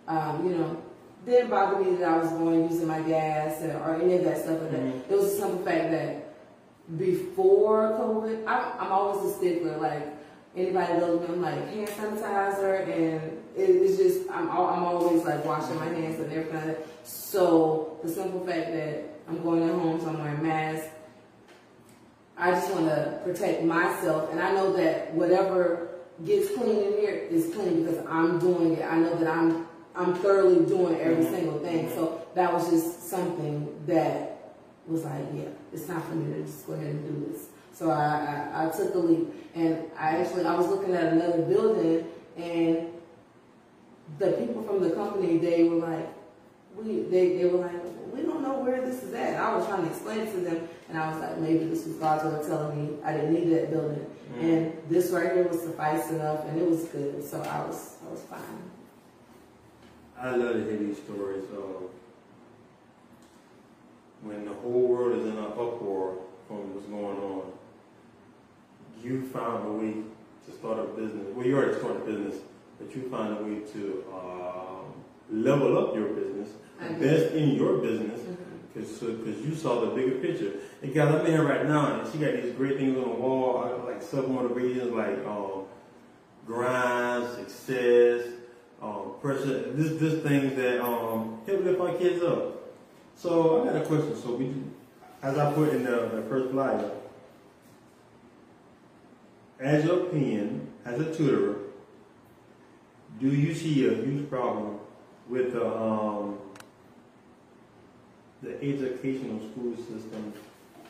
um, 0.09 0.47
you 0.49 0.57
know 0.57 0.83
didn't 1.27 1.51
bother 1.51 1.85
me 1.85 1.97
that 1.97 2.09
I 2.09 2.17
was 2.17 2.31
going 2.31 2.71
using 2.71 2.89
my 2.89 3.01
gas 3.03 3.61
and, 3.61 3.73
or 3.73 3.97
any 3.97 4.15
of 4.17 4.25
that 4.25 4.39
stuff. 4.39 4.61
Like 4.63 4.71
that. 4.71 4.81
Mhm. 4.81 5.11
It 5.11 5.17
was 5.19 5.33
the 5.35 5.41
simple 5.43 5.65
fact 5.65 5.91
that 5.91 6.35
before 6.99 7.91
COVID, 8.01 8.45
I'm, 8.47 8.73
I'm 8.81 8.93
always 8.93 9.31
a 9.33 9.37
stickler. 9.37 9.77
Like 9.77 10.07
anybody 10.57 10.93
knows 10.95 11.21
me, 11.21 11.27
I'm 11.35 11.43
like 11.43 11.69
hand 11.69 11.89
sanitizer, 11.89 12.83
and 12.89 13.39
it, 13.57 13.63
it's 13.71 13.97
just 13.97 14.31
I'm 14.31 14.51
I'm 14.51 14.85
always 14.85 15.25
like 15.25 15.45
washing 15.45 15.77
my 15.77 15.87
hands 15.87 16.21
and 16.21 16.33
everything. 16.33 16.77
So 17.05 17.99
the 18.03 18.09
simple 18.09 18.41
fact 18.47 18.73
that 18.73 19.05
I'm 19.29 19.43
going 19.43 19.63
at 19.69 19.75
home, 19.75 20.01
so 20.01 20.09
I'm 20.09 20.19
wearing 20.23 20.43
masks. 20.43 20.89
I 22.37 22.53
just 22.53 22.73
want 22.73 22.87
to 22.87 23.21
protect 23.25 23.63
myself, 23.65 24.31
and 24.33 24.41
I 24.41 24.53
know 24.53 24.73
that 24.75 25.13
whatever 25.15 25.89
gets 26.25 26.55
clean 26.55 26.77
in 26.85 26.93
here 26.99 27.15
is 27.31 27.55
clean 27.55 27.85
because 27.85 28.05
I'm 28.07 28.39
doing 28.39 28.77
it. 28.77 28.85
I 28.85 28.97
know 28.99 29.15
that 29.17 29.29
I'm 29.29 29.67
I'm 29.95 30.15
thoroughly 30.17 30.65
doing 30.67 30.99
every 31.01 31.25
Mhm. 31.25 31.31
single 31.31 31.59
thing. 31.59 31.91
So 31.95 32.23
that 32.35 32.53
was 32.53 32.71
just 32.71 33.09
something 33.11 33.83
that 33.87 34.55
was 34.87 35.05
like, 35.05 35.25
yeah, 35.35 35.49
it's 35.73 35.87
time 35.87 36.01
for 36.03 36.15
me 36.15 36.33
to 36.33 36.43
just 36.43 36.67
go 36.67 36.73
ahead 36.75 36.87
and 36.87 37.05
do 37.27 37.33
this. 37.33 37.47
So 37.73 37.91
I, 37.91 38.49
I, 38.53 38.67
I 38.67 38.71
took 38.71 38.93
the 38.93 38.99
leap, 38.99 39.29
and 39.55 39.91
I 39.99 40.19
actually 40.19 40.45
I 40.45 40.55
was 40.55 40.67
looking 40.67 40.95
at 40.95 41.13
another 41.13 41.43
building, 41.43 42.07
and 42.37 42.89
the 44.19 44.33
people 44.33 44.63
from 44.63 44.83
the 44.83 44.91
company 44.91 45.39
they 45.39 45.65
were 45.65 45.77
like, 45.77 46.09
we 46.77 47.03
they, 47.03 47.39
they 47.39 47.45
were 47.47 47.59
like, 47.59 47.83
we 48.13 48.23
don't 48.23 48.43
know 48.43 48.59
where 48.59 48.81
this 48.85 49.03
is 49.03 49.15
at. 49.15 49.35
And 49.35 49.37
I 49.37 49.57
was 49.57 49.67
trying 49.67 49.83
to 49.85 49.89
explain 49.89 50.21
it 50.21 50.33
to 50.33 50.41
them, 50.41 50.69
and 50.89 50.99
I 50.99 51.11
was 51.11 51.21
like, 51.21 51.39
maybe 51.39 51.65
this 51.67 51.87
was 51.87 51.97
God's 51.97 52.25
way 52.25 52.41
of 52.41 52.47
telling 52.47 52.77
me 52.77 52.99
I 53.05 53.13
didn't 53.13 53.33
need 53.33 53.49
that 53.57 53.71
building, 53.71 54.07
mm. 54.35 54.43
and 54.43 54.73
this 54.89 55.11
right 55.11 55.33
here 55.33 55.49
was 55.49 55.63
suffice 55.63 56.11
enough, 56.11 56.45
and 56.47 56.61
it 56.61 56.69
was 56.69 56.85
good. 56.85 57.25
So 57.25 57.41
I 57.41 57.65
was 57.67 57.97
I 58.07 58.11
was 58.11 58.23
fine. 58.23 58.71
I 60.19 60.37
love 60.37 60.55
to 60.55 60.65
hear 60.65 60.77
these 60.77 60.99
stories 60.99 61.45
of 61.45 61.89
when 64.23 64.45
the 64.45 64.53
whole 64.53 64.87
world 64.89 65.19
is 65.19 65.25
in 65.25 65.39
an 65.39 65.45
uproar 65.45 66.19
from 66.47 66.75
what's 66.75 66.87
going 66.89 67.17
on. 67.17 67.53
You 69.03 69.27
found 69.27 69.67
a 69.67 69.73
way 69.73 69.95
to 70.47 70.53
start 70.53 70.79
a 70.79 70.85
business. 70.85 71.27
Well, 71.35 71.47
you 71.47 71.57
already 71.57 71.79
started 71.79 72.03
a 72.03 72.05
business, 72.05 72.35
but 72.79 72.95
you 72.95 73.09
found 73.09 73.39
a 73.39 73.43
way 73.43 73.61
to 73.73 74.05
um, 74.13 74.95
level 75.31 75.79
up 75.79 75.95
your 75.95 76.09
business, 76.09 76.51
invest 76.81 77.35
in 77.35 77.51
your 77.51 77.79
business, 77.79 78.21
because 78.73 78.99
cause 78.99 79.45
you 79.45 79.55
saw 79.55 79.81
the 79.81 79.87
bigger 79.89 80.17
picture. 80.17 80.53
And 80.83 80.95
guys, 80.95 81.15
I'm 81.15 81.27
in 81.27 81.33
here 81.33 81.45
right 81.45 81.67
now, 81.67 82.01
and 82.01 82.13
she 82.13 82.19
got 82.19 82.33
these 82.35 82.53
great 82.55 82.79
things 82.79 82.97
on 82.97 83.05
the 83.05 83.15
wall, 83.17 83.65
uh, 83.65 83.91
like 83.91 84.03
self 84.03 84.29
motivations, 84.29 84.93
like 84.93 85.25
um, 85.27 85.65
grind, 86.47 87.29
success, 87.35 88.27
um, 88.83 89.13
pressure. 89.21 89.73
This, 89.73 90.01
this 90.01 90.23
things 90.23 90.55
that 90.57 90.83
um, 90.83 91.41
help 91.47 91.65
lift 91.65 91.81
our 91.81 91.95
kids 91.95 92.23
up. 92.23 92.57
So 93.17 93.63
I 93.63 93.73
got 93.73 93.83
a 93.83 93.85
question. 93.87 94.17
So 94.17 94.35
we, 94.35 94.55
as 95.23 95.37
I 95.37 95.53
put 95.53 95.71
in 95.71 95.85
the, 95.85 96.11
the 96.15 96.23
first 96.29 96.51
flyer, 96.51 96.91
as 99.61 99.85
your 99.85 100.07
opinion, 100.07 100.69
as 100.85 100.99
a 101.01 101.15
tutor, 101.15 101.57
Do 103.21 103.29
you 103.29 103.55
see 103.55 103.87
a 103.87 103.95
huge 103.95 104.31
problem 104.31 104.79
with 105.29 105.53
the 105.53 105.67
um, 105.67 106.39
the 108.43 108.57
educational 108.63 109.39
school 109.51 109.77
system 109.77 110.33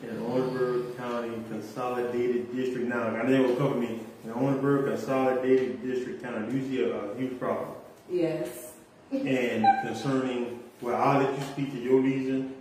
in 0.01 0.17
Orangeburg 0.23 0.95
County 0.95 1.33
Consolidated 1.49 2.55
District? 2.55 2.87
Now, 2.87 3.07
I 3.07 3.23
know 3.23 3.31
they 3.31 3.39
will 3.39 3.55
cover 3.57 3.75
me 3.75 3.99
in 4.23 4.31
Orangeburg 4.31 4.85
Consolidated 4.85 5.83
District 5.83 6.23
County. 6.23 6.49
Do 6.49 6.57
you 6.57 6.67
see 6.69 6.83
a, 6.89 6.95
a 6.95 7.17
huge 7.17 7.37
problem? 7.37 7.71
Yes. 8.09 8.71
And 9.11 9.65
concerning, 9.85 10.61
well, 10.79 10.95
I'll 10.95 11.21
let 11.21 11.37
you 11.37 11.43
speak 11.45 11.71
to 11.73 11.79
your 11.81 11.99
reason. 11.99 12.55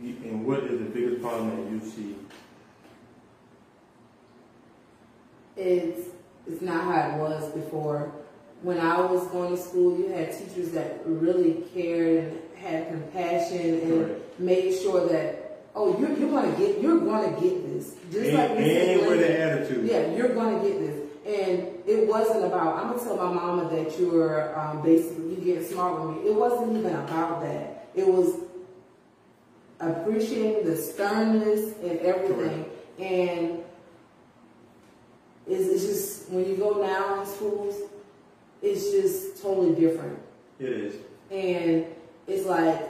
And 0.00 0.44
what 0.44 0.64
is 0.64 0.80
the 0.80 0.86
biggest 0.86 1.22
problem 1.22 1.50
that 1.50 1.70
you 1.70 1.88
see? 1.88 2.16
It's 5.56 6.08
it's 6.46 6.62
not 6.62 6.84
how 6.84 7.16
it 7.16 7.20
was 7.20 7.52
before. 7.52 8.12
When 8.62 8.78
I 8.78 9.00
was 9.00 9.26
going 9.28 9.54
to 9.56 9.62
school, 9.62 9.98
you 9.98 10.08
had 10.08 10.32
teachers 10.32 10.70
that 10.72 11.02
really 11.04 11.64
cared 11.74 12.24
and 12.24 12.40
had 12.56 12.88
compassion 12.88 13.80
and 13.80 14.06
Correct. 14.06 14.40
made 14.40 14.78
sure 14.80 15.06
that 15.08 15.62
oh 15.74 15.98
you're 15.98 16.16
you're 16.16 16.30
gonna 16.30 16.56
get 16.56 16.80
you're 16.80 17.00
gonna 17.00 17.38
get 17.40 17.72
this 17.72 17.94
just 18.10 18.26
And, 18.26 18.34
like 18.38 18.50
and 18.50 19.06
with 19.06 19.20
the 19.20 19.40
attitude. 19.40 19.86
Yeah, 19.86 20.14
you're 20.14 20.34
gonna 20.34 20.62
get 20.62 20.78
this. 20.78 21.00
And 21.26 21.72
it 21.86 22.06
wasn't 22.06 22.44
about, 22.44 22.76
I'm 22.76 22.90
gonna 22.90 23.02
tell 23.02 23.16
my 23.16 23.32
mama 23.32 23.74
that 23.74 23.98
you're 23.98 24.58
um, 24.58 24.82
basically, 24.82 25.30
you 25.30 25.36
getting 25.36 25.66
smart 25.66 25.98
with 25.98 26.18
me. 26.18 26.28
It 26.28 26.34
wasn't 26.34 26.76
even 26.76 26.94
about 26.94 27.40
that. 27.40 27.88
It 27.94 28.06
was 28.06 28.40
appreciating 29.80 30.66
the 30.66 30.76
sternness 30.76 31.74
and 31.82 31.98
everything. 32.00 32.66
And 32.98 33.63
it's, 35.48 35.68
it's 35.68 35.84
just, 35.84 36.30
when 36.30 36.48
you 36.48 36.56
go 36.56 36.82
now 36.82 37.20
in 37.20 37.26
schools, 37.26 37.76
it's 38.62 38.90
just 38.90 39.42
totally 39.42 39.74
different. 39.74 40.18
It 40.58 40.68
is. 40.70 40.94
And 41.30 41.86
it's 42.26 42.46
like 42.46 42.80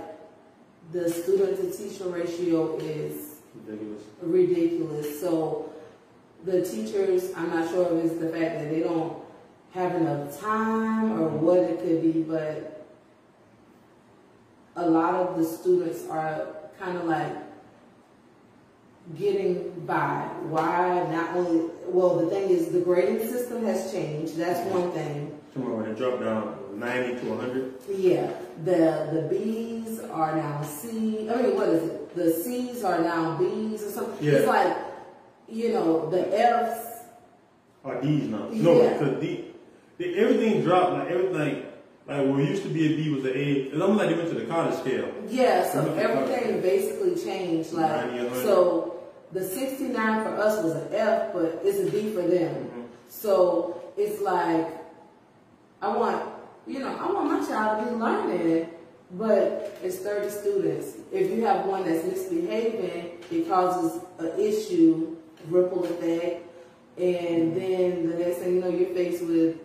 the 0.93 1.11
student 1.11 1.57
to 1.57 1.77
teacher 1.77 2.09
ratio 2.09 2.77
is 2.79 3.35
Ridiculous. 3.67 4.03
ridiculous. 4.21 5.21
So 5.21 5.73
the 6.45 6.63
teachers, 6.63 7.33
I'm 7.37 7.51
not 7.51 7.71
sure 7.71 7.87
if 7.99 8.05
it's 8.05 8.21
the 8.21 8.29
fact 8.29 8.59
that 8.59 8.71
they 8.71 8.81
don't 8.81 9.17
have 9.73 9.95
enough 9.97 10.39
time 10.41 11.13
or 11.21 11.31
mm-hmm. 11.31 11.45
what 11.45 11.59
it 11.59 11.81
could 11.81 12.03
be, 12.03 12.23
but 12.23 12.87
a 14.77 14.89
lot 14.89 15.15
of 15.15 15.37
the 15.37 15.45
students 15.45 16.07
are 16.09 16.47
kind 16.79 16.99
of 16.99 17.05
like 17.05 17.44
getting 19.19 19.71
by. 19.87 20.29
Why? 20.49 21.07
Not 21.11 21.37
only, 21.37 21.71
well, 21.87 22.17
the 22.17 22.27
thing 22.31 22.51
is 22.51 22.69
the 22.69 22.81
grading 22.81 23.21
system 23.29 23.65
has 23.65 23.93
changed. 23.93 24.37
That's 24.37 24.61
one 24.71 24.91
thing. 24.93 25.39
Tomorrow 25.53 25.77
when 25.77 25.91
it 25.91 25.97
dropped 25.99 26.21
down 26.23 26.79
90 26.79 27.21
to 27.21 27.27
100. 27.31 27.75
Yeah, 27.97 28.31
the 28.65 29.09
the 29.13 29.29
B's 29.31 30.01
are 30.01 30.35
now 30.37 30.63
C. 30.63 31.29
I 31.31 31.43
mean, 31.43 31.55
what 31.55 31.69
is 31.69 31.83
it? 31.85 32.15
The 32.17 32.33
C's 32.33 32.83
are 32.83 33.01
now 33.01 33.37
B's 33.39 33.83
or 33.83 33.91
something. 33.91 34.25
Yeah. 34.27 34.33
It's 34.39 34.49
like, 34.49 34.77
you 35.49 35.73
know, 35.73 36.11
the 36.11 36.37
F's. 36.37 37.03
Are 37.85 38.01
D's 38.01 38.25
now. 38.29 38.49
No, 38.51 38.83
Yeah. 38.83 38.93
because 38.95 39.21
D, 39.21 39.45
the, 39.99 40.17
everything 40.19 40.63
dropped. 40.65 40.93
Like 40.95 41.09
everything, 41.11 41.67
like 42.09 42.27
what 42.27 42.39
used 42.39 42.63
to 42.65 42.69
be 42.71 42.93
a 42.93 42.97
B 42.97 43.11
was 43.15 43.25
an 43.25 43.31
A. 43.37 43.53
It's 43.71 43.81
almost 43.81 43.99
like 44.01 44.09
they 44.09 44.17
went 44.17 44.29
to 44.31 44.35
the 44.41 44.47
college 44.47 44.75
scale. 44.81 45.09
Yeah, 45.29 45.71
so 45.71 45.95
everything 45.95 46.61
basically 46.63 47.15
changed. 47.23 47.73
Like, 47.73 48.11
90, 48.13 48.35
so 48.43 48.94
the 49.35 49.43
69 49.43 50.25
for 50.25 50.31
us 50.37 50.63
was 50.63 50.75
an 50.75 50.89
F, 50.93 51.33
but 51.35 51.61
it's 51.65 51.79
a 51.79 51.91
D 51.91 52.13
for 52.13 52.23
them. 52.23 52.55
Mhm. 52.55 52.85
So 53.09 53.81
it's 53.97 54.23
like, 54.23 54.69
I 55.83 55.97
want, 55.97 56.23
you 56.67 56.79
know, 56.79 56.97
I 56.97 57.13
want 57.13 57.27
my 57.27 57.47
child 57.47 57.85
to 57.85 57.93
be 57.93 57.99
learning, 57.99 58.69
but 59.11 59.77
it's 59.83 59.97
30 59.97 60.31
students. 60.31 60.95
If 61.13 61.31
you 61.31 61.45
have 61.45 61.67
one 61.67 61.85
that's 61.85 62.07
misbehaving, 62.07 63.19
it 63.31 63.49
causes 63.49 64.01
an 64.19 64.33
issue, 64.39 65.17
ripple 65.51 65.85
effect, 65.85 66.47
and 66.97 67.57
then 67.57 68.09
the 68.09 68.17
next 68.17 68.39
thing 68.39 68.55
you 68.55 68.61
know, 68.61 68.69
you're 68.69 68.95
faced 68.95 69.25
with 69.25 69.57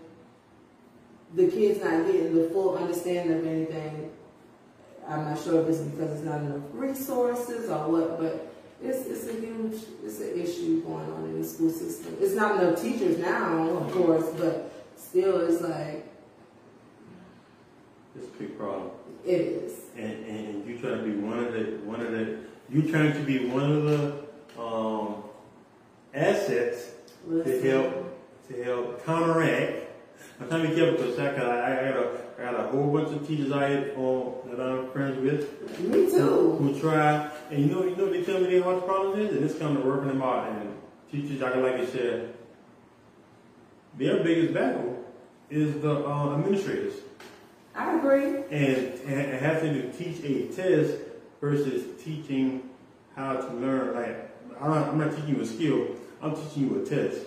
the 1.36 1.48
kids 1.48 1.84
not 1.84 2.08
getting 2.08 2.34
the 2.34 2.50
full 2.50 2.76
understanding 2.76 3.38
of 3.38 3.46
anything. 3.46 4.10
I'm 5.08 5.26
not 5.26 5.40
sure 5.40 5.62
if 5.62 5.70
it's 5.70 5.80
because 5.80 6.12
it's 6.14 6.24
not 6.24 6.42
enough 6.42 6.62
resources 6.74 7.70
or 7.70 7.88
what, 7.88 8.20
but 8.20 8.52
it's, 8.84 9.06
it's 9.08 9.28
a 9.28 9.34
huge, 9.34 9.82
it's 10.06 10.20
an 10.20 10.40
issue 10.40 10.82
going 10.84 11.12
on 11.12 11.24
in 11.26 11.42
the 11.42 11.48
school 11.48 11.70
system. 11.70 12.18
It's 12.22 12.34
not 12.36 12.62
enough 12.62 12.82
teachers 12.82 13.18
now, 13.20 13.68
of 13.78 13.92
course, 13.92 14.26
but 14.38 14.72
still 14.96 15.42
it's 15.42 15.62
like, 15.62 16.06
It's 18.16 18.26
a 18.28 18.38
big 18.40 18.58
problem. 18.58 18.92
it 19.26 19.42
is. 19.42 19.74
And, 19.98 20.26
and, 20.26 20.48
and 20.48 20.68
you 20.68 20.78
trying 20.80 20.98
to 21.00 21.04
be 21.04 21.18
one 21.20 21.40
of 21.40 21.54
the 21.54 21.64
one 21.86 22.00
of 22.02 22.12
the 22.12 22.38
you 22.70 22.90
trying 22.90 23.14
to 23.14 23.20
be 23.20 23.48
one 23.48 23.72
of 23.72 23.84
the 23.84 24.62
um, 24.62 25.24
assets 26.14 26.92
to 27.30 27.62
help 27.62 28.18
to 28.48 28.64
help 28.64 29.06
counteract. 29.06 29.88
I'm 30.40 30.48
trying 30.48 30.64
to 30.64 30.70
be 30.70 30.76
careful 30.76 30.98
because 31.06 31.20
I, 31.20 31.36
got- 31.36 31.46
I, 31.46 31.90
I 31.90 31.92
got 31.92 31.98
a 31.98 32.18
I 32.40 32.44
got 32.44 32.60
a 32.60 32.68
whole 32.70 32.92
bunch 32.94 33.10
of 33.16 33.28
teachers 33.28 33.52
out 33.52 33.70
here 33.70 33.94
um, 33.98 34.32
that 34.50 34.62
I'm 34.62 34.90
friends 34.92 35.20
with 35.20 35.80
Me 35.80 36.10
too. 36.10 36.56
who 36.58 36.80
try 36.80 37.30
and 37.52 37.60
you 37.60 37.66
know 37.76 37.84
you 37.84 37.96
know 37.98 38.10
they 38.12 38.24
tell 38.24 38.40
me 38.40 38.48
their 38.50 38.64
hard 38.64 38.86
problem 38.86 39.20
is 39.20 39.36
and 39.36 39.44
it's 39.44 39.58
coming 39.60 39.82
to 39.82 39.88
working 39.88 40.08
them 40.08 40.22
out 40.22 40.48
and 40.50 40.74
teachers 41.12 41.42
I 41.42 41.52
can 41.52 41.64
like 41.64 41.76
I 41.76 41.86
said 41.86 42.34
their 43.98 44.24
biggest 44.24 44.54
battle 44.54 45.04
is 45.50 45.82
the 45.82 46.06
uh, 46.08 46.36
administrators 46.38 46.94
I 47.76 47.98
agree. 47.98 48.26
and, 48.52 48.78
and 49.06 49.20
it 49.20 49.42
has 49.42 49.62
to 49.62 49.92
teach 49.92 50.24
a 50.24 50.48
test 50.54 50.98
versus 51.42 52.02
teaching 52.04 52.70
how 53.16 53.34
to 53.34 53.54
learn 53.56 53.96
like 53.96 54.30
I'm 54.62 54.70
not, 54.72 54.88
I'm 54.90 54.98
not 54.98 55.12
teaching 55.16 55.36
you 55.36 55.42
a 55.42 55.46
skill 55.46 55.88
I'm 56.22 56.36
teaching 56.36 56.70
you 56.70 56.82
a 56.82 56.86
test 56.86 57.22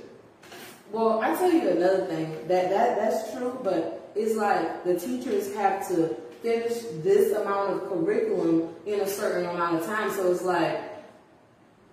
Well, 0.90 1.20
I 1.20 1.34
tell 1.34 1.50
you 1.50 1.68
another 1.70 2.06
thing 2.06 2.32
that 2.48 2.70
that 2.70 2.96
that's 2.96 3.32
true, 3.32 3.58
but 3.62 4.01
it's 4.14 4.36
like 4.36 4.84
the 4.84 4.98
teachers 4.98 5.54
have 5.54 5.86
to 5.88 6.08
finish 6.42 6.82
this 7.02 7.32
amount 7.32 7.70
of 7.70 7.88
curriculum 7.88 8.74
in 8.86 9.00
a 9.00 9.06
certain 9.06 9.48
amount 9.48 9.76
of 9.76 9.86
time. 9.86 10.10
So 10.10 10.30
it's 10.32 10.42
like 10.42 10.80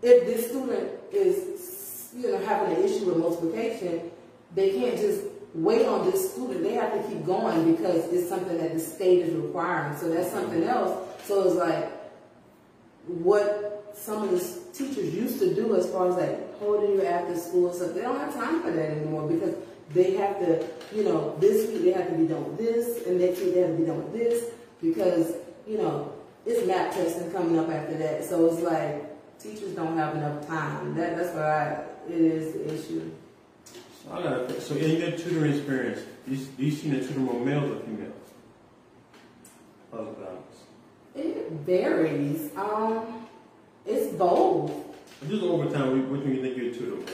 if 0.02 0.26
this 0.26 0.50
student 0.50 0.90
is 1.12 2.10
you 2.16 2.32
know 2.32 2.38
having 2.40 2.76
an 2.76 2.84
issue 2.84 3.06
with 3.06 3.18
multiplication, 3.18 4.12
they 4.56 4.72
can't 4.72 4.98
just 4.98 5.24
wait 5.54 5.86
on 5.86 6.10
this 6.10 6.34
student. 6.34 6.64
They 6.64 6.74
have 6.74 6.94
to 6.94 7.08
keep 7.10 7.26
going 7.26 7.76
because 7.76 8.12
it's 8.12 8.28
something 8.28 8.58
that 8.58 8.74
the 8.74 8.80
state 8.80 9.20
is 9.20 9.34
requiring. 9.34 9.98
So 9.98 10.10
that's 10.10 10.32
something 10.32 10.64
else. 10.64 11.08
So 11.26 11.44
it's 11.48 11.56
like 11.56 11.92
what 13.06 13.94
some 13.96 14.24
of 14.24 14.32
the 14.32 14.60
teachers 14.74 15.14
used 15.14 15.40
to 15.40 15.54
do 15.54 15.76
as 15.76 15.90
far 15.92 16.10
as 16.10 16.16
like 16.16 16.58
holding 16.60 16.92
you 16.92 17.04
after 17.04 17.38
school 17.38 17.68
and 17.68 17.76
stuff, 17.76 17.94
they 17.94 18.02
don't 18.02 18.20
have 18.20 18.34
time 18.34 18.62
for 18.62 18.72
that 18.72 18.92
anymore 18.92 19.28
because 19.28 19.56
they 19.94 20.14
have 20.16 20.40
to, 20.40 20.66
you 20.96 21.04
know, 21.04 21.36
this 21.40 21.70
week 21.72 21.84
they 21.84 21.92
have 21.92 22.10
to 22.10 22.16
be 22.16 22.28
done 22.28 22.46
with 22.46 22.58
this, 22.58 23.06
and 23.08 23.20
next 23.20 23.40
week 23.42 23.54
they 23.56 23.62
have 23.62 23.72
to 23.72 23.78
be 23.78 23.86
done 23.86 24.04
with 24.04 24.14
this 24.14 24.52
because, 24.82 25.34
you 25.68 25.78
know, 25.78 26.14
it's 26.46 26.66
map 26.66 26.94
testing 26.94 27.32
coming 27.32 27.58
up 27.58 27.70
after 27.70 27.98
that. 27.98 28.24
So 28.24 28.46
it's 28.48 28.62
like 28.62 29.40
teachers 29.40 29.74
don't 29.76 29.98
have 29.98 30.16
enough 30.16 30.48
time. 30.48 30.96
That 30.96 31.18
that's 31.18 31.34
what 31.34 31.44
I 31.44 31.84
it 32.08 32.22
is 32.22 32.54
the 32.54 32.74
issue. 32.74 33.12
So 34.04 34.14
I 34.14 34.24
got 34.24 34.34
a, 34.34 34.62
so 34.62 34.76
in 34.76 35.00
your 35.00 35.12
tutoring 35.12 35.54
experience, 35.54 36.02
do 36.28 36.36
you, 36.36 36.46
do 36.46 36.66
you 36.66 36.72
see 36.72 36.90
the 36.90 37.06
tutor 37.06 37.20
more 37.20 37.44
males 37.44 37.72
or 37.72 37.80
females? 37.82 38.14
Balance. 39.92 40.56
It 41.16 41.52
varies. 41.52 42.52
Um, 42.56 43.28
it's 43.86 44.16
both. 44.16 44.72
Just 45.28 45.44
over 45.44 45.70
time, 45.70 46.10
which 46.10 46.22
one 46.22 46.36
you 46.36 46.42
think 46.42 46.56
you're 46.56 46.70
a 46.70 46.74
tutor 46.74 46.96
more? 46.96 47.06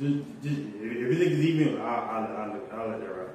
Just, 0.00 0.24
just, 0.42 0.58
if 0.58 0.82
you 0.82 1.14
think 1.14 1.32
it's 1.32 1.44
even, 1.44 1.80
I'll, 1.80 1.86
I'll, 1.86 2.36
I'll, 2.36 2.80
I'll 2.80 2.88
let 2.90 3.00
that 3.00 3.16
ride. 3.16 3.28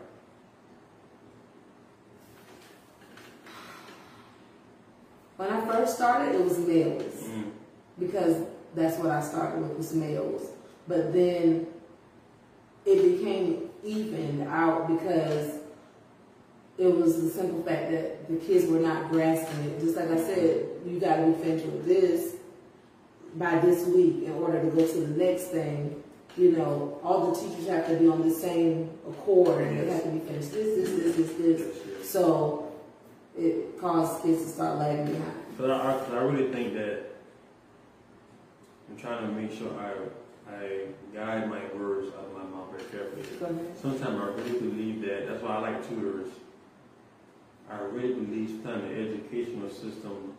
When 5.35 5.49
I 5.49 5.65
first 5.65 5.95
started, 5.95 6.35
it 6.35 6.43
was 6.43 6.57
males. 6.59 7.23
Mm. 7.23 7.51
because 7.99 8.43
that's 8.75 8.97
what 8.97 9.11
I 9.11 9.21
started 9.21 9.61
with 9.61 9.77
was 9.77 9.93
males. 9.93 10.49
But 10.87 11.13
then 11.13 11.67
it 12.85 13.17
became 13.17 13.69
evened 13.83 14.47
out 14.47 14.87
because 14.87 15.59
it 16.77 16.87
was 16.87 17.21
the 17.21 17.29
simple 17.29 17.61
fact 17.63 17.91
that 17.91 18.27
the 18.27 18.37
kids 18.37 18.65
were 18.65 18.79
not 18.79 19.09
grasping 19.11 19.65
it. 19.65 19.79
Just 19.79 19.95
like 19.95 20.09
I 20.09 20.17
said, 20.17 20.65
you 20.85 20.99
got 20.99 21.17
to 21.17 21.27
be 21.27 21.43
finished 21.43 21.65
with 21.65 21.85
this 21.85 22.35
by 23.35 23.59
this 23.59 23.85
week 23.87 24.23
in 24.23 24.33
order 24.33 24.61
to 24.61 24.69
go 24.69 24.87
to 24.87 24.93
the 24.93 25.25
next 25.25 25.45
thing. 25.45 26.02
You 26.35 26.51
know, 26.53 26.99
all 27.03 27.31
the 27.31 27.39
teachers 27.39 27.67
have 27.67 27.87
to 27.87 27.95
be 27.95 28.07
on 28.07 28.27
the 28.27 28.33
same 28.33 28.89
accord 29.07 29.67
and 29.67 29.79
they 29.79 29.91
have 29.91 30.03
to 30.03 30.09
be 30.09 30.19
finished 30.19 30.51
this, 30.51 30.89
this, 30.89 31.15
this, 31.15 31.33
this, 31.33 31.37
this. 31.37 32.09
So 32.09 32.71
it 33.37 33.79
caused 33.79 34.23
kids 34.23 34.43
to 34.43 34.49
start 34.49 34.79
lagging 34.79 35.13
behind. 35.13 35.33
But 35.57 35.69
I, 35.71 35.91
I, 35.95 35.99
'cause 35.99 36.11
I 36.13 36.17
really 36.23 36.51
think 36.51 36.73
that 36.73 37.03
I'm 38.89 38.97
trying 38.97 39.27
to 39.27 39.33
make 39.33 39.51
sure 39.57 39.69
I 39.79 39.93
I 40.51 40.85
guide 41.13 41.49
my 41.49 41.61
words 41.75 42.07
out 42.17 42.25
of 42.25 42.33
my 42.33 42.43
mouth 42.43 42.69
very 42.71 42.83
carefully. 42.91 43.23
Sometimes 43.81 44.03
I 44.19 44.25
really 44.41 44.59
believe 44.59 45.01
that. 45.03 45.27
That's 45.27 45.41
why 45.41 45.55
I 45.55 45.59
like 45.61 45.87
tutors. 45.87 46.27
I 47.71 47.79
really 47.79 48.13
believe 48.13 48.49
sometimes 48.61 48.83
the 48.89 48.95
educational 48.99 49.69
system 49.69 50.33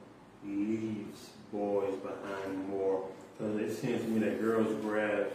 leaves 0.45 1.31
boys 1.53 1.95
behind 1.97 2.69
more 2.69 3.07
because 3.39 3.57
it 3.61 3.75
seems 3.75 4.03
to 4.03 4.09
me 4.09 4.21
that 4.21 4.41
girls 4.41 4.73
grasp, 4.83 5.33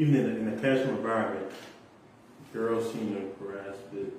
even 0.00 0.16
in 0.16 0.22
the, 0.24 0.40
in 0.40 0.50
the 0.50 0.60
classroom 0.60 0.96
environment, 0.96 1.46
girls 2.54 2.90
seem 2.92 3.14
to 3.14 3.20
grasp 3.38 3.80
it. 3.94 4.12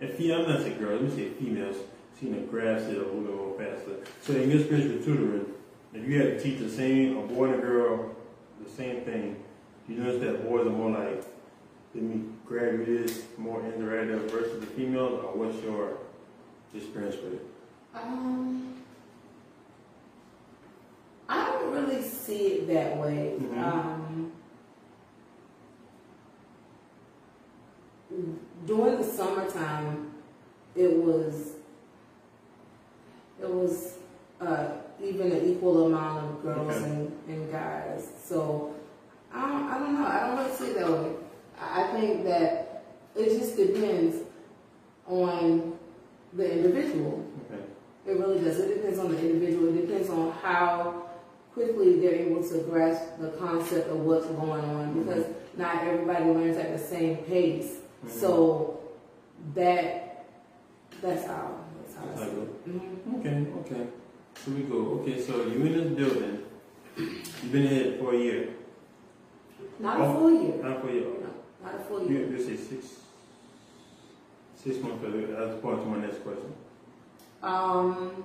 And 0.00 0.10
fe- 0.14 0.32
I'm 0.34 0.48
not 0.48 0.60
saying 0.60 0.78
girls, 0.78 1.02
let 1.02 1.10
me 1.10 1.16
say 1.16 1.28
females 1.34 1.76
seem 2.18 2.32
to 2.34 2.40
grasp 2.40 2.88
it 2.88 2.96
a 2.96 3.00
little 3.00 3.20
bit 3.20 3.34
more 3.36 3.54
faster. 3.58 3.96
So 4.22 4.32
in 4.34 4.50
your 4.50 4.60
experience 4.60 4.92
with 4.94 5.04
tutoring, 5.04 5.46
if 5.92 6.08
you 6.08 6.18
had 6.22 6.38
to 6.38 6.42
teach 6.42 6.58
the 6.58 6.70
same, 6.70 7.18
a 7.18 7.20
boy 7.22 7.46
and 7.52 7.54
a 7.56 7.58
girl, 7.58 8.16
the 8.64 8.70
same 8.70 9.02
thing, 9.04 9.36
you 9.88 9.96
notice 9.96 10.22
that 10.22 10.48
boys 10.48 10.66
are 10.66 10.70
more 10.70 10.90
like, 10.90 11.22
let 11.94 12.02
me 12.02 12.24
grab 12.46 12.72
you 12.72 12.84
this, 13.06 13.24
more 13.36 13.60
interactive 13.60 14.30
versus 14.30 14.58
the 14.60 14.66
females, 14.66 15.22
or 15.22 15.34
what's 15.36 15.62
your 15.62 15.98
experience 16.74 17.16
with 17.22 17.34
it? 17.34 17.46
Um, 17.94 18.74
I 21.28 21.44
don't 21.50 21.72
really 21.72 22.02
see 22.02 22.46
it 22.48 22.68
that 22.68 22.96
way. 22.96 23.34
Mhm. 23.38 23.62
Um, 23.62 24.23
during 28.66 28.98
the 28.98 29.04
summertime, 29.04 30.10
it 30.74 30.92
was 30.96 31.52
it 33.40 33.48
was 33.50 33.94
uh, 34.40 34.68
even 35.02 35.32
an 35.32 35.44
equal 35.50 35.86
amount 35.86 36.24
of 36.24 36.42
girls 36.42 36.72
Okay. 36.76 36.84
and, 36.84 37.12
and 37.28 37.52
guys. 37.52 38.08
So 38.24 38.74
I 39.32 39.48
don't, 39.48 39.64
I 39.70 39.78
don't 39.78 39.94
know. 39.94 40.06
I 40.06 40.20
don't 40.26 40.36
really 40.38 40.56
see 40.56 40.66
it 40.66 40.74
that 40.78 40.90
way. 40.90 41.12
I 41.60 41.82
think 41.92 42.24
that 42.24 42.84
it 43.16 43.38
just 43.38 43.56
depends 43.56 44.16
on 45.06 45.76
the 46.32 46.50
individual. 46.52 47.24
Okay. 47.50 47.62
It 48.06 48.18
really 48.18 48.40
does. 48.40 48.58
It 48.60 48.74
depends 48.76 48.98
on 48.98 49.10
the 49.12 49.18
individual. 49.18 49.68
It 49.76 49.86
depends 49.86 50.10
on 50.10 50.30
how 50.32 51.02
quickly 51.52 52.00
they're 52.00 52.14
able 52.14 52.42
to 52.48 52.58
grasp 52.62 53.18
the 53.20 53.28
concept 53.30 53.88
of 53.88 54.00
what's 54.00 54.26
going 54.26 54.64
on 54.64 55.02
because 55.02 55.24
not 55.56 55.82
everybody 55.84 56.24
learns 56.24 56.56
at 56.56 56.76
the 56.76 56.82
same 56.84 57.18
pace. 57.18 57.76
Mhm. 58.04 58.10
So 58.10 58.80
that 59.54 60.24
that's 61.02 61.26
how 61.26 61.60
that's 61.80 61.94
how 61.96 62.02
I 62.04 62.06
That's 62.08 62.20
see 62.20 62.36
how 62.36 62.42
it. 62.42 62.68
Mhm. 62.68 63.20
Okay, 63.20 63.46
okay. 63.60 63.86
So 64.36 64.50
we 64.52 64.62
go. 64.62 64.76
Okay, 65.00 65.20
so 65.20 65.46
you 65.46 65.64
in 65.64 65.72
this 65.72 65.92
building. 65.98 66.38
You've 66.96 67.52
been 67.52 67.66
here 67.66 67.98
for 67.98 68.14
a 68.14 68.18
year. 68.18 68.48
Not 69.80 70.00
a 70.00 70.12
full 70.14 70.30
year. 70.30 70.56
Not 70.62 70.84
a 70.88 70.92
year. 70.92 71.02
No, 71.02 71.30
not 71.66 71.74
a 71.74 71.78
full 71.84 72.06
year. 72.08 72.30
You, 72.30 72.38
say 72.38 72.56
six, 72.56 73.00
six 74.54 74.78
months. 74.82 75.02
the- 75.02 75.34
That's 75.34 75.60
part 75.60 75.80
to 75.80 75.86
my 75.86 75.98
next 75.98 76.18
question. 76.22 76.52
Um, 77.42 78.24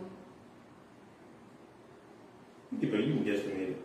You 2.71 2.87
can, 2.87 3.01
you 3.01 3.13
can 3.15 3.25
guesstimate 3.25 3.69
it. 3.71 3.81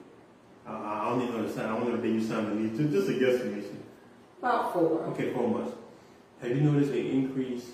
I, 0.67 0.73
I 0.73 1.07
I 1.07 1.09
don't 1.11 1.23
even 1.23 1.49
sign. 1.51 1.65
I 1.65 1.69
don't 1.79 1.89
know 1.89 1.97
the 1.97 2.03
day 2.03 2.13
you 2.15 2.21
signed 2.21 2.49
the. 2.53 2.77
Just, 2.77 2.93
just 2.93 3.09
a 3.09 3.13
guesstimation. 3.13 3.77
about 4.41 4.73
four. 4.75 5.01
Okay, 5.13 5.33
four 5.33 5.49
months. 5.49 5.73
Have 6.45 6.55
you 6.55 6.61
noticed 6.63 6.91
an 6.93 6.99
increase? 6.99 7.65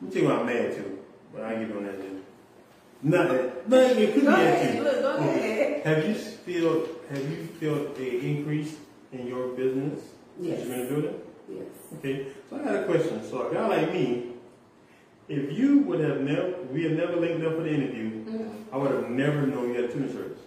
Let 0.00 0.08
me 0.08 0.10
tell 0.14 0.22
you 0.22 0.28
what 0.30 0.38
I'm 0.38 0.46
mad 0.46 0.72
to, 0.76 0.98
but 1.34 1.42
I 1.42 1.54
ain't 1.54 1.68
get 1.68 1.76
on 1.76 1.84
that 1.84 1.98
yet. 1.98 2.06
Nothing. 3.02 3.36
that. 3.36 3.68
No, 3.68 3.76
it 3.78 4.12
could 4.14 4.20
be 4.22 4.26
Go 4.26 4.30
at 4.32 4.38
ahead. 4.38 4.76
you. 4.76 4.82
Look, 4.82 5.02
go 5.02 5.12
Okay. 5.12 5.28
ahead. 5.28 5.86
Have 5.86 6.08
you 6.08 6.14
feel 6.14 6.86
have 7.10 7.30
you 7.30 7.44
felt 7.60 7.98
a 7.98 8.18
increase 8.24 8.76
in 9.12 9.26
your 9.26 9.48
business 9.48 10.00
Yes. 10.40 10.60
since 10.60 10.68
you've 10.70 10.88
been 10.88 10.88
building? 11.02 11.20
Yes. 11.50 11.66
Okay, 11.98 12.26
so 12.48 12.56
I 12.56 12.64
got 12.64 12.76
a 12.76 12.84
question. 12.84 13.22
So 13.28 13.42
if 13.48 13.52
y'all 13.52 13.68
like 13.68 13.92
me, 13.92 14.32
if 15.28 15.52
you 15.52 15.80
would 15.80 16.00
have 16.00 16.22
never 16.22 16.54
we 16.72 16.84
have 16.84 16.92
never 16.92 17.16
linked 17.16 17.44
up 17.44 17.56
for 17.56 17.62
the 17.62 17.74
interview, 17.74 18.24
Mhm. 18.24 18.48
I 18.72 18.76
would 18.78 18.90
have 18.90 19.10
never 19.10 19.46
known 19.46 19.68
you 19.68 19.74
had 19.74 19.84
a 19.84 19.92
tuning 19.92 20.10
service. 20.12 20.38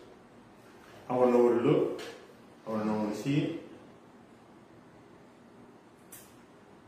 I 1.10 1.16
want 1.16 1.32
to 1.32 1.38
know 1.38 1.44
where 1.46 1.60
to 1.60 1.62
look. 1.62 2.02
I 2.66 2.70
want 2.72 2.84
to 2.84 2.88
know 2.90 2.98
when 3.02 3.12
to 3.12 3.16
see 3.16 3.38
it. 3.42 3.63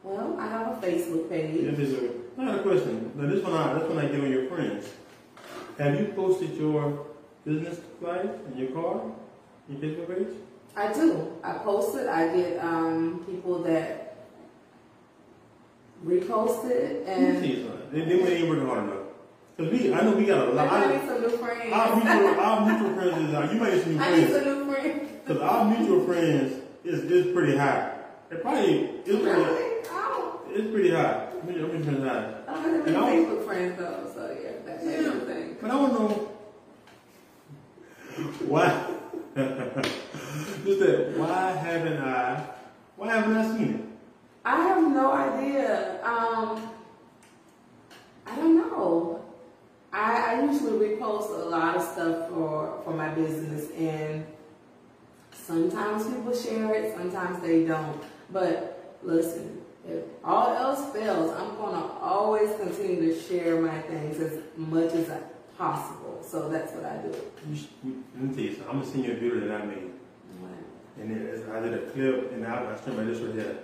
Well, 0.06 0.38
I 0.40 0.48
have 0.48 0.68
a 0.68 0.86
Facebook 0.86 1.30
page. 1.30 1.76
This 1.76 1.90
is 1.90 1.94
a, 1.96 2.10
I 2.40 2.46
got 2.46 2.60
a 2.60 2.62
question. 2.62 3.12
Now 3.16 3.28
this 3.28 3.44
one, 3.44 3.54
I, 3.54 3.74
this 3.74 3.90
one 3.90 3.98
I 3.98 4.08
get 4.08 4.20
on 4.20 4.30
your 4.30 4.48
friends. 4.48 4.88
Have 5.80 6.00
you 6.00 6.14
posted 6.16 6.56
your 6.56 7.08
business 7.44 7.80
flyers 8.00 8.40
in 8.52 8.56
your 8.60 8.70
car, 8.70 9.02
your 9.68 9.80
Facebook 9.80 10.16
page? 10.16 10.28
I 10.76 10.94
do. 10.94 11.34
I 11.44 11.54
post 11.54 11.98
it. 11.98 12.08
I 12.08 12.36
get 12.38 12.64
um, 12.64 13.26
people 13.26 13.64
that 13.64 14.18
repost 16.06 16.70
it, 16.70 17.08
and. 17.08 17.44
They, 17.92 18.02
they 18.06 18.38
ain't 18.38 18.48
working 18.50 18.68
hard 18.68 18.84
enough. 18.84 19.00
Cause 19.58 19.70
we, 19.72 19.92
I 19.92 20.02
know 20.02 20.12
we 20.12 20.26
got 20.26 20.50
a 20.50 20.52
lot. 20.52 20.68
I 20.68 20.84
I, 20.84 20.98
need 20.98 21.08
some 21.08 21.22
new 21.22 21.30
friends. 21.30 21.74
our 21.74 21.96
mutual, 21.96 22.40
our 22.42 22.66
mutual 22.70 22.94
friends 22.94 23.30
is, 23.30 23.34
uh, 23.34 23.50
you 23.52 23.60
might 23.60 23.72
get 23.72 23.84
some 23.84 23.96
new 23.96 24.04
I 24.04 24.16
need 24.18 24.28
friends. 24.28 24.46
some 24.46 24.68
new 24.68 24.72
friends. 24.72 25.12
Cause 25.26 25.38
our 25.38 25.66
mutual 25.66 26.06
friends 26.06 26.62
is, 26.84 27.00
is 27.06 27.34
pretty 27.34 27.58
high. 27.58 27.94
It 28.30 28.42
probably, 28.44 28.88
pretty, 29.06 29.18
Really? 29.24 29.75
It's 30.56 30.72
pretty 30.72 30.92
high. 30.92 31.28
Mutual 31.46 31.68
friends 31.70 31.88
is 31.90 32.04
high. 32.04 32.34
I 32.48 32.54
don't 32.54 32.64
have 32.64 32.88
any 32.88 32.96
Facebook 32.96 33.46
friends 33.46 33.78
though, 33.78 34.12
so 34.16 34.38
yeah, 34.42 34.52
that's 34.66 34.86
Yeah. 34.86 35.02
yeah. 35.02 35.20
thing. 35.20 35.58
But 35.62 35.70
I 35.70 35.74
don't 35.74 35.94
know 35.94 36.32
why. 38.48 38.88
Just 39.36 40.80
that, 40.80 41.14
why 41.18 41.52
haven't 41.52 41.98
I, 42.02 42.48
why 42.96 43.10
haven't 43.10 43.36
I 43.36 43.58
seen 43.58 43.70
it? 43.70 43.82
I 44.46 44.56
have 44.56 44.82
no 44.94 45.12
idea. 45.12 46.02
Um, 46.06 46.72
I 48.26 48.36
don't 48.38 48.56
know. 48.56 49.26
I, 49.92 50.36
I 50.36 50.44
usually 50.46 50.88
repost 50.90 51.32
a 51.32 51.50
lot 51.50 51.76
of 51.76 51.82
stuff 51.82 52.30
for, 52.30 52.82
for 52.86 52.94
my 52.94 53.10
business, 53.10 53.72
and 53.72 54.26
sometimes 55.34 56.08
people 56.08 56.34
share 56.34 56.74
it, 56.74 56.96
sometimes 56.96 57.42
they 57.42 57.66
don't. 57.66 58.02
But 58.32 58.98
listen, 59.04 59.55
if 59.88 60.04
all 60.24 60.56
else 60.56 60.92
fails, 60.94 61.32
I'm 61.32 61.56
gonna 61.58 61.92
always 62.02 62.50
continue 62.58 63.14
to 63.14 63.22
share 63.22 63.62
my 63.62 63.80
things 63.82 64.20
as 64.20 64.40
much 64.58 64.94
as 64.94 65.10
I, 65.10 65.20
possible. 65.58 66.22
So 66.22 66.50
that's 66.50 66.74
what 66.74 66.86
I 66.86 66.98
do. 66.98 67.16
You 67.50 67.58
you- 67.84 68.04
Let 68.14 68.24
me 68.24 68.36
tell 68.36 68.44
you 68.44 68.52
something. 68.52 68.70
I'm 68.70 68.80
gonna 68.80 68.92
send 68.92 69.06
you 69.06 69.12
a 69.12 69.16
video 69.16 69.40
that 69.42 69.62
I 69.62 69.66
made. 69.66 69.92
And 70.98 71.12
then 71.12 71.52
I 71.52 71.60
did 71.60 71.74
a 71.74 71.90
clip, 71.92 72.32
and 72.32 72.48
I, 72.48 72.72
I 72.72 72.76
streamed 72.78 73.10
this 73.10 73.20
right 73.20 73.36
here. 73.36 73.58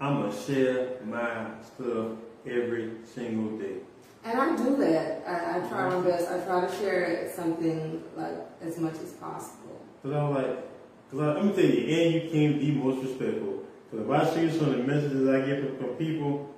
I'm 0.00 0.20
gonna 0.20 0.42
share 0.44 1.00
my 1.04 1.46
stuff 1.62 2.18
every 2.46 2.92
single 3.04 3.58
day. 3.58 3.76
And 4.24 4.38
I 4.38 4.56
do 4.56 4.76
that. 4.76 5.22
I, 5.26 5.56
I 5.56 5.68
try 5.68 5.88
my 5.88 5.94
mm-hmm. 5.94 6.08
best. 6.08 6.30
I 6.30 6.40
try 6.40 6.66
to 6.66 6.76
share 6.76 7.32
something 7.34 8.02
like 8.16 8.34
as 8.62 8.78
much 8.78 8.94
as 8.94 9.12
possible. 9.12 9.80
Cause 10.02 10.12
I 10.12 10.28
was 10.28 10.36
like, 10.36 11.10
cause 11.10 11.20
I, 11.20 11.32
let 11.32 11.44
me 11.44 11.52
tell 11.52 11.64
you, 11.64 11.96
and 11.96 12.14
you 12.14 12.30
can 12.30 12.58
be 12.58 12.72
most 12.72 13.02
respectful. 13.04 13.64
Cause 13.90 14.00
if 14.00 14.10
I 14.10 14.34
see 14.34 14.50
some 14.58 14.68
of 14.70 14.76
the 14.76 14.82
messages 14.84 15.28
I 15.28 15.40
get 15.40 15.78
from, 15.78 15.88
people 15.96 16.54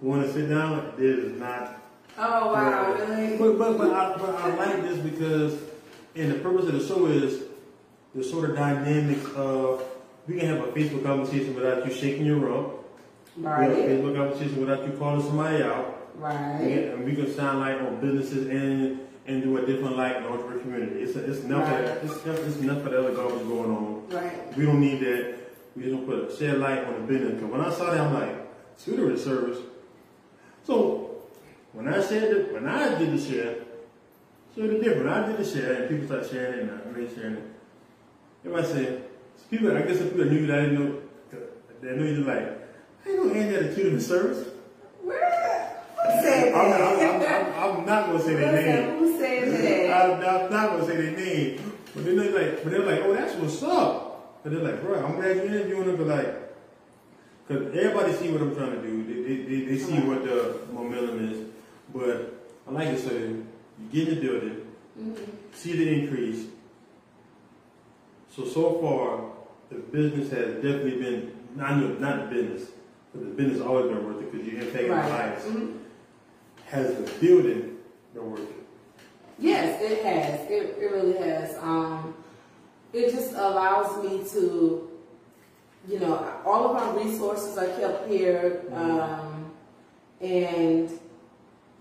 who 0.00 0.08
want 0.08 0.26
to 0.26 0.32
sit 0.32 0.48
down, 0.48 0.92
this 0.98 1.18
is 1.18 1.38
not 1.40 1.76
Oh 2.18 2.52
wow, 2.52 2.92
really? 2.94 3.36
But, 3.38 3.58
but, 3.58 3.78
but, 3.78 3.92
I, 3.92 4.16
but 4.18 4.34
I 4.34 4.54
like 4.56 4.82
this 4.82 4.98
because, 4.98 5.58
and 6.16 6.32
the 6.32 6.38
purpose 6.40 6.66
of 6.66 6.72
the 6.72 6.86
show 6.86 7.06
is 7.06 7.44
the 8.14 8.22
sort 8.22 8.50
of 8.50 8.56
dynamics 8.56 9.24
of 9.36 9.82
we 10.28 10.38
can 10.38 10.48
have 10.48 10.58
a 10.58 10.72
Facebook 10.72 11.02
conversation 11.04 11.54
without 11.54 11.86
you 11.86 11.92
shaking 11.94 12.26
your 12.26 12.36
rump. 12.38 12.74
We 13.36 13.44
have 13.44 13.60
a 13.62 13.66
Right, 13.74 13.76
Facebook 13.88 14.16
conversation 14.16 14.60
without 14.60 14.84
you 14.86 14.92
calling 14.98 15.22
somebody 15.22 15.62
out. 15.62 16.10
right. 16.16 16.34
And 16.92 17.04
we 17.04 17.14
can 17.14 17.32
sound 17.32 17.60
like 17.60 17.80
on 17.80 18.00
businesses 18.00 18.48
and 18.48 19.00
and 19.26 19.42
do 19.42 19.56
a 19.58 19.64
different 19.64 19.96
light 19.96 20.16
in 20.16 20.22
the 20.24 20.28
entrepreneur 20.30 20.60
community. 20.60 21.02
It's, 21.02 21.14
it's 21.16 21.44
enough 21.44 21.70
Right. 21.70 21.84
of 21.84 22.04
it's, 22.04 22.26
it's 22.48 22.56
enough 22.58 22.78
of 22.78 22.84
the 22.90 22.98
other 22.98 23.14
garbage 23.14 23.46
going 23.46 23.70
on. 23.70 24.08
Right. 24.10 24.56
We 24.56 24.66
don't 24.66 24.80
need 24.80 25.00
that. 25.00 25.39
We 25.76 25.90
gonna 25.90 26.02
put 26.04 26.36
shed 26.36 26.58
light 26.58 26.84
on 26.84 26.94
the 26.94 27.06
business. 27.06 27.34
Because 27.34 27.50
when 27.50 27.60
I 27.60 27.70
saw 27.70 27.90
that, 27.90 28.00
I'm 28.00 28.14
like, 28.14 28.78
tutoring 28.82 29.16
service. 29.16 29.58
So 30.64 31.22
when 31.72 31.88
I 31.88 32.00
said 32.00 32.34
that, 32.34 32.52
when 32.52 32.68
I 32.68 32.98
did 32.98 33.12
the 33.12 33.20
share, 33.20 33.56
so 34.54 34.66
the 34.66 34.78
different. 34.78 35.08
I 35.08 35.26
did 35.26 35.36
the 35.36 35.44
share 35.44 35.74
and 35.74 35.88
people 35.88 36.06
started 36.06 36.30
sharing 36.30 36.54
it 36.54 36.62
and 36.62 36.70
I 36.70 36.98
made 36.98 37.14
sharing 37.14 37.36
it. 37.36 37.44
Everybody 38.44 38.72
said, 38.72 39.04
people, 39.50 39.76
I 39.76 39.82
guess 39.82 39.98
some 39.98 40.08
people 40.08 40.24
knew 40.24 40.46
that 40.46 40.58
I 40.58 40.62
didn't 40.62 40.74
know, 40.80 41.00
that 41.82 41.96
knew 41.96 42.04
you 42.06 42.24
like, 42.24 42.58
I 43.06 43.10
ain't 43.10 43.18
gonna 43.18 43.34
Andy 43.34 43.54
had 43.54 43.64
a 43.66 43.74
tutoring 43.74 44.00
service. 44.00 44.48
Where? 45.02 45.84
Who 45.96 46.22
said 46.22 46.54
I'm, 46.54 46.70
that? 46.70 47.54
I'm, 47.54 47.70
I'm, 47.72 47.78
I'm 47.78 47.86
not 47.86 48.06
gonna 48.06 48.22
say 48.22 48.34
their 48.34 48.52
name. 48.52 48.98
Who 48.98 49.18
said 49.18 49.48
that? 49.48 50.04
I'm, 50.04 50.44
I'm 50.44 50.50
not 50.50 50.70
gonna 50.70 50.86
say 50.86 50.96
their 50.96 51.16
name. 51.16 51.72
But 51.94 52.04
then 52.04 52.16
they're 52.16 52.32
like, 52.32 52.62
but 52.64 52.72
they're 52.72 52.86
like, 52.86 53.00
oh, 53.04 53.14
that's 53.14 53.34
what's 53.36 53.62
up. 53.62 54.09
But 54.42 54.52
they're 54.52 54.62
like, 54.62 54.80
bro, 54.82 55.04
I'm 55.04 55.16
glad 55.16 55.36
you're 55.36 55.46
interviewing 55.46 55.86
them, 55.86 55.96
but 55.96 56.06
like, 56.06 56.34
cause 57.48 57.76
everybody 57.76 58.12
see 58.14 58.30
what 58.30 58.40
I'm 58.40 58.54
trying 58.54 58.72
to 58.72 58.82
do. 58.82 59.04
They, 59.04 59.22
they, 59.22 59.42
they, 59.42 59.64
they 59.66 59.78
see 59.78 59.98
what 60.00 60.24
the 60.24 60.60
momentum 60.72 61.30
is. 61.32 61.46
But 61.92 62.46
I 62.66 62.70
like 62.72 62.88
it 62.88 63.00
so 63.00 63.12
you 63.12 63.46
get 63.92 64.08
in 64.08 64.14
the 64.14 64.20
building, 64.20 64.66
Mhm. 64.98 65.16
see 65.52 65.72
the 65.76 65.88
increase. 65.88 66.46
So 68.34 68.44
So 68.44 68.80
far, 68.80 69.30
the 69.70 69.76
business 69.76 70.30
has 70.30 70.54
definitely 70.56 70.96
been 71.02 71.32
not 71.56 72.00
not 72.00 72.30
the 72.30 72.34
business, 72.34 72.70
but 73.12 73.20
the 73.22 73.30
business 73.42 73.60
always 73.60 73.86
been 73.86 74.04
worth 74.06 74.22
it 74.22 74.30
because 74.32 74.46
you're 74.46 74.62
impacting 74.62 74.90
Right. 74.90 75.08
lives. 75.10 75.44
Mhm. 75.44 75.78
Has 76.66 76.94
the 76.94 77.10
building 77.20 77.78
been 78.14 78.30
worth 78.30 78.40
it? 78.40 78.56
Yes, 79.38 79.82
it 79.82 80.04
has. 80.04 80.48
It, 80.50 80.76
it 80.80 80.90
really 80.92 81.14
has. 81.16 81.56
Um, 81.58 82.14
it 82.92 83.10
just 83.12 83.32
allows 83.32 84.02
me 84.04 84.22
to, 84.32 84.90
you 85.88 85.98
know, 86.00 86.32
all 86.44 86.74
of 86.76 86.96
my 86.96 87.02
resources 87.02 87.56
are 87.56 87.68
kept 87.78 88.08
here, 88.08 88.62
um, 88.72 89.52
and 90.20 90.90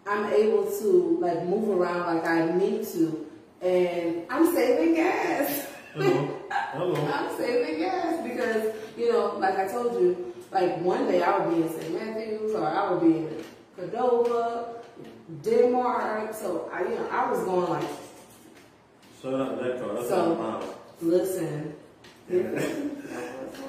I'm 0.07 0.31
able 0.33 0.65
to 0.79 1.17
like 1.19 1.45
move 1.45 1.69
around 1.79 2.15
like 2.15 2.25
I 2.25 2.51
need 2.57 2.85
to, 2.93 3.27
and 3.61 4.23
I'm 4.29 4.53
saving 4.53 4.95
gas. 4.95 5.67
Hello, 5.93 6.39
hello. 6.51 6.95
I'm 7.13 7.37
saving 7.37 7.79
gas 7.79 8.23
because, 8.27 8.73
you 8.97 9.11
know, 9.11 9.35
like 9.39 9.57
I 9.57 9.67
told 9.67 9.93
you, 10.01 10.33
like 10.51 10.79
one 10.81 11.07
day 11.07 11.21
I 11.23 11.37
would 11.39 11.55
be 11.55 11.61
in 11.63 11.69
St. 11.69 11.93
Matthews 11.93 12.53
or 12.55 12.65
I 12.67 12.91
would 12.91 13.01
be 13.01 13.17
in 13.17 13.43
Cordova, 13.75 14.75
Denmark. 15.43 16.33
So 16.33 16.69
I, 16.73 16.83
you 16.83 16.89
know, 16.95 17.07
I 17.11 17.29
was 17.29 17.43
going 17.43 17.69
like, 17.69 17.89
So 19.21 19.35
that, 19.37 19.61
that 19.61 19.81
car, 19.81 19.93
that's 19.95 20.09
So- 20.09 20.35
miles. 20.35 20.75
Listen. 21.01 21.75
It, 22.29 22.45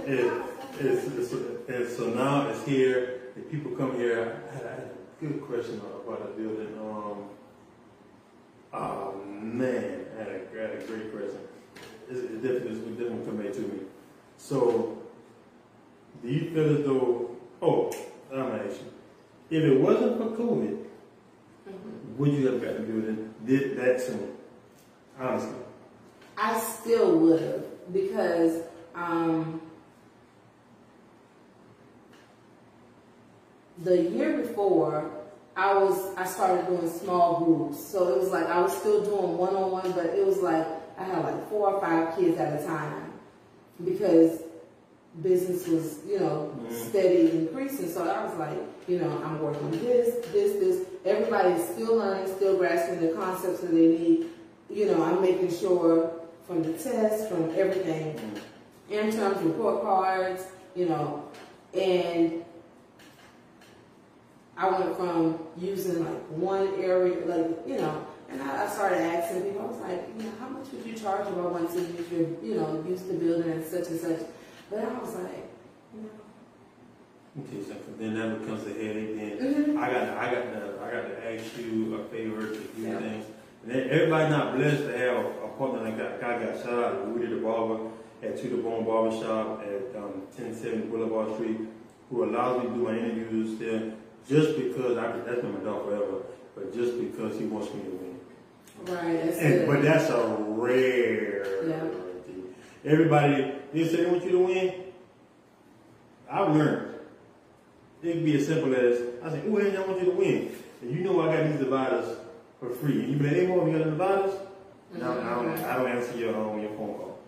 it's, 0.07 1.07
it's, 1.07 1.33
it's, 1.68 1.97
so 1.97 2.11
now 2.11 2.49
it's 2.49 2.64
here. 2.66 3.20
The 3.37 3.43
people 3.43 3.72
come 3.72 3.97
here. 3.97 4.43
I 4.51 4.57
had, 4.57 4.64
a 4.64 4.91
good 5.20 5.43
question 5.43 5.81
about 5.81 6.37
the 6.37 6.43
building. 6.43 6.74
Um, 6.78 7.24
oh 8.72 9.22
man, 9.26 10.07
I 10.14 10.18
had 10.18 10.28
a, 10.28 10.41
I 10.53 10.62
had 10.62 10.83
a 10.83 10.87
great 10.87 11.12
question. 11.12 11.41
It's, 12.09 12.20
it 12.20 12.43
definitely, 12.43 12.70
it's 12.70 12.99
definitely 12.99 13.26
coming 13.26 13.53
to 13.53 13.61
me. 13.61 13.81
So, 14.37 14.99
do 16.22 16.28
you 16.28 16.51
feel 16.53 16.78
as 16.78 16.85
though? 16.85 17.37
Oh, 17.62 17.93
I'm 18.33 18.39
gonna 18.39 18.64
ask 18.64 18.81
you. 18.81 19.59
If 19.59 19.64
it 19.64 19.81
wasn't 19.81 20.16
for 20.16 20.37
COVID, 20.37 20.85
mm-hmm. 21.68 22.16
would 22.18 22.33
you 22.33 22.47
have 22.51 22.62
got 22.62 22.76
the 22.76 22.83
building 22.83 23.35
did 23.45 23.76
that 23.78 24.01
soon? 24.01 24.37
Honestly. 25.18 25.60
I 26.41 26.59
still 26.59 27.18
would 27.18 27.41
have 27.43 27.93
because 27.93 28.62
um, 28.95 29.61
the 33.84 34.03
year 34.03 34.38
before 34.38 35.11
I 35.57 35.74
was 35.74 36.14
I 36.16 36.24
started 36.24 36.66
doing 36.66 36.88
small 36.88 37.45
groups, 37.45 37.84
so 37.84 38.09
it 38.09 38.18
was 38.18 38.30
like 38.30 38.47
I 38.47 38.61
was 38.61 38.74
still 38.76 39.05
doing 39.05 39.36
one 39.36 39.55
on 39.55 39.70
one, 39.70 39.93
but 39.93 40.07
it 40.07 40.24
was 40.24 40.38
like 40.38 40.66
I 40.99 41.05
had 41.05 41.24
like 41.24 41.49
four 41.51 41.74
or 41.74 41.80
five 41.80 42.16
kids 42.16 42.38
at 42.38 42.61
a 42.62 42.64
time 42.66 43.12
because 43.84 44.41
business 45.22 45.66
was 45.66 45.99
you 46.07 46.20
know 46.20 46.53
Mhm. 46.57 46.72
steady 46.72 47.30
increasing. 47.32 47.88
So 47.91 48.09
I 48.09 48.24
was 48.24 48.34
like, 48.38 48.59
you 48.88 48.99
know, 48.99 49.11
I'm 49.24 49.43
working 49.43 49.70
this, 49.72 50.24
this, 50.32 50.53
this. 50.55 50.86
Everybody's 51.05 51.64
still 51.68 51.97
learning, 51.97 52.32
still 52.34 52.57
grasping 52.57 53.01
the 53.01 53.09
concepts 53.14 53.61
that 53.61 53.72
they 53.72 53.88
need. 53.88 54.26
You 54.70 54.86
know, 54.86 55.03
I'm 55.03 55.20
making 55.20 55.51
sure 55.51 56.12
from 56.51 56.64
the 56.64 56.72
test, 56.72 57.28
from 57.28 57.44
everything, 57.57 58.18
interns, 58.90 59.40
report 59.40 59.82
cards, 59.82 60.48
you 60.74 60.86
know, 60.86 61.22
and 61.72 62.44
I 64.57 64.68
went 64.68 64.96
from 64.96 65.38
using 65.57 66.05
like 66.05 66.18
one 66.30 66.74
area, 66.82 67.24
like, 67.24 67.57
you 67.68 67.76
know, 67.76 68.05
and 68.28 68.42
I, 68.42 68.64
I 68.64 68.68
started 68.68 68.98
asking 68.98 69.42
people, 69.42 69.61
I 69.61 69.66
was 69.66 69.78
like, 69.78 70.09
you 70.18 70.24
know, 70.24 70.32
how 70.40 70.48
much 70.48 70.66
would 70.72 70.84
you 70.84 70.94
charge 70.94 71.28
if 71.28 71.34
I 71.38 71.40
wanted 71.40 71.70
to 71.70 71.80
use 71.82 72.11
your, 72.11 72.20
you 72.42 72.57
know, 72.61 72.84
use 72.88 73.03
the 73.03 73.14
building 73.14 73.53
and 73.53 73.64
such 73.64 73.86
and 73.86 74.01
such. 74.01 74.18
But 74.68 74.80
I 74.80 74.98
was 74.98 75.14
like, 75.14 75.48
you 75.94 76.03
know, 76.03 76.09
Okay, 77.44 77.62
so 77.62 77.74
then 77.96 78.14
that 78.14 78.40
becomes 78.40 78.66
a 78.66 78.70
headache. 78.70 79.16
Then 79.38 79.38
Mhm. 79.38 79.78
I 79.78 79.92
got, 79.92 80.03
I 80.18 80.34
got 80.34 80.42
to, 80.53 80.78
I 80.82 80.90
got 80.90 81.03
to 81.11 81.32
ask 81.32 81.57
you 81.57 81.94
a 81.94 82.05
favor 82.07 82.40
to 82.48 82.59
do 82.59 82.82
Yeah. 82.82 82.98
things. 82.98 83.26
And 83.62 83.72
everybody 83.72 84.30
not 84.30 84.57
blessed 84.57 84.82
to 84.84 84.98
have 84.98 85.16
a 85.61 85.67
partner 85.67 85.89
like 85.89 85.97
that. 85.99 86.23
I 86.25 86.45
got 86.45 86.63
shout 86.63 86.73
out 86.73 87.05
to 87.05 87.11
Rudy 87.11 87.35
the 87.35 87.41
barber 87.41 87.91
at 88.23 88.37
Tudor 88.37 88.63
Bone 88.63 88.85
Barber 88.85 89.17
Shop 89.17 89.63
at 89.63 89.97
um, 89.97 90.23
1070 90.37 90.87
Boulevard 90.89 91.35
Street, 91.35 91.61
who 92.11 92.25
allows 92.25 92.63
me 92.63 92.69
to 92.69 92.75
do 92.75 92.83
my 92.85 92.97
interviews 92.99 93.59
there 93.59 93.93
just 94.29 94.57
because 94.57 94.97
I 94.99 95.13
that's 95.19 95.41
been 95.41 95.53
my 95.53 95.61
dog 95.61 95.87
forever, 95.87 96.23
but 96.55 96.75
just 96.75 96.99
because 96.99 97.39
he 97.39 97.47
wants 97.47 97.73
me 97.75 97.83
to 97.83 97.91
win. 97.91 98.21
right, 98.87 99.25
that's 99.25 99.39
And, 99.39 99.67
but 99.67 99.83
that's 99.83 100.11
a 100.11 100.37
rare. 100.49 101.69
Yeah. 101.69 101.81
thing. 101.81 102.55
Everybody, 102.85 103.55
they 103.73 103.89
say 103.89 104.05
they 104.05 104.11
want 104.11 104.25
you 104.25 104.33
to 104.33 104.39
win. 104.39 104.75
I've 106.31 106.55
learned. 106.55 106.95
It 108.03 108.13
can 108.13 108.25
be 108.25 108.37
as 108.37 108.47
simple 108.47 108.75
as 108.75 108.99
I 109.23 109.31
say, 109.31 109.43
"Oh, 109.47 109.57
hey, 109.57 109.77
I 109.77 109.81
want 109.81 110.01
you 110.01 110.07
to 110.07 110.17
win," 110.17 110.53
and 110.81 110.91
you 110.91 111.05
know 111.05 111.21
I 111.21 111.37
got 111.37 111.51
these 111.51 111.59
dividers 111.61 112.17
for 112.59 112.71
free. 112.71 113.01
And 113.01 113.13
you 113.13 113.17
be 113.19 113.25
like, 113.25 113.37
"Hey, 113.37 113.47
mom, 113.47 113.67
you 113.67 113.77
got 113.77 113.85
the 113.85 113.91
dividers?" 113.91 114.35
No, 114.95 115.12
I 115.12 115.34
don't. 115.34 115.59
I 115.64 115.76
don't 115.76 115.88
answer 115.88 116.16
your 116.18 116.34
um, 116.36 116.61
your 116.61 116.70
phone 116.70 116.95
call. 116.95 117.18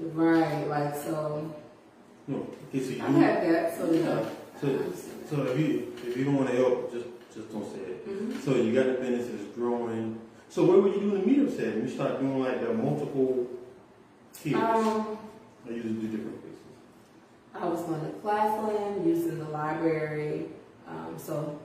Right, 0.00 0.66
like, 0.68 0.94
so, 0.96 1.54
No, 2.26 2.46
okay, 2.68 2.82
so 2.82 2.90
you. 2.90 3.02
I 3.02 3.10
had 3.10 3.54
that, 3.54 3.76
so, 3.76 3.90
you 3.92 4.02
know. 4.02 4.26
So, 4.60 4.92
so 5.28 5.42
if 5.46 5.58
you 5.58 5.92
if 6.06 6.16
you 6.16 6.24
don't 6.24 6.36
want 6.36 6.50
to 6.50 6.56
help, 6.56 6.92
just 6.92 7.06
just 7.34 7.50
don't 7.52 7.64
say 7.72 7.80
it. 7.80 8.08
Mhm. 8.08 8.40
So 8.42 8.54
you 8.56 8.74
got 8.74 8.86
the 8.86 8.92
business 8.94 9.28
is 9.28 9.46
growing. 9.54 10.20
So 10.48 10.66
where 10.66 10.78
were 10.80 10.88
you 10.88 11.00
doing 11.00 11.14
the 11.14 11.26
meetups 11.30 11.58
at? 11.66 11.76
You 11.82 11.88
start 11.88 12.20
doing 12.20 12.40
like 12.42 12.60
the 12.60 12.72
multiple 12.74 13.46
tiers. 14.34 14.62
Um, 14.62 15.18
I 15.66 15.70
usually 15.72 15.94
do 15.94 16.08
different 16.08 16.40
places. 16.42 16.58
I 17.54 17.66
was 17.68 17.82
going 17.82 18.00
to 18.00 18.10
Claflin, 18.20 19.06
using 19.06 19.38
the 19.38 19.48
library, 19.48 20.46
um, 20.88 21.14
so, 21.18 21.58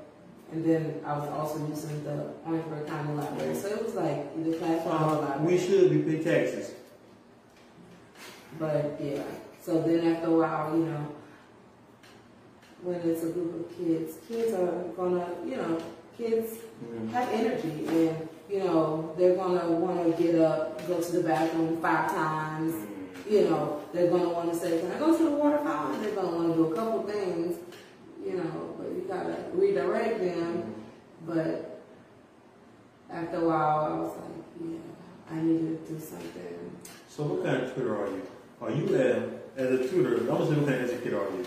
and 0.51 0.63
then 0.63 1.01
I 1.05 1.17
was 1.17 1.29
also 1.29 1.67
using 1.67 2.03
the 2.03 2.31
Orangeburg 2.45 2.87
County 2.87 3.13
Library. 3.13 3.55
So 3.55 3.67
it 3.67 3.83
was 3.83 3.95
like 3.95 4.27
either 4.39 4.57
Claflin 4.57 4.87
or 4.87 4.95
Uh, 4.95 5.21
library. 5.21 5.45
we 5.45 5.57
should 5.57 5.89
be 5.91 5.99
pay 6.17 6.23
taxes. 6.23 6.71
But 8.59 8.97
yeah, 9.03 9.21
so 9.61 9.81
then 9.81 10.15
after 10.15 10.27
a 10.27 10.31
while, 10.31 10.77
you 10.77 10.85
know, 10.85 11.07
when 12.81 12.95
it's 13.01 13.23
a 13.23 13.29
group 13.29 13.53
of 13.69 13.77
kids, 13.77 14.15
kids 14.27 14.53
are 14.53 14.83
gonna, 14.95 15.27
you 15.45 15.57
know, 15.57 15.77
kids 16.17 16.53
Mm-hmm. 16.77 17.07
have 17.09 17.27
energy 17.29 17.87
and, 17.87 18.29
you 18.47 18.59
know, 18.59 19.11
they're 19.17 19.35
gonna 19.35 19.67
wanna 19.71 20.11
get 20.11 20.35
up, 20.35 20.87
go 20.87 21.01
to 21.01 21.11
the 21.11 21.23
bathroom 21.23 21.81
five 21.81 22.11
times, 22.11 22.71
you 23.27 23.45
know, 23.49 23.81
they're 23.91 24.11
gonna 24.11 24.29
wanna 24.29 24.53
say, 24.53 24.79
can 24.79 24.91
I 24.91 24.99
go 24.99 25.17
to 25.17 25.23
the 25.23 25.31
water 25.31 25.57
fountain? 25.57 25.99
They're 26.03 26.13
gonna 26.13 26.35
wanna 26.37 26.53
do 26.53 26.71
a 26.71 26.75
couple 26.75 27.01
things, 27.01 27.57
you 28.23 28.33
know, 28.37 28.66
gotta 29.07 29.35
redirect 29.53 30.19
them. 30.19 30.75
But 31.25 31.81
after 33.11 33.37
a 33.37 33.47
while, 33.47 33.85
I 33.85 33.99
was 33.99 34.13
like, 34.17 34.71
yeah, 34.71 34.77
I 35.35 35.41
need 35.41 35.59
to 35.85 35.93
do 35.93 35.99
something. 35.99 36.77
So 37.09 37.23
what 37.23 37.43
kind 37.45 37.63
of 37.63 37.73
tutor 37.75 37.95
are 38.01 38.07
you? 38.07 38.21
Are 38.61 38.71
you 38.71 38.95
a, 38.95 39.59
as 39.59 39.79
a 39.79 39.87
tutor, 39.89 40.17
gonna 40.19 40.45
say 40.47 40.55
what 40.55 40.67
kind 40.67 40.81
of 40.83 40.89
educator 40.89 41.19
are 41.19 41.29
you? 41.31 41.45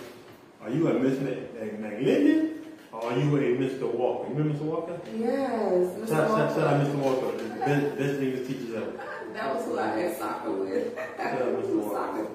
Are 0.63 0.71
you 0.71 0.89
a 0.89 0.95
Miss 0.99 1.19
McLendon 1.19 2.57
or 2.93 3.05
are 3.05 3.19
you 3.19 3.37
a 3.37 3.41
Mr. 3.59 3.93
Walker? 3.95 4.29
You 4.31 4.35
remember 4.35 4.59
Mr. 4.59 4.63
Walker? 4.67 5.01
Yes, 5.17 5.97
Mr. 5.97 6.09
Shout, 6.09 6.29
shout, 6.29 6.51
shout 6.57 6.67
out 6.75 6.87
Mr. 6.87 6.95
Walker, 6.97 7.37
the 7.37 7.45
best, 7.55 7.99
best 7.99 8.21
English 8.21 8.47
teachers 8.49 8.75
ever. 8.75 8.93
That 9.33 9.55
was 9.55 9.65
who 9.65 9.79
I 9.79 9.87
had 9.97 10.17
soccer 10.19 10.51
with. 10.51 10.93
Yeah, 10.97 11.37
He 11.39 11.45
Mr. 11.45 11.77
Walker. 11.77 11.95
soccer 11.95 12.27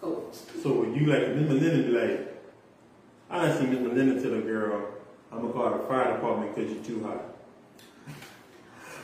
coach. 0.00 0.34
So 0.62 0.72
would 0.72 0.96
you 0.96 1.06
like 1.06 1.28
Miss 1.36 1.46
Melinda 1.46 1.82
be 1.82 1.92
like, 1.92 2.31
I 3.32 3.50
seen 3.58 3.70
Miss 3.70 3.80
Melinda 3.80 4.20
tell 4.22 4.34
a 4.34 4.42
girl, 4.42 4.88
I'm 5.32 5.40
gonna 5.40 5.52
call 5.52 5.70
the 5.78 5.84
fire 5.86 6.14
department 6.14 6.54
because 6.54 6.70
you're 6.72 6.84
too 6.84 7.02
hot. 7.04 7.24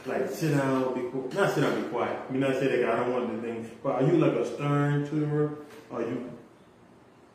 Like 0.06 0.30
sit 0.30 0.56
down, 0.56 0.94
be 0.94 1.08
quiet. 1.10 1.34
Not 1.34 1.54
sit 1.54 1.60
down, 1.62 1.82
be 1.82 1.88
quiet. 1.88 2.18
I 2.28 2.32
mean, 2.32 2.40
not 2.40 2.54
say 2.54 2.68
that 2.82 2.90
I 2.90 2.96
don't 2.96 3.12
want 3.12 3.34
the 3.42 3.46
thing. 3.48 3.70
But 3.82 3.96
are 3.96 4.02
you 4.02 4.12
like 4.18 4.32
a 4.32 4.46
stern 4.54 5.08
tutor? 5.08 5.58
Or 5.90 5.98
are 6.00 6.02
you 6.02 6.30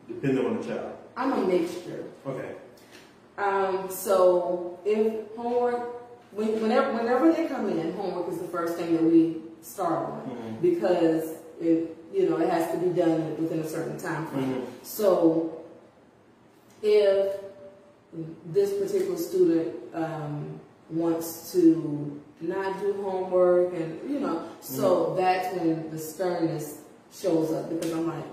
depending 0.08 0.44
on 0.46 0.60
the 0.60 0.66
child? 0.66 0.92
I'm 1.16 1.32
a 1.32 1.46
mixture. 1.46 2.04
Okay. 2.26 2.52
Um, 3.38 3.88
so 3.90 4.78
if 4.84 5.34
homework, 5.36 6.02
when, 6.32 6.60
whenever 6.62 6.92
whenever 6.94 7.32
they 7.32 7.46
come 7.46 7.68
in, 7.68 7.92
homework 7.94 8.28
is 8.32 8.38
the 8.38 8.48
first 8.48 8.76
thing 8.76 8.92
that 8.94 9.02
we 9.02 9.42
start 9.62 10.06
on 10.10 10.20
Mhm. 10.30 10.60
because 10.62 11.30
it 11.60 11.96
you 12.12 12.28
know 12.28 12.36
it 12.38 12.48
has 12.48 12.70
to 12.72 12.78
be 12.78 12.90
done 12.90 13.36
within 13.40 13.60
a 13.60 13.68
certain 13.68 13.98
time 13.98 14.26
frame. 14.28 14.54
Mhm. 14.62 14.64
So 14.82 15.63
if 16.84 17.40
this 18.46 18.70
particular 18.78 19.16
student 19.16 19.74
um, 19.94 20.60
wants 20.90 21.52
to 21.52 22.20
not 22.40 22.78
do 22.80 22.92
homework 23.02 23.72
and 23.74 23.98
you 24.10 24.20
know, 24.20 24.46
so 24.60 25.14
that's 25.16 25.56
when 25.56 25.90
the 25.90 25.98
sternness 25.98 26.80
shows 27.12 27.52
up 27.52 27.70
because 27.70 27.90
I'm 27.92 28.06
like, 28.06 28.24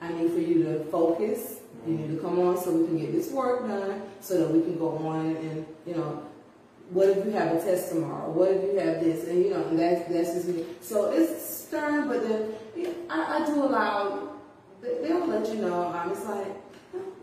I 0.00 0.12
need 0.12 0.30
for 0.32 0.38
you 0.40 0.62
to 0.64 0.84
focus. 0.84 1.60
You 1.86 1.94
need 1.94 2.16
to 2.16 2.22
come 2.22 2.38
on 2.40 2.56
so 2.58 2.72
we 2.72 2.86
can 2.86 2.98
get 2.98 3.12
this 3.12 3.30
work 3.30 3.66
done 3.66 4.02
so 4.20 4.38
that 4.38 4.50
we 4.50 4.60
can 4.62 4.78
go 4.78 4.96
on 4.98 5.36
and, 5.36 5.66
you 5.86 5.94
know, 5.94 6.22
what 6.90 7.08
if 7.08 7.24
you 7.24 7.30
have 7.32 7.54
a 7.56 7.60
test 7.60 7.90
tomorrow? 7.90 8.30
What 8.30 8.50
if 8.50 8.62
you 8.62 8.78
have 8.78 9.00
this? 9.02 9.26
And 9.26 9.42
you 9.44 9.50
know, 9.50 9.64
and 9.68 9.78
that's 9.78 10.06
that's 10.12 10.34
just 10.34 10.48
me. 10.48 10.66
So 10.82 11.10
it's 11.10 11.42
stern, 11.66 12.08
but 12.08 12.22
then 12.28 12.52
I, 13.08 13.38
I 13.42 13.46
do 13.46 13.62
allow. 13.64 14.28
they- 14.82 14.98
They'll 15.08 15.26
let 15.26 15.48
you 15.48 15.62
know. 15.62 15.84
Um, 15.84 16.10
it's 16.12 16.24
like, 16.26 16.52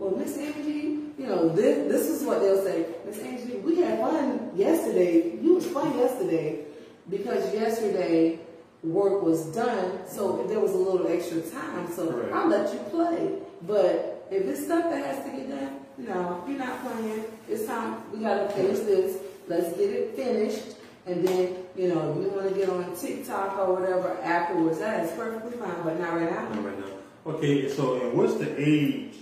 well, 0.01 0.17
Miss 0.17 0.35
Angie, 0.35 0.97
you 1.19 1.27
know, 1.27 1.49
this 1.49 1.87
this 1.87 2.07
is 2.09 2.25
what 2.25 2.41
they'll 2.41 2.63
say. 2.63 2.87
Miss 3.05 3.19
Angie, 3.19 3.57
we 3.57 3.81
had 3.81 3.99
fun 3.99 4.49
yesterday. 4.55 5.37
You 5.39 5.53
was 5.53 5.67
fun 5.67 5.95
yesterday 5.95 6.65
because 7.07 7.53
yesterday 7.53 8.39
work 8.81 9.21
was 9.21 9.45
done. 9.53 9.99
So 10.07 10.43
there 10.47 10.59
was 10.59 10.71
a 10.73 10.77
little 10.77 11.07
extra 11.07 11.41
time. 11.41 11.87
So 11.91 12.07
Correct. 12.09 12.33
I'll 12.33 12.47
let 12.47 12.73
you 12.73 12.79
play. 12.89 13.37
But 13.61 14.27
if 14.31 14.43
it's 14.47 14.65
stuff 14.65 14.89
that 14.89 15.05
has 15.05 15.23
to 15.23 15.37
get 15.37 15.49
done, 15.49 15.81
no, 15.99 16.43
you're 16.47 16.57
not 16.57 16.81
playing. 16.81 17.25
It's 17.47 17.67
time. 17.67 18.01
We 18.11 18.21
gotta 18.21 18.49
finish 18.49 18.79
this. 18.79 19.21
Let's 19.47 19.77
get 19.77 19.91
it 19.91 20.15
finished. 20.15 20.77
And 21.05 21.27
then, 21.27 21.57
you 21.75 21.89
know, 21.89 22.19
you 22.19 22.27
want 22.29 22.49
to 22.49 22.55
get 22.55 22.69
on 22.69 22.95
TikTok 22.95 23.57
or 23.59 23.75
whatever 23.75 24.17
afterwards, 24.23 24.79
that 24.79 25.05
is 25.05 25.11
perfectly 25.11 25.59
fine, 25.59 25.83
but 25.83 25.99
not 25.99 26.13
right 26.13 26.31
now. 26.31 26.49
Not 26.49 26.65
right 26.65 26.79
now. 26.79 27.33
Okay, 27.33 27.69
so 27.69 28.01
and 28.01 28.17
what's 28.17 28.33
the 28.35 28.49
age? 28.57 29.20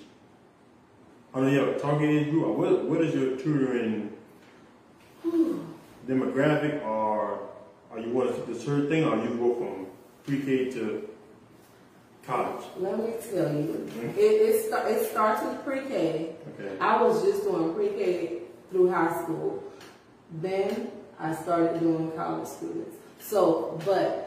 I 1.33 1.39
mean, 1.41 1.53
your 1.53 1.73
target 1.79 2.09
age 2.09 2.29
group. 2.31 2.57
What 2.57 2.85
what 2.85 3.01
is 3.01 3.13
your 3.13 3.37
tutoring 3.37 4.13
demographic, 6.07 6.83
or 6.85 7.39
are 7.91 7.99
you 7.99 8.09
want 8.11 8.33
to 8.35 8.51
the 8.53 8.59
certain 8.59 8.89
thing, 8.89 9.03
or 9.05 9.15
you 9.17 9.29
go 9.35 9.55
from 9.55 9.85
pre-K 10.25 10.71
to 10.71 11.07
college? 12.25 12.65
Let 12.79 12.97
me 12.97 13.13
tell 13.31 13.51
you, 13.53 13.87
Mhm. 13.95 14.17
it, 14.17 14.19
it, 14.21 14.65
sta- 14.65 14.87
it 14.87 15.09
starts 15.11 15.43
with 15.43 15.63
pre-K. 15.63 16.35
Okay. 16.59 16.77
I 16.79 17.01
was 17.03 17.23
just 17.23 17.43
doing 17.43 17.73
pre-K 17.75 18.41
through 18.71 18.89
high 18.91 19.21
school. 19.23 19.63
Then 20.41 20.91
I 21.19 21.33
started 21.35 21.79
doing 21.79 22.11
college 22.13 22.47
students. 22.47 22.95
So, 23.19 23.79
but 23.85 24.25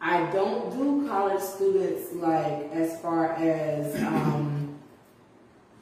I 0.00 0.30
don't 0.32 0.70
do 0.76 1.06
college 1.08 1.42
students 1.42 2.12
like 2.14 2.70
as 2.72 2.98
far 3.00 3.32
as 3.34 3.94
um, 4.02 4.59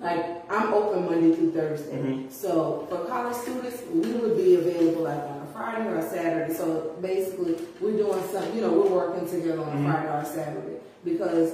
like 0.00 0.50
I'm 0.50 0.72
open 0.72 1.06
Monday 1.06 1.34
through 1.34 1.52
Thursday. 1.52 1.96
Mhm. 1.98 2.30
So 2.30 2.86
for 2.88 3.04
college 3.06 3.34
students, 3.36 3.82
we 3.92 4.12
would 4.12 4.36
be 4.36 4.54
available 4.56 5.02
like 5.02 5.18
on 5.22 5.42
a 5.42 5.52
Friday 5.52 5.88
or 5.88 5.96
a 5.96 6.08
Saturday. 6.08 6.54
So 6.54 6.94
basically, 7.02 7.56
we're 7.80 7.96
doing 7.96 8.22
some, 8.32 8.44
you 8.54 8.60
know, 8.60 8.70
we're 8.72 8.90
working 8.90 9.28
together 9.28 9.60
on 9.60 9.68
a 9.68 9.80
Mhm. 9.80 9.90
Friday 9.92 10.08
or 10.08 10.20
a 10.20 10.24
Saturday 10.24 10.76
because 11.04 11.52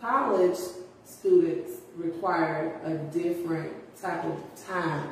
college 0.00 0.58
students 1.04 1.72
require 1.96 2.80
a 2.84 2.90
different 3.18 3.72
type 4.00 4.22
of 4.24 4.36
time 4.66 5.08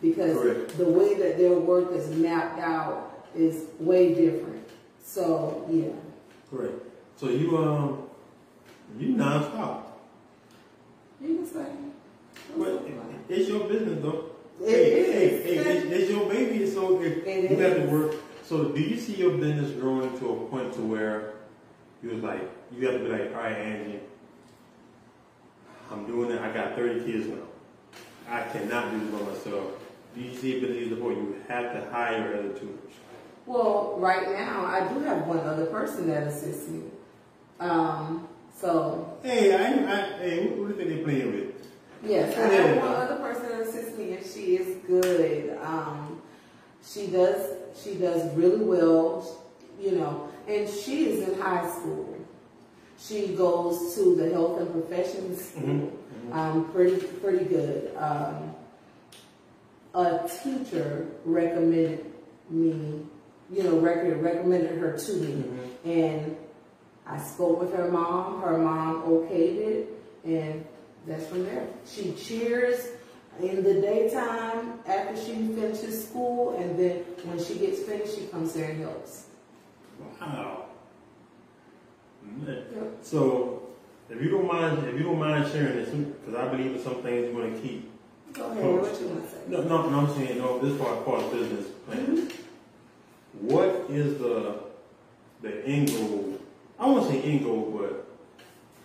because 0.00 0.38
Correct. 0.38 0.78
the 0.78 0.86
way 0.86 1.14
that 1.14 1.36
their 1.36 1.52
work 1.58 1.92
is 1.92 2.08
mapped 2.16 2.60
out 2.60 3.10
is 3.36 3.64
way 3.80 4.14
different. 4.14 4.66
So 5.04 5.64
yeah, 5.68 5.88
Correct. 6.50 6.74
So 7.16 7.28
you 7.28 7.56
um 7.58 8.04
you 8.98 9.14
nonstop. 9.14 9.82
you 11.20 11.36
can 11.36 11.46
say. 11.46 11.66
But 12.56 12.86
it's 13.28 13.48
your 13.48 13.68
business 13.68 14.02
though. 14.02 14.26
It 14.62 14.68
hey, 14.68 14.92
is. 14.92 15.44
hey, 15.44 15.54
hey, 15.54 15.70
it's, 15.70 15.92
it's 15.92 16.10
your 16.10 16.28
baby. 16.28 16.66
So 16.70 17.00
if 17.02 17.26
It 17.26 17.50
you 17.50 17.56
have 17.58 17.76
to 17.76 17.86
work. 17.86 18.14
So 18.44 18.64
do 18.70 18.80
you 18.80 18.98
see 18.98 19.14
your 19.14 19.38
business 19.38 19.70
growing 19.72 20.18
to 20.18 20.30
a 20.30 20.36
point 20.46 20.72
to 20.74 20.80
where 20.80 21.34
you 22.02 22.10
was 22.10 22.22
like 22.22 22.42
you 22.76 22.86
have 22.86 22.98
to 22.98 23.04
be 23.04 23.10
like, 23.10 23.34
all 23.34 23.42
right, 23.42 23.56
Angie, 23.56 24.00
I'm 25.90 26.06
doing 26.06 26.30
it. 26.32 26.40
I 26.40 26.52
got 26.52 26.76
30 26.76 27.04
kids 27.04 27.26
now. 27.28 27.36
I 28.28 28.42
cannot 28.42 28.90
do 28.92 29.00
this 29.00 29.08
by 29.10 29.30
myself. 29.32 29.72
Do 30.14 30.20
you 30.20 30.34
see 30.34 30.56
it 30.56 30.60
business 30.60 30.88
to 30.88 30.94
the 30.96 31.00
point 31.00 31.18
you 31.18 31.36
have 31.48 31.72
to 31.72 31.90
hire 31.90 32.36
other 32.36 32.48
tutors? 32.50 32.92
Well, 33.46 33.96
right 33.98 34.30
now 34.30 34.64
I 34.66 34.92
do 34.92 35.00
have 35.00 35.26
one 35.26 35.40
other 35.40 35.66
person 35.66 36.08
that 36.08 36.24
assists 36.26 36.68
me. 36.68 36.82
Um, 37.58 38.28
so 38.56 39.18
Hey, 39.22 39.54
I, 39.54 39.66
I 39.68 40.18
hey, 40.18 40.48
who, 40.48 40.54
who 40.64 40.72
do 40.72 40.74
you 40.74 40.76
think 40.76 40.88
they 40.88 41.04
playing 41.04 41.32
with? 41.32 41.49
Yes, 42.04 42.36
I 42.36 42.40
have 42.54 42.76
one 42.78 42.88
other 42.94 43.16
person 43.16 43.48
that 43.50 43.60
assists 43.62 43.96
me, 43.98 44.12
and 44.14 44.24
she 44.26 44.56
is 44.56 44.76
good. 44.86 45.58
Um, 45.62 46.20
she 46.84 47.06
does 47.08 47.56
she 47.82 47.94
does 47.94 48.32
really 48.34 48.64
well, 48.64 49.44
you 49.80 49.92
know, 49.92 50.28
and 50.48 50.68
she 50.68 51.06
is 51.10 51.28
in 51.28 51.38
high 51.40 51.68
school. 51.70 52.16
She 52.98 53.28
goes 53.28 53.94
to 53.94 54.14
the 54.16 54.30
health 54.30 54.60
and 54.60 54.70
professions 54.72 55.42
school. 55.44 55.62
Mhm, 55.62 55.90
Um, 56.32 56.70
pretty 56.72 57.06
pretty 57.06 57.44
good. 57.46 57.94
Um, 57.96 58.54
a 59.94 60.28
teacher 60.42 61.06
recommended 61.24 62.04
me, 62.50 63.04
you 63.50 63.62
know, 63.64 63.78
rec- 63.78 64.22
recommended 64.22 64.78
her 64.78 64.96
to 64.96 65.12
me, 65.14 65.44
Mhm. 65.84 65.90
and 65.90 66.36
I 67.06 67.18
spoke 67.20 67.60
with 67.60 67.72
her 67.74 67.90
mom. 67.90 68.40
Her 68.42 68.58
mom 68.58 69.02
okayed 69.04 69.56
it, 69.58 69.88
and 70.24 70.64
that's 71.06 71.26
from 71.26 71.44
there. 71.44 71.66
She 71.86 72.12
cheers 72.12 72.88
in 73.40 73.62
the 73.62 73.74
daytime 73.80 74.80
after 74.86 75.16
she 75.16 75.32
finishes 75.32 76.08
school, 76.08 76.56
and 76.58 76.78
then 76.78 76.98
when 77.24 77.42
she 77.42 77.54
gets 77.54 77.80
finished, 77.80 78.16
she 78.16 78.26
comes 78.26 78.52
there 78.52 78.70
and 78.70 78.80
helps. 78.82 79.26
Wow. 80.20 80.66
Yep. 82.46 82.98
So, 83.02 83.62
if 84.08 84.20
you 84.20 84.30
don't 84.30 84.46
mind, 84.46 84.86
if 84.86 84.94
you 84.94 85.04
don't 85.04 85.18
mind 85.18 85.50
sharing 85.50 85.76
this, 85.76 85.88
because 85.88 86.34
I 86.34 86.48
believe 86.48 86.76
in 86.76 86.82
some 86.82 87.02
things 87.02 87.28
you 87.28 87.36
want 87.36 87.54
to 87.54 87.60
keep. 87.60 87.90
Go 88.32 88.50
ahead. 88.50 88.64
What 88.64 89.00
you 89.00 89.08
want 89.08 89.24
to 89.24 89.30
say? 89.30 89.38
No, 89.48 89.62
no, 89.62 89.90
no, 89.90 89.98
I'm 90.00 90.14
saying 90.14 90.38
no. 90.38 90.58
This 90.58 90.78
part, 90.78 91.04
part 91.04 91.22
of 91.22 91.32
business 91.32 91.66
plan. 91.86 92.06
Mm-hmm. 92.06 93.48
What 93.48 93.86
is 93.88 94.18
the 94.18 94.60
the 95.42 95.64
end 95.64 95.88
goal? 95.88 96.38
I 96.78 96.86
won't 96.86 97.10
say 97.10 97.22
end 97.22 97.44
goal, 97.44 97.76
but 97.76 98.06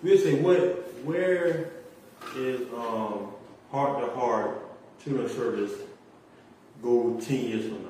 we'll 0.01 0.18
say 0.18 0.39
what. 0.39 0.82
Where 1.03 1.72
is 2.36 2.62
um 2.74 3.32
heart 3.72 4.00
to 4.00 4.12
heart 4.20 4.62
children's 5.04 5.34
service 5.34 5.72
go 6.82 7.20
ten 7.20 7.40
years 7.46 7.66
from 7.68 7.84
now? 7.84 7.90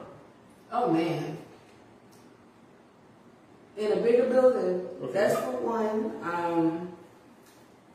Oh 0.71 0.91
man. 0.91 1.37
In 3.77 3.91
a 3.91 3.97
bigger 3.97 4.29
building, 4.29 4.87
Okay. 5.03 5.11
that's 5.13 5.35
for 5.35 5.51
one. 5.57 6.11
Um, 6.23 6.93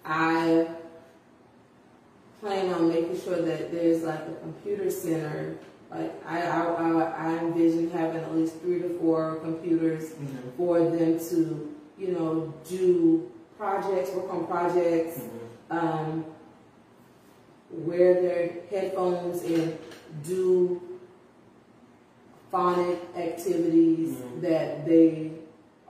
I 0.05 0.67
plan 2.41 2.73
on 2.75 2.89
making 2.89 3.19
sure 3.21 3.41
that 3.41 3.71
there's 3.73 4.03
like 4.03 4.21
a 4.21 4.35
computer 4.43 4.91
center. 4.91 5.57
Like 5.91 6.13
I, 6.27 6.43
I, 6.43 6.61
I, 6.67 7.03
I 7.03 7.39
envision 7.39 7.91
having 7.91 8.23
at 8.23 8.35
least 8.35 8.61
three 8.61 8.79
to 8.81 8.99
four 8.99 9.37
computers 9.37 10.13
for 10.57 10.79
them 10.81 11.19
to, 11.31 11.75
you 11.99 12.09
know, 12.09 12.55
do 12.69 13.31
projects, 13.59 14.11
work 14.11 14.33
on 14.33 14.47
projects, 14.47 15.21
um, 15.71 16.25
wear 17.73 18.21
their 18.21 18.51
headphones 18.71 19.43
and 19.45 19.77
do 20.27 20.81
phonic 22.51 22.99
activities 23.17 24.17
Mhm. 24.17 24.41
that 24.43 24.85
they 24.87 25.31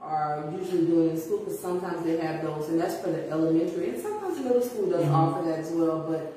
are 0.01 0.51
usually 0.59 0.85
doing 0.85 1.09
in 1.11 1.17
school 1.17 1.39
because 1.39 1.59
sometimes 1.59 2.03
they 2.03 2.17
have 2.17 2.41
those 2.43 2.69
and 2.69 2.79
that's 2.79 2.95
for 3.01 3.09
the 3.09 3.29
elementary 3.29 3.89
and 3.89 4.01
sometimes 4.01 4.39
middle 4.39 4.61
school 4.61 4.87
does 4.87 5.05
Mhm. 5.05 5.13
offer 5.13 5.45
that 5.47 5.59
as 5.59 5.71
well 5.71 6.05
but 6.07 6.33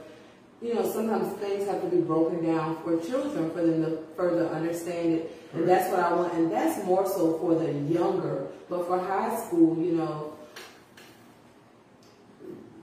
you 0.62 0.74
know 0.74 0.82
sometimes 0.82 1.28
things 1.38 1.66
have 1.66 1.80
to 1.82 1.88
be 1.88 1.98
broken 2.02 2.44
down 2.44 2.76
for 2.84 2.96
children 2.98 3.50
for 3.50 3.62
them 3.62 3.82
to 3.84 3.98
further 4.16 4.46
understand 4.48 5.12
it 5.14 5.30
and 5.54 5.68
that's 5.68 5.90
what 5.90 6.00
I 6.00 6.14
want 6.14 6.32
and 6.34 6.50
that's 6.50 6.84
more 6.84 7.06
so 7.06 7.34
for 7.40 7.54
the 7.54 7.70
younger 7.72 8.46
but 8.68 8.86
for 8.86 8.98
high 8.98 9.34
school 9.36 9.76
you 9.78 9.92
know 9.92 10.32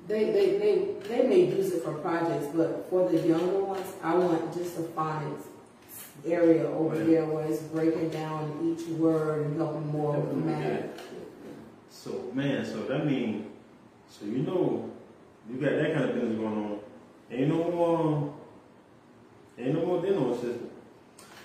they, 0.08 0.26
they, 0.32 0.58
they, 0.58 0.86
they 1.08 1.28
may 1.28 1.45
use 1.45 1.72
it 1.74 1.84
for 1.84 1.93
projects, 1.95 2.47
but 2.54 2.88
for 2.89 3.10
the 3.10 3.20
younger 3.28 3.60
ones, 3.64 3.86
I 4.04 4.16
want 4.16 4.54
just 4.54 4.78
a 4.78 4.82
phonics 4.82 5.43
area 6.26 6.66
over 6.68 6.95
Right. 6.95 7.06
there 7.08 7.26
where 7.26 7.45
it's 7.45 7.62
breaking 7.64 8.10
down 8.10 8.76
each 8.78 8.88
word 8.97 9.45
and 9.45 9.58
helping 9.58 9.88
more 9.91 10.14
with 10.20 10.30
the 10.30 10.36
math. 10.36 10.84
So 11.89 12.30
man, 12.34 12.66
so 12.66 12.84
that 12.84 13.06
means, 13.06 13.45
so 14.10 14.26
you 14.26 14.39
know, 14.39 14.89
you 15.49 15.58
got 15.58 15.72
that 15.72 15.93
kind 15.93 16.10
of 16.10 16.16
business 16.16 16.38
going 16.38 16.54
on. 16.58 16.80
Ain't 17.32 17.47
no 17.47 17.72
more, 17.72 18.34
ain't 19.58 19.74
no 19.76 19.86
more 19.86 20.02
dental 20.02 20.34
assistant. 20.34 20.72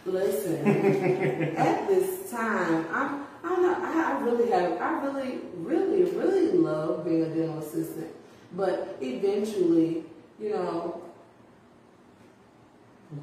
Listen, 0.05 0.67
at 1.57 1.89
this 1.89 2.31
time, 2.31 2.87
I'm, 2.93 3.27
I, 3.45 4.19
I 4.19 4.21
really 4.25 4.51
have, 4.51 4.81
I 4.81 5.05
really, 5.05 5.39
really, 5.55 6.05
really 6.05 6.53
love 6.53 7.05
being 7.05 7.23
a 7.23 7.29
dental 7.29 7.59
assistant. 7.59 8.09
But 8.57 8.97
eventually, 9.03 10.05
you 10.41 10.51
know, 10.51 11.03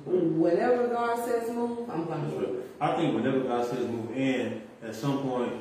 whenever 0.06 0.88
God 0.88 1.26
says 1.26 1.50
move, 1.50 1.90
I'm 1.90 2.06
gonna 2.06 2.24
move. 2.28 2.64
I 2.80 2.96
think 2.96 3.16
whenever 3.16 3.40
God 3.42 3.66
says 3.68 3.80
move 3.88 4.16
in, 4.16 4.62
at 4.84 4.96
some 4.96 5.20
point, 5.24 5.54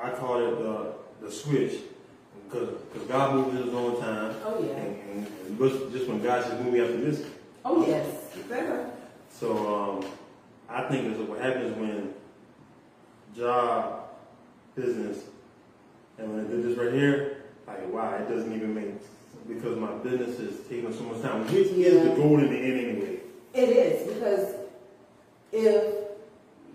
I 0.00 0.10
call 0.10 0.46
it 0.46 0.58
the 0.58 0.92
the 1.26 1.32
switch, 1.32 1.80
because 2.44 2.68
God 3.08 3.34
moves 3.34 3.56
in 3.56 3.64
His 3.64 3.74
own 3.74 3.98
time, 4.00 4.34
Oh 4.44 4.62
yeah. 4.62 4.76
and, 4.76 5.26
and, 5.48 5.60
and 5.60 5.92
just 5.92 6.06
when 6.06 6.22
God 6.22 6.44
says 6.44 6.62
move 6.62 6.74
me 6.74 6.80
after 6.80 6.96
this. 6.98 7.24
Oh 7.64 7.86
yes. 7.86 8.06
Better. 8.48 8.90
So 9.30 9.74
um, 10.02 10.06
I 10.68 10.82
think 10.88 11.12
is 11.14 11.18
what 11.22 11.40
happens 11.40 11.76
when 11.76 12.14
job, 13.36 14.08
business, 14.74 15.24
and 16.18 16.30
when 16.30 16.44
I 16.44 16.48
did 16.48 16.62
this 16.64 16.78
right 16.78 16.92
here, 16.92 17.37
wow, 17.98 18.14
it 18.16 18.28
doesn't 18.28 18.54
even 18.54 18.74
make 18.74 18.94
because 19.48 19.78
my 19.78 19.92
business 19.98 20.38
is 20.38 20.66
taking 20.68 20.92
so 20.92 21.02
much 21.04 21.22
time, 21.22 21.44
which 21.44 21.52
is 21.52 21.72
Yeah. 21.72 22.04
the 22.04 22.10
goal 22.10 22.38
in 22.38 22.50
the 22.50 22.56
end 22.56 22.80
anyway. 22.80 23.20
It 23.54 23.68
is 23.70 24.12
because 24.12 24.54
if 25.52 25.94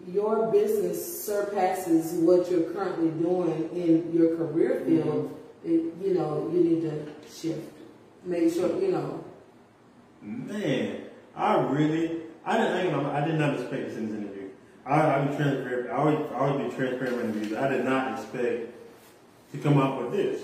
your 0.07 0.51
business 0.51 1.23
surpasses 1.25 2.13
what 2.13 2.49
you're 2.51 2.71
currently 2.73 3.09
doing 3.11 3.69
in 3.73 4.11
your 4.11 4.35
career 4.35 4.81
mm-hmm. 4.81 5.03
field, 5.03 5.39
it, 5.63 5.93
you 6.03 6.13
know, 6.13 6.49
you 6.51 6.61
need 6.61 6.81
to 6.81 7.05
shift. 7.31 7.69
Make 8.25 8.53
sure, 8.53 8.81
you 8.81 8.91
know, 8.91 9.23
Man, 10.21 11.01
I 11.35 11.55
really, 11.61 12.21
I 12.45 12.57
didn't, 12.57 12.77
I, 12.77 12.91
gonna- 12.91 13.11
I 13.11 13.25
did 13.25 13.37
not 13.37 13.55
expect 13.55 13.89
this 13.89 13.97
in 13.97 14.07
this 14.07 14.17
interview. 14.17 14.49
I, 14.85 15.19
I 15.19 15.25
be 15.25 15.35
transparent. 15.35 15.89
I 15.89 15.95
always, 15.95 16.31
I 16.31 16.35
always 16.35 16.71
be 16.71 16.75
transparent 16.77 17.19
in 17.19 17.29
interviews. 17.29 17.57
I 17.57 17.67
did 17.67 17.83
not 17.83 18.17
expect 18.17 18.73
to 19.51 19.57
come 19.59 19.77
out 19.77 20.01
with 20.01 20.11
this. 20.13 20.43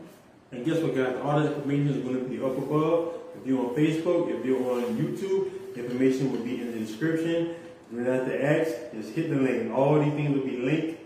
And 0.51 0.63
guess 0.65 0.77
what, 0.83 0.95
guys? 0.95 1.15
All 1.23 1.39
the 1.39 1.47
information 1.55 1.89
is 1.89 2.03
going 2.03 2.19
to 2.19 2.29
be 2.29 2.37
up 2.43 2.55
above. 2.57 3.15
If 3.41 3.47
you're 3.47 3.59
on 3.59 3.75
Facebook, 3.75 4.39
if 4.39 4.45
you're 4.45 4.71
on 4.71 4.83
YouTube, 4.97 5.75
information 5.75 6.31
will 6.31 6.43
be 6.43 6.61
in 6.61 6.71
the 6.71 6.79
description. 6.79 7.55
You 7.91 8.03
don't 8.03 8.13
have 8.13 8.25
to 8.27 8.43
ask. 8.43 8.71
Just 8.93 9.13
hit 9.13 9.29
the 9.29 9.35
link. 9.37 9.73
All 9.73 9.99
these 9.99 10.13
things 10.13 10.35
will 10.35 10.45
be 10.45 10.57
linked. 10.57 10.99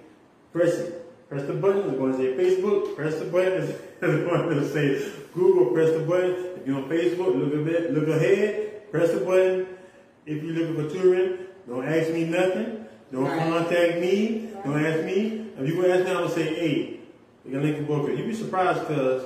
Press 0.51 0.73
it. 0.75 1.29
Press 1.29 1.43
the 1.43 1.53
button. 1.53 1.89
It's 1.89 1.97
going 1.97 2.11
to 2.13 2.17
say 2.17 2.35
Facebook. 2.35 2.95
Press 2.95 3.15
the 3.19 3.25
button. 3.25 3.75
It's 4.01 4.23
going 4.25 4.59
to 4.59 4.73
say 4.73 5.11
Google. 5.35 5.73
Press 5.73 5.91
the 5.91 5.99
button. 5.99 6.31
If 6.59 6.65
you're 6.67 6.77
on 6.77 6.89
Facebook, 6.89 7.35
look 7.39 7.53
a 7.53 7.63
bit. 7.63 7.93
Look 7.93 8.07
ahead. 8.07 8.91
Press 8.91 9.11
the 9.11 9.19
button. 9.19 9.67
If 10.25 10.43
you're 10.43 10.53
looking 10.53 10.75
for 10.89 10.93
touring, 10.93 11.37
don't 11.67 11.87
ask 11.87 12.11
me 12.11 12.25
nothing. 12.25 12.85
Don't 13.11 13.25
Right. 13.25 13.39
contact 13.39 13.99
me. 13.99 14.49
Don't 14.63 14.83
ask 14.83 15.05
me. 15.05 15.51
If 15.59 15.67
you 15.67 15.85
ask 15.85 16.03
me, 16.05 16.09
I'm 16.11 16.17
gonna 16.17 16.29
say, 16.29 16.53
hey, 16.53 16.99
we 17.45 17.51
got 17.51 17.61
Lincoln 17.61 17.85
Booker. 17.85 18.11
You'd 18.11 18.27
be 18.27 18.33
surprised 18.33 18.87
because, 18.87 19.23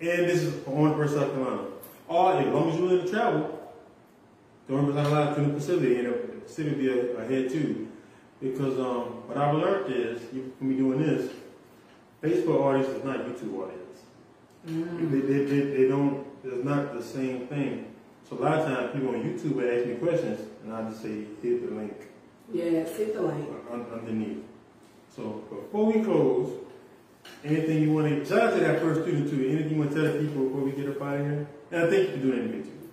and 0.00 0.28
this 0.28 0.42
is 0.42 0.62
for 0.64 0.70
Orangeburg, 0.72 1.08
South 1.10 1.32
Carolina. 1.32 1.62
Or 2.08 2.32
as 2.34 2.46
long 2.46 2.68
as 2.70 2.78
you're 2.78 2.88
willing 2.88 3.06
to 3.06 3.10
travel, 3.10 3.72
the 4.66 4.74
Orangeburg, 4.74 5.04
South 5.04 5.36
Carolina 5.36 5.60
to 5.60 5.76
the 5.76 5.98
and 5.98 6.35
Pacific 6.46 6.78
be 6.78 6.88
ahead 6.90 7.50
too. 7.50 7.88
Because 8.40 8.78
um, 8.78 9.26
what 9.28 9.36
I've 9.36 9.54
learned 9.54 9.92
is, 9.92 10.20
you 10.32 10.52
can 10.58 10.68
be 10.68 10.76
doing 10.76 11.00
this, 11.00 11.32
Facebook 12.22 12.60
audience 12.60 12.88
is 12.88 13.04
not 13.04 13.18
YouTube 13.26 13.54
audience. 13.58 13.82
They, 14.66 15.20
they, 15.20 15.44
they, 15.44 15.60
they 15.76 15.88
don't, 15.88 16.26
it's 16.44 16.64
not 16.64 16.94
the 16.94 17.02
same 17.02 17.46
thing. 17.46 17.94
So 18.28 18.36
a 18.36 18.40
lot 18.40 18.58
of 18.58 18.66
times 18.66 18.92
people 18.92 19.08
on 19.14 19.22
YouTube 19.22 19.54
will 19.54 19.70
ask 19.70 19.86
me 19.86 19.94
questions, 19.94 20.40
and 20.64 20.72
I 20.74 20.88
just 20.90 21.02
say, 21.02 21.24
hit 21.42 21.68
the 21.68 21.74
link 21.74 21.94
Yes, 22.52 22.96
hit 22.96 23.14
the 23.14 23.22
link. 23.22 23.48
un- 23.72 23.86
underneath. 23.92 24.44
So 25.14 25.44
before 25.50 25.86
we 25.92 26.02
close, 26.04 26.52
anything 27.44 27.82
you 27.82 27.92
want 27.92 28.08
to 28.08 28.24
shout 28.24 28.40
out 28.52 28.54
to 28.54 28.60
that 28.60 28.80
first 28.80 29.02
student 29.02 29.30
too? 29.30 29.48
Anything 29.48 29.72
you 29.72 29.78
want 29.78 29.92
to 29.92 29.96
tell 30.02 30.12
the 30.12 30.18
people 30.20 30.44
before 30.44 30.60
we 30.62 30.72
get 30.72 30.88
up 30.88 31.00
out 31.02 31.14
of 31.16 31.20
here? 31.26 31.46
And 31.72 31.82
I 31.84 31.90
think 31.90 32.08
you 32.08 32.14
can 32.14 32.22
do 32.22 32.32
anything 32.36 32.62
too. 32.64 32.85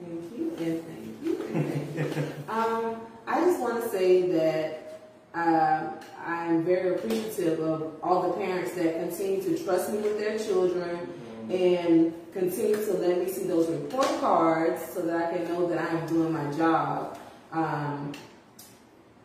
Thank 0.00 0.38
you 0.38 0.54
and 0.58 0.84
thank 0.84 1.24
you 1.24 1.42
and 1.54 1.94
thank 1.94 2.16
you. 2.16 2.32
um, 2.48 3.00
I 3.26 3.40
just 3.40 3.60
want 3.60 3.82
to 3.82 3.88
say 3.88 4.30
that 4.30 5.00
um, 5.34 5.94
I'm 6.24 6.64
very 6.64 6.94
appreciative 6.94 7.58
of 7.60 7.94
all 8.02 8.30
the 8.30 8.34
parents 8.34 8.74
that 8.74 8.94
continue 9.00 9.42
to 9.42 9.64
trust 9.64 9.92
me 9.92 9.98
with 9.98 10.18
their 10.18 10.38
children 10.38 11.08
and 11.50 12.14
continue 12.32 12.76
to 12.76 12.92
let 12.94 13.18
me 13.18 13.28
see 13.28 13.44
those 13.44 13.68
report 13.68 14.06
cards 14.20 14.82
so 14.92 15.02
that 15.02 15.16
I 15.16 15.36
can 15.36 15.48
know 15.48 15.66
that 15.66 15.78
I 15.78 15.88
am 15.88 16.06
doing 16.06 16.32
my 16.32 16.50
job. 16.52 17.18
Um, 17.52 18.12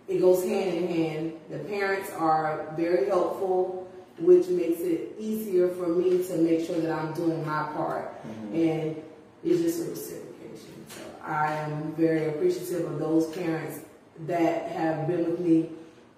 it 0.08 0.20
goes 0.20 0.44
hand 0.44 0.76
in 0.76 0.88
hand. 0.88 1.34
The 1.50 1.60
parents 1.60 2.10
are 2.12 2.74
very 2.76 3.08
helpful, 3.08 3.92
which 4.18 4.48
makes 4.48 4.80
it 4.80 5.16
easier 5.20 5.70
for 5.70 5.88
me 5.88 6.24
to 6.28 6.38
make 6.38 6.66
sure 6.66 6.80
that 6.80 6.92
I'm 6.92 7.14
doing 7.14 7.46
my 7.46 7.64
part. 7.74 8.14
And 8.54 9.02
it's 9.44 9.62
just 9.62 9.82
a 9.82 9.96
So 10.88 11.02
I 11.24 11.54
am 11.54 11.94
very 11.94 12.30
appreciative 12.30 12.92
of 12.92 13.00
those 13.00 13.28
parents 13.36 13.80
that 14.28 14.72
have 14.72 15.08
been 15.08 15.30
with 15.30 15.40
me, 15.40 15.70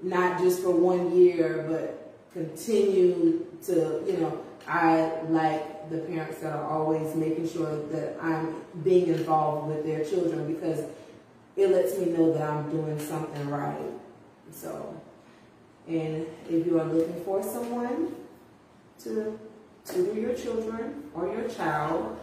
not 0.02 0.40
just 0.40 0.62
for 0.62 0.72
one 0.72 1.16
year, 1.16 1.66
but 1.70 2.14
continue 2.34 3.46
to, 3.66 4.04
you 4.06 4.18
know, 4.18 4.42
I 4.68 5.22
like 5.30 5.90
the 5.90 6.00
parents 6.00 6.40
that 6.40 6.54
are 6.54 6.70
always 6.70 7.16
making 7.16 7.50
sure 7.50 7.86
that 7.88 8.18
I'm 8.22 8.62
being 8.84 9.08
involved 9.08 9.68
with 9.68 9.86
their 9.86 10.04
children 10.04 10.54
because 10.54 10.84
it 11.56 11.70
lets 11.70 11.98
me 11.98 12.08
know 12.08 12.34
that 12.34 12.42
I'm 12.42 12.70
doing 12.72 13.00
something 13.00 13.50
right. 13.50 13.92
So, 14.52 15.00
and 15.88 16.26
if 16.50 16.66
you 16.66 16.80
are 16.80 16.86
looking 16.86 17.24
for 17.24 17.44
someone 17.44 18.16
to 19.04 19.40
tutor 19.86 20.20
your 20.20 20.34
children 20.34 21.04
or 21.14 21.28
your 21.28 21.48
child, 21.48 22.18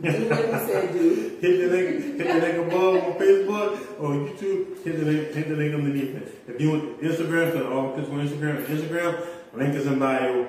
do 0.00 0.28
what 0.28 0.38
you 0.38 0.66
said 0.66 0.92
do. 0.92 1.38
Hit 1.40 1.58
the 1.60 1.76
link, 1.76 2.16
hit 2.16 2.26
the 2.26 2.34
link 2.34 2.66
above 2.66 3.04
on 3.04 3.12
Facebook 3.18 4.00
or 4.00 4.10
YouTube. 4.10 4.84
Hit 4.84 4.98
the 4.98 5.04
link, 5.04 5.34
hit 5.34 5.48
the 5.48 5.54
link 5.54 5.74
underneath 5.74 6.16
it. 6.16 6.42
If 6.48 6.60
you 6.60 6.70
want 6.70 7.00
Instagram, 7.00 7.52
so 7.52 7.72
all 7.72 7.90
pictures 7.92 8.12
on 8.12 8.26
Instagram, 8.26 8.64
Instagram, 8.64 9.26
link 9.54 9.74
is 9.74 9.86
in 9.86 9.98
bio. 9.98 10.48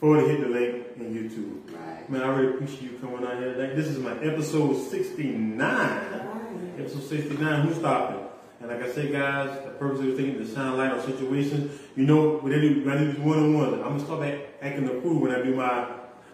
Forward 0.00 0.22
to 0.22 0.28
hit 0.28 0.40
the 0.40 0.48
link 0.48 0.86
in 0.96 1.14
YouTube. 1.14 1.74
Right. 1.74 2.08
Man, 2.10 2.22
I 2.22 2.28
really 2.28 2.54
appreciate 2.54 2.90
you 2.90 2.98
coming 2.98 3.24
out 3.24 3.38
here 3.38 3.52
today. 3.54 3.74
This 3.74 3.86
is 3.86 3.98
my 3.98 4.12
episode 4.18 4.90
69. 4.90 5.58
Right. 5.58 6.80
Episode 6.80 7.02
69, 7.04 7.66
who's 7.66 7.76
stopping? 7.76 8.26
And 8.60 8.68
like 8.70 8.82
I 8.82 8.92
said, 8.92 9.12
guys, 9.12 9.64
the 9.64 9.70
purpose 9.70 10.00
of 10.00 10.06
this 10.06 10.16
thing 10.16 10.34
is 10.34 10.48
to 10.48 10.54
shine 10.54 10.76
light 10.76 10.90
on 10.90 11.02
situations. 11.04 11.80
You 11.96 12.04
know, 12.04 12.38
when 12.38 12.52
I 12.52 12.60
do, 12.60 12.84
when 12.84 12.94
I 12.94 12.98
do 12.98 13.12
these 13.12 13.20
one-on-one, 13.20 13.74
I'm 13.74 13.80
gonna 13.80 14.04
start 14.04 14.20
back 14.20 14.38
acting 14.60 14.86
the 14.86 15.00
fool 15.00 15.20
when 15.20 15.32
I 15.32 15.42
do 15.42 15.54
my, 15.54 15.88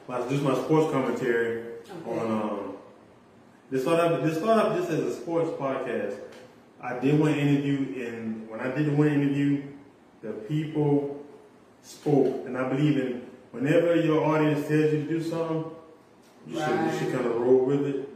my 0.08 0.28
just 0.28 0.42
my 0.42 0.54
sports 0.54 0.92
commentary. 0.92 1.75
On 2.06 2.30
um. 2.32 2.76
This 3.70 3.82
start 3.82 3.98
up, 4.00 4.22
this 4.22 4.38
start 4.38 4.58
up 4.58 4.76
just 4.76 4.90
as 4.90 5.00
a 5.00 5.14
sports 5.16 5.50
podcast, 5.50 6.18
I 6.80 6.98
did 7.00 7.18
one 7.18 7.34
interview, 7.34 8.06
and 8.06 8.48
when 8.48 8.60
I 8.60 8.70
did 8.70 8.96
one 8.96 9.08
interview, 9.08 9.64
the 10.22 10.30
people 10.30 11.24
spoke, 11.82 12.46
and 12.46 12.56
I 12.56 12.68
believe 12.68 12.96
in 12.96 13.26
whenever 13.50 13.96
your 13.96 14.24
audience 14.24 14.68
tells 14.68 14.92
you 14.92 15.02
to 15.02 15.08
do 15.08 15.22
something, 15.22 15.64
you 16.46 16.54
should 16.54 16.92
you 16.92 16.98
should 16.98 17.12
kind 17.12 17.26
of 17.26 17.36
roll 17.40 17.64
with 17.64 17.86
it. 17.86 18.08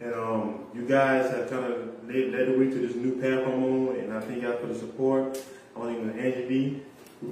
And 0.00 0.14
um, 0.14 0.64
you 0.74 0.82
guys 0.86 1.30
have 1.30 1.48
kind 1.48 1.64
of 1.64 2.04
led, 2.08 2.32
led 2.32 2.48
the 2.48 2.58
way 2.58 2.68
to 2.70 2.86
this 2.86 2.96
new 2.96 3.20
path 3.20 3.46
I'm 3.46 3.62
on, 3.62 3.96
and 3.96 4.12
I 4.12 4.20
thank 4.20 4.42
y'all 4.42 4.56
for 4.58 4.66
the 4.66 4.74
support. 4.78 5.38
I 5.74 5.78
want 5.78 5.96
to 5.96 6.12
thank 6.12 6.36
Angie 6.36 6.48
B, 6.48 6.80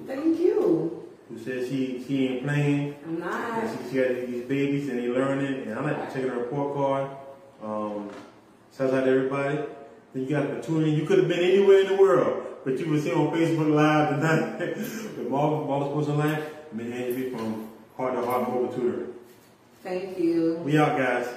Thank 0.07 0.38
you. 0.38 1.03
Who 1.29 1.39
says 1.39 1.68
she 1.68 2.05
she 2.07 2.29
ain't 2.29 2.45
playing. 2.45 2.95
I'm 3.05 3.18
not. 3.18 3.62
And 3.62 3.70
she, 3.70 3.91
she 3.91 3.97
got 3.97 4.09
these 4.27 4.45
babies 4.45 4.89
and 4.89 4.99
they 4.99 5.09
learning, 5.09 5.62
and 5.68 5.79
I'm 5.79 5.85
like 5.85 6.12
checking 6.12 6.29
her 6.29 6.39
report 6.39 6.75
card. 6.75 7.11
Um, 7.62 8.11
shouts 8.77 8.93
out 8.93 9.05
to 9.05 9.11
everybody. 9.11 9.59
Then 10.12 10.25
you 10.25 10.29
got 10.29 10.49
the 10.55 10.61
tuning. 10.61 10.95
You 10.95 11.07
could 11.07 11.18
have 11.18 11.29
been 11.29 11.41
anywhere 11.41 11.81
in 11.81 11.89
the 11.89 11.97
world, 11.97 12.45
but 12.64 12.79
you 12.79 12.89
were 12.91 13.01
sitting 13.01 13.18
on 13.18 13.35
Facebook 13.35 13.75
Live 13.75 14.11
tonight 14.11 14.59
with 14.77 15.29
Marvel, 15.29 15.64
Marvel 15.64 15.89
Sports 15.91 16.09
Online. 16.09 16.43
B 16.77 17.31
from 17.31 17.70
Heart 17.97 18.14
to 18.14 18.27
Heart 18.27 18.49
Mobile 18.49 18.68
Tutoring. 18.75 19.14
Thank 19.85 20.18
you. 20.18 20.61
We 20.64 20.77
out, 20.77 20.99
guys. 20.99 21.29